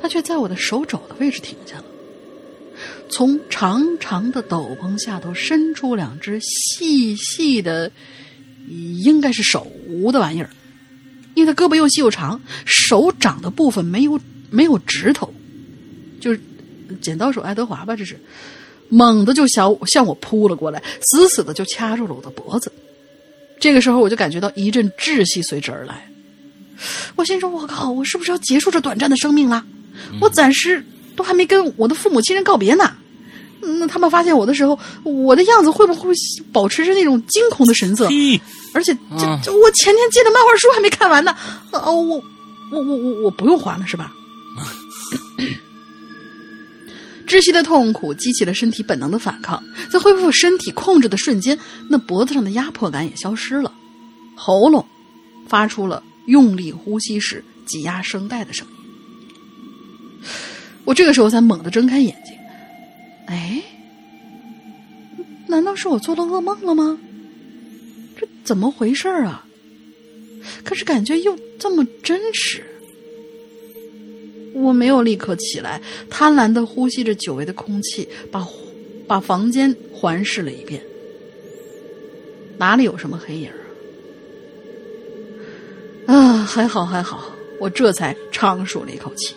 [0.00, 1.84] 他却在我的手肘的位置停下了。
[3.08, 7.90] 从长长的斗篷下头伸出两只细细的，
[8.68, 10.50] 应该是手无的玩意儿，
[11.34, 14.20] 因为他胳膊又细又长，手掌的部分没有
[14.50, 15.32] 没有指头，
[16.20, 16.40] 就是
[17.00, 18.16] 剪刀手爱德华吧，这是。
[18.88, 22.70] 猛地就向向我扑了过来，死死的就掐住了我的脖子。
[23.58, 26.08] 这个时候，我就感觉到一阵窒息随之而来。
[27.16, 29.64] 我心说：“我靠，我是不是要结束这短暂的生命了？
[30.20, 30.84] 我暂时
[31.16, 32.92] 都还没跟我的父母亲人告别呢。
[33.62, 36.12] 那他们发现我的时候，我的样子会不会
[36.52, 38.06] 保持着那种惊恐的神色？
[38.74, 41.34] 而且，这这我前天借的漫画书还没看完呢。
[41.72, 42.22] 哦，我
[42.70, 44.12] 我我我我不用还了是吧？”
[47.27, 51.59] 窒息的痛苦激起了身体本能的反抗，在恢复身体控制的瞬间，
[51.89, 53.73] 那脖子上的压迫感也消失了，
[54.35, 54.86] 喉咙
[55.48, 58.74] 发出了用力呼吸时挤压声带的声音。
[60.85, 62.35] 我这个时候才猛地睁开眼睛，
[63.27, 63.61] 哎，
[65.48, 66.97] 难道是我做了噩梦了吗？
[68.16, 69.44] 这怎么回事啊？
[70.62, 72.65] 可是感觉又这么真实。
[74.56, 78.46] 我没有立刻起来，贪婪的呼吸着久违的空气，把
[79.06, 80.82] 把房间环视了一遍，
[82.58, 83.50] 哪里有什么黑影
[86.06, 86.16] 啊？
[86.16, 87.30] 啊，还好还好，
[87.60, 89.34] 我这才长舒了一口气。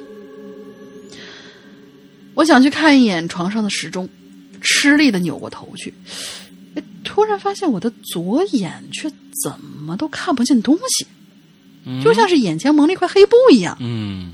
[2.34, 4.08] 我想去看一眼床上的时钟，
[4.62, 5.94] 吃力的扭过头去，
[7.04, 9.12] 突然发现我的左眼却
[9.44, 11.06] 怎么都看不见东西，
[12.02, 13.76] 就像是眼前蒙了一块黑布一样。
[13.82, 14.32] 嗯。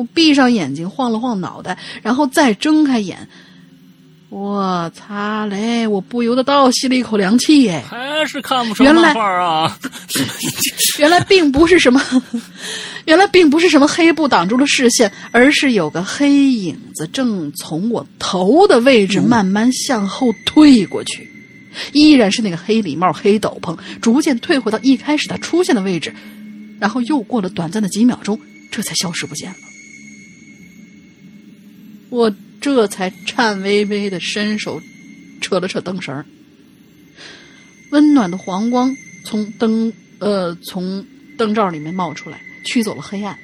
[0.00, 3.28] 我闭上眼睛，晃了晃脑袋，然后再睁开眼。
[4.30, 5.86] 我擦嘞！
[5.86, 7.68] 我不由得倒吸了一口凉气。
[7.68, 9.78] 哎，还是看不上漫画啊！
[10.98, 12.00] 原来并不是什么，
[13.04, 21.28] 原来并不是什么黑布挡住了视线，而是有个黑影子正从我头的位置慢慢向后退过去。
[21.92, 26.14] 依然是那个黑礼帽、黑斗篷，逐渐退回到一开始它出现的位置，
[26.78, 28.40] 然后又过了短暂的几秒钟，
[28.70, 29.56] 这才消失不见了。
[32.10, 34.82] 我这才颤巍巍的伸手
[35.40, 36.24] 扯了扯灯绳
[37.90, 41.04] 温暖的黄光从灯呃从
[41.38, 43.38] 灯罩里面冒出来，驱走了黑暗。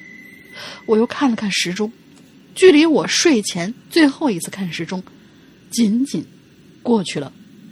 [0.85, 1.91] 我又看了看时钟，
[2.53, 5.03] 距离我睡前最后一次看时钟，
[5.71, 6.25] 仅仅
[6.83, 7.31] 过去了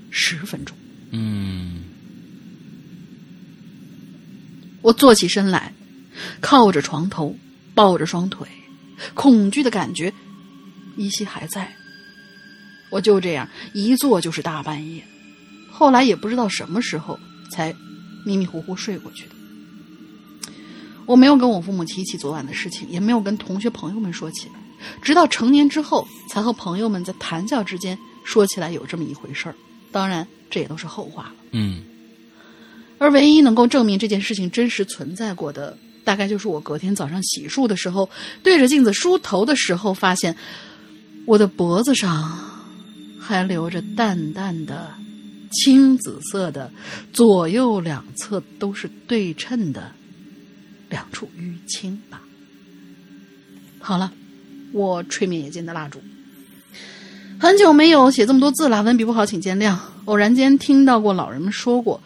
[0.09, 0.75] 十分钟。
[1.11, 1.83] 嗯，
[4.81, 5.73] 我坐起身来，
[6.41, 7.35] 靠着床头，
[7.73, 8.47] 抱着双腿，
[9.13, 10.13] 恐惧的感觉。
[10.97, 11.75] 依稀还在，
[12.89, 15.03] 我就这样一坐就是大半夜，
[15.71, 17.19] 后来也不知道什么时候
[17.51, 17.73] 才
[18.25, 19.35] 迷迷糊糊睡过去的。
[21.05, 24.47] 我没有跟我父母提起昨晚的事情，也没有跟同学朋友们说起，
[25.01, 29.55] 直到成年之后才和朋友们在谈笑之间说起来有这么一回事儿。
[29.91, 31.35] 当然，这也都是后话了。
[31.51, 31.83] 嗯，
[32.97, 38.09] 而唯一能够证明这件事情真实存在过的，大概就是我隔天早上洗漱的时候，
[38.41, 40.35] 对着镜子梳头的时候发现。
[41.25, 42.37] 我的脖子上
[43.19, 44.93] 还留着淡淡的
[45.51, 46.71] 青紫色的，
[47.11, 49.91] 左右两侧都是对称的
[50.89, 52.21] 两处淤青吧。
[53.79, 54.11] 好了，
[54.71, 55.99] 我吹灭眼间的蜡烛，
[57.39, 59.77] 很久没有写这么多字了，文笔不好，请见谅。
[60.05, 61.99] 偶然间听到过老人们说过，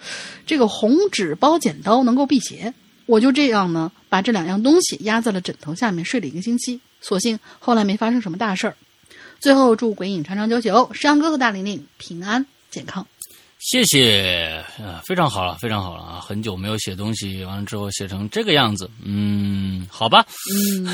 [0.46, 2.74] 这个红纸包剪刀能够辟邪，
[3.06, 6.80] 我就这样呢，把这两样东西压在了枕头下面睡了一个星期。
[7.02, 8.76] 所幸后来没发生什么大事儿。
[9.40, 13.06] 最后祝鬼影长长久久，山哥和大玲玲平安健康。
[13.60, 16.22] 谢谢，呃，非常好了，非常好了啊！
[16.22, 20.86] 很久没有写东西，完了之后写成这个样子，嗯，好吧，嗯，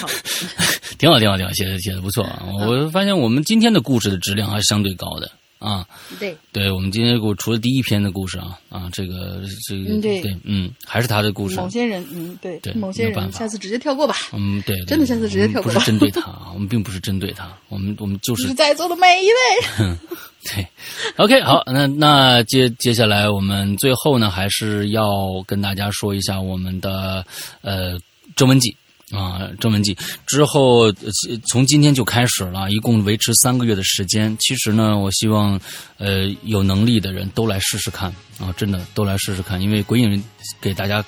[0.00, 0.08] 好，
[0.96, 2.44] 挺好，挺好，挺好，写的写的不错啊。
[2.68, 5.28] 我发现我们今天的故事的质量还是相对高的
[5.64, 5.86] 啊。
[6.18, 11.56] 对，对我们今天故除了第一篇的故事啊啊，这个这个对，嗯，还是他的故事。
[11.56, 14.14] 某些人，嗯，对，对，某些人，下次直接跳过吧。
[14.32, 15.72] 嗯，对，真的下次直接跳过。
[15.72, 19.96] 不是针对他啊，我们并不是针对他，我们我们就是在座的每一位。
[20.44, 20.66] 对
[21.16, 27.24] ，OK，好，那那接接下来我们最后呢，还是要跟大家说一下我们的
[27.62, 27.98] 呃
[28.36, 28.76] 征文季
[29.10, 30.92] 啊，征文季之后
[31.48, 34.36] 从今天就开始了，一共维持三个月的时间。
[34.38, 35.60] 其实呢，我希望
[35.98, 40.22] 呃有能力的人都来试试看啊，真的都来试试看，因为鬼影人
[40.60, 41.04] 给大家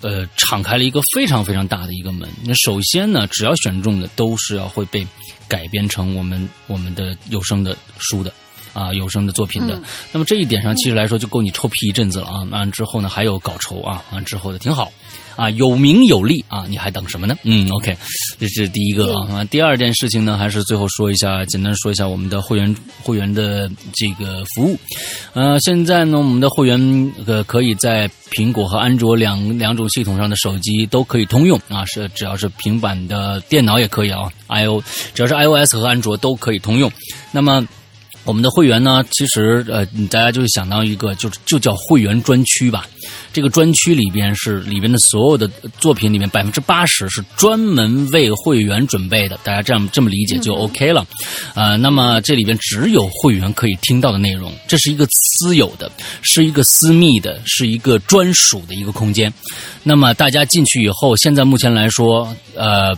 [0.00, 2.28] 呃敞开了一个非常非常大的一个门。
[2.44, 5.06] 那首先呢，只要选中的都是要会被。
[5.48, 8.32] 改编成我们我们的有声的书的
[8.72, 9.80] 啊有声的作品的，
[10.10, 12.42] 那么这一点上其实来说就够你臭屁一阵子了啊！
[12.50, 14.90] 完之后呢还有稿酬啊，完之后的挺好
[15.36, 17.36] 啊，有名有利啊，你还等什么呢？
[17.44, 17.96] 嗯，OK，
[18.40, 19.44] 这是第一个啊。
[19.44, 24.78] 第二件事情呢，还是最后说一下，简单说一下我们的会员会员的这个服务。
[25.34, 34.32] 呃，现在呢，我们的会员呃可以在苹果和安卓两两种系统上的手机都可以通用啊，是只要是平板的电脑也可以啊。
[34.48, 34.82] i o
[35.12, 36.90] 只要是 iOS 和安卓都可以通用。
[37.30, 37.66] 那么
[38.26, 42.86] 我们的会员呢，其实呃，大家就会想到一个，就就叫会员专区吧。
[43.32, 45.48] 这个专区里边是里边的所有的
[45.78, 49.38] 作品里面百分之八十是专门为会员准备的。
[49.44, 51.06] 大家这样这么理解就 OK 了。
[51.54, 55.90] 呃，那么这里边只有会员可以听到的内容，这是一个私有的，
[56.22, 59.32] 是一个私密的，是一个专属的一个空间。
[59.84, 62.96] 那么大家进去以后，现在目前来说，呃。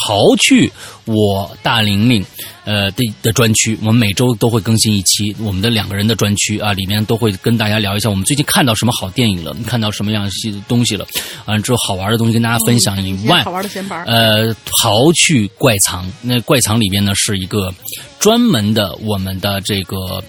[0.00, 0.72] 刨去
[1.06, 2.24] 我大玲玲，
[2.68, 10.30] 呃的的专区，我们每周都会更新一期我们的两个人的专区啊，里面都会跟大家聊一下我们最近看到什么好电影了，看到什么样的
[10.68, 11.06] 东西了，
[11.46, 17.72] 完了之后好玩的东西跟大家分享以外，好玩的闲白呃，刨去怪藏，那怪藏里边呢是一个
[18.18, 20.22] 专门的我们的这个。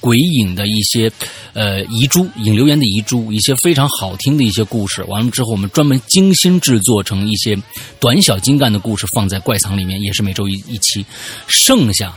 [0.00, 1.10] 鬼影的一些，
[1.52, 5.02] 呃，遗珠，影留言的遗珠，一些非常好听的一些故事。
[5.04, 7.56] 完了之后，我们专门精心制作成一些
[8.00, 11.04] 短小精干的故事，放在怪藏里面，也是每周一一期。
[11.46, 12.12] 剩下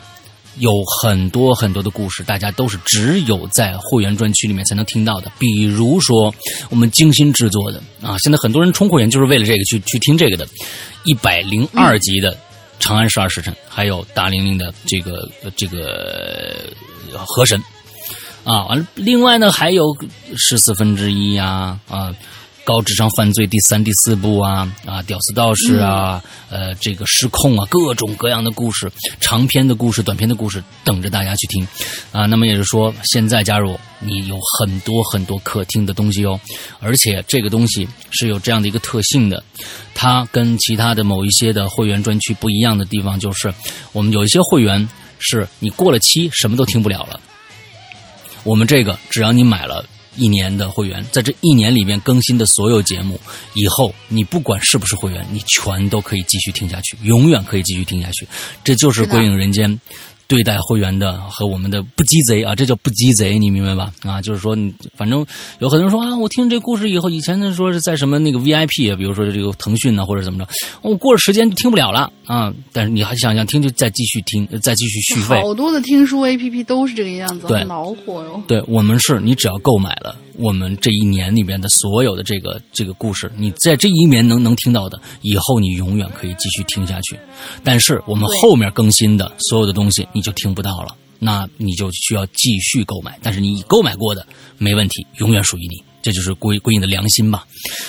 [0.59, 5.31] 有很多很多的故事，大家都是只有在会员专区里面才能听到的。
[5.37, 6.33] 比如说，
[6.69, 10.47] 我们精心制作的啊，现在很多人充会员就是为了这个去去听这个的，
[11.03, 12.33] 一百零二集的
[12.79, 16.55] 《长安十二时辰》，还有大玲玲的这个这个
[17.25, 17.61] 河神。
[18.43, 19.93] 啊，完了，另外呢，还有
[20.37, 22.15] 十四分之一呀，啊，
[22.67, 28.91] 高智商犯罪第三、第四部啊，啊，屌丝道士啊，呃，这个失控啊，各种各样的故事，
[29.21, 31.65] 长篇的故事、短篇的故事，等着大家去听，
[32.11, 36.37] 啊，那么也就是说，现在加入你有很多很多可听的东西哦，
[36.81, 39.41] 而且这个东西是有这样的一个特性的，
[39.95, 43.53] 它跟其他的某一些的会员专区不一样的地方，就是
[43.93, 44.85] 我们有一些会员
[45.19, 47.17] 是你过了期什么都听不了了。
[48.43, 49.85] 我们这个，只要你买了
[50.17, 53.19] 一年的会员，在这一年里面更新的所有节目，
[53.53, 58.27] 以后你不管是不是会员，你全都可以继续听下去，永远可以继续听下去。
[58.63, 59.71] 这就是《归影人间》。
[60.27, 63.91] 对待会员的和我们的不鸡贼啊，这叫不鸡贼，你明白吧？
[64.03, 64.57] 啊，就是说，
[64.95, 65.25] 反正
[65.59, 70.47] 有很多人说啊，我听这故事以后，以前呢说是在什么那个 VIP 啊，比如说这个腾讯呢，或者怎么着，
[70.81, 72.53] 我过了时间就听不了了啊。
[72.73, 75.41] 但是你还想想听，就再继续听，再继续续费。
[75.41, 78.41] 好多的听书 APP 都是这个样子，对，恼火哟。
[78.47, 80.15] 对我们是，你只要购买了。
[80.37, 87.19] 我们这一年里面的所有的这个这个故事，你在这一年能能听到的，以后你永远可以继续听下去。
[87.63, 93.17] 但是我们后面更新的所有的东西，你就听不到了，那你就需要继续购买。
[93.23, 94.25] 但是你已购买过的
[94.57, 95.83] 没问题，永远属于你。
[95.99, 97.45] 这就是归归你的良心吧。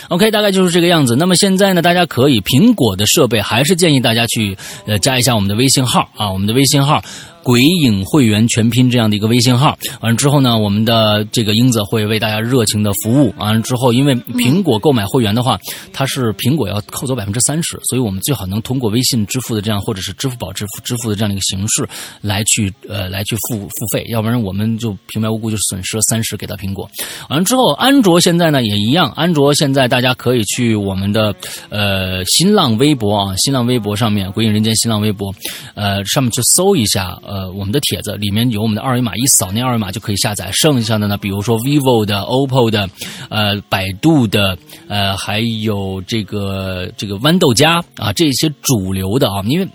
[0.08, 1.14] OK，大概就是这个样子。
[1.14, 4.56] 那么现在呢，大家可以苹果的设备还是建议大家去
[4.86, 7.04] 呃加一下我们的微信号啊，我们的微信号。
[7.48, 13.32] 鬼影会员全拼这样的一个微信号，完了之后呢，我们的这个英子会为大家热情的服务。
[13.38, 15.58] 完了之后，因为苹果购买会员的话，
[15.90, 21.88] 它是苹果要扣走百分之三十，所以我们最好能通过微信支付的这样，或者是支付宝支付支付的这样的一个形式
[22.20, 26.86] 来去呃来去付付费，要不然我们就平白无故就损失了三十给到苹果。
[27.30, 31.34] 完了之后，安卓现在呢也一样，安卓现在大家可以去我们的
[31.70, 35.34] 呃新浪微博啊，新浪微博上面鬼影人间新浪微博，
[35.74, 37.37] 呃上面去搜一下呃。
[37.38, 40.50] 呃我们的帖子里面有我们的二维码，一扫那二维码就可以下载。
[40.52, 42.90] 剩下的呢，比如说 vivo 的、OPPO 的、
[43.28, 44.58] 呃百度的、
[44.88, 49.68] 呃还有这个这个豌豆荚啊这些主流的啊，因为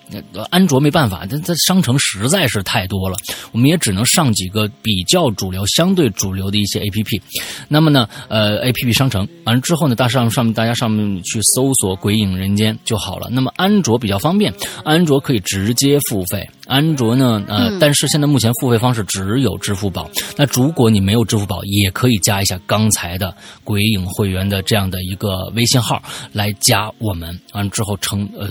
[0.50, 3.16] 安卓没办法，它它商城实在是太多了，
[3.54, 7.22] 我们也只能上几个比较主流、相对主流的一些 APP。
[7.70, 13.30] 那么呢，呃，APP 商城完了之后呢，大上上面大家上面去搜索“鬼影人间”就好了。
[13.32, 14.54] 那么安卓比较方便，
[14.84, 16.48] 安卓可以直接付费。
[16.68, 20.10] 安卓呢，呃，但是现在目前付费方式只有支付宝。
[20.38, 27.40] 那如果你没有支付宝，也可以加一下刚才的鬼影会员的这样的一个微信号来加我们。
[27.54, 28.50] 完了之后成呃。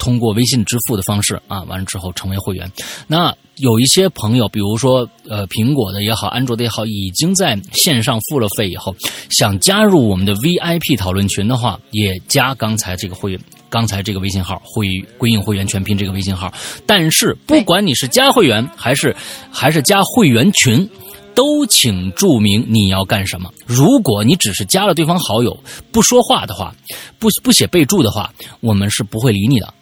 [0.00, 2.68] 通过微信支付的方式啊，完了之后成为会员。
[3.06, 8.96] 那有一些朋友，比如说呃，苹果的也好，安卓的也好，已经在线上付了费以后，
[9.28, 16.50] 想加入我们的 VIP 讨论群的话，也加刚才这个会员，刚才这个微信号“会归应会员全拼”这个微信号。
[16.86, 19.14] 但是不管你是加会员还是
[19.50, 20.88] 还是加会员群，
[21.34, 23.52] 都请注明你要干什么。
[23.66, 25.62] 如果你只是加了对方好友
[25.92, 26.74] 不说话的话，
[27.18, 29.74] 不不写备注的话，我们是不会理你的。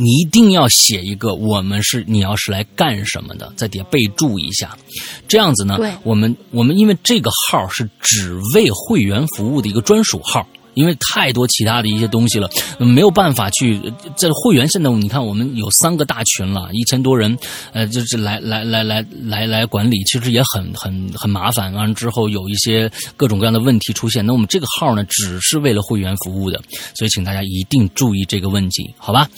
[0.00, 4.78] 你一定要写一个，我们是你要是来干什么的，在底下备注一下，
[5.26, 10.46] 这样子呢，我们我们因为这个号是只为会员服务的一个专属号。
[10.78, 12.48] 因为太多其他的一些东西了，
[12.78, 13.80] 没有办法去
[14.14, 14.68] 在会员。
[14.68, 17.36] 现在你看，我们有三个大群了，一千多人，
[17.72, 21.72] 呃，就是来来来来来来管理，其实也很很很麻烦。
[21.72, 24.24] 完了之后，有一些各种各样的问题出现。
[24.24, 26.62] 那我们这个号呢，只是为了会员服务的，
[26.94, 29.28] 所以请大家一定注意这个问题，好吧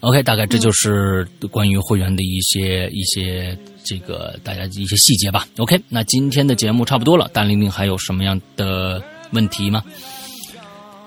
[0.00, 5.46] ？OK，大概这就是关于会员的一些一些这个大家一些细节吧。
[5.58, 9.00] OK，那今天的节目差不多了，大玲玲还有什么样的
[9.30, 9.84] 问题吗？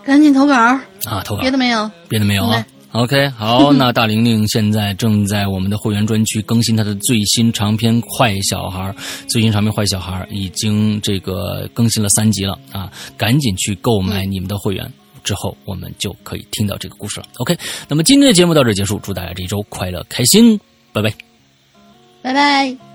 [0.06, 0.84] 赶紧投稿啊！
[1.26, 2.66] 投稿，别的没有，别的没有啊。
[2.92, 8.82] OK，好， 那大玲玲现在正在我们的会员专区更新她的最新长篇《坏小孩》，
[9.28, 12.92] 最新长篇《坏小孩》已经这个更新了三集了啊！
[13.18, 14.92] 赶紧去购买你们的会员，
[15.24, 17.26] 之后我们就可以听到这个故事了。
[17.38, 17.58] OK，
[17.88, 20.60] 那么今天的节目到这结束，祝大家这一周快乐开心，
[20.92, 21.12] 拜拜，
[22.22, 22.93] 拜拜。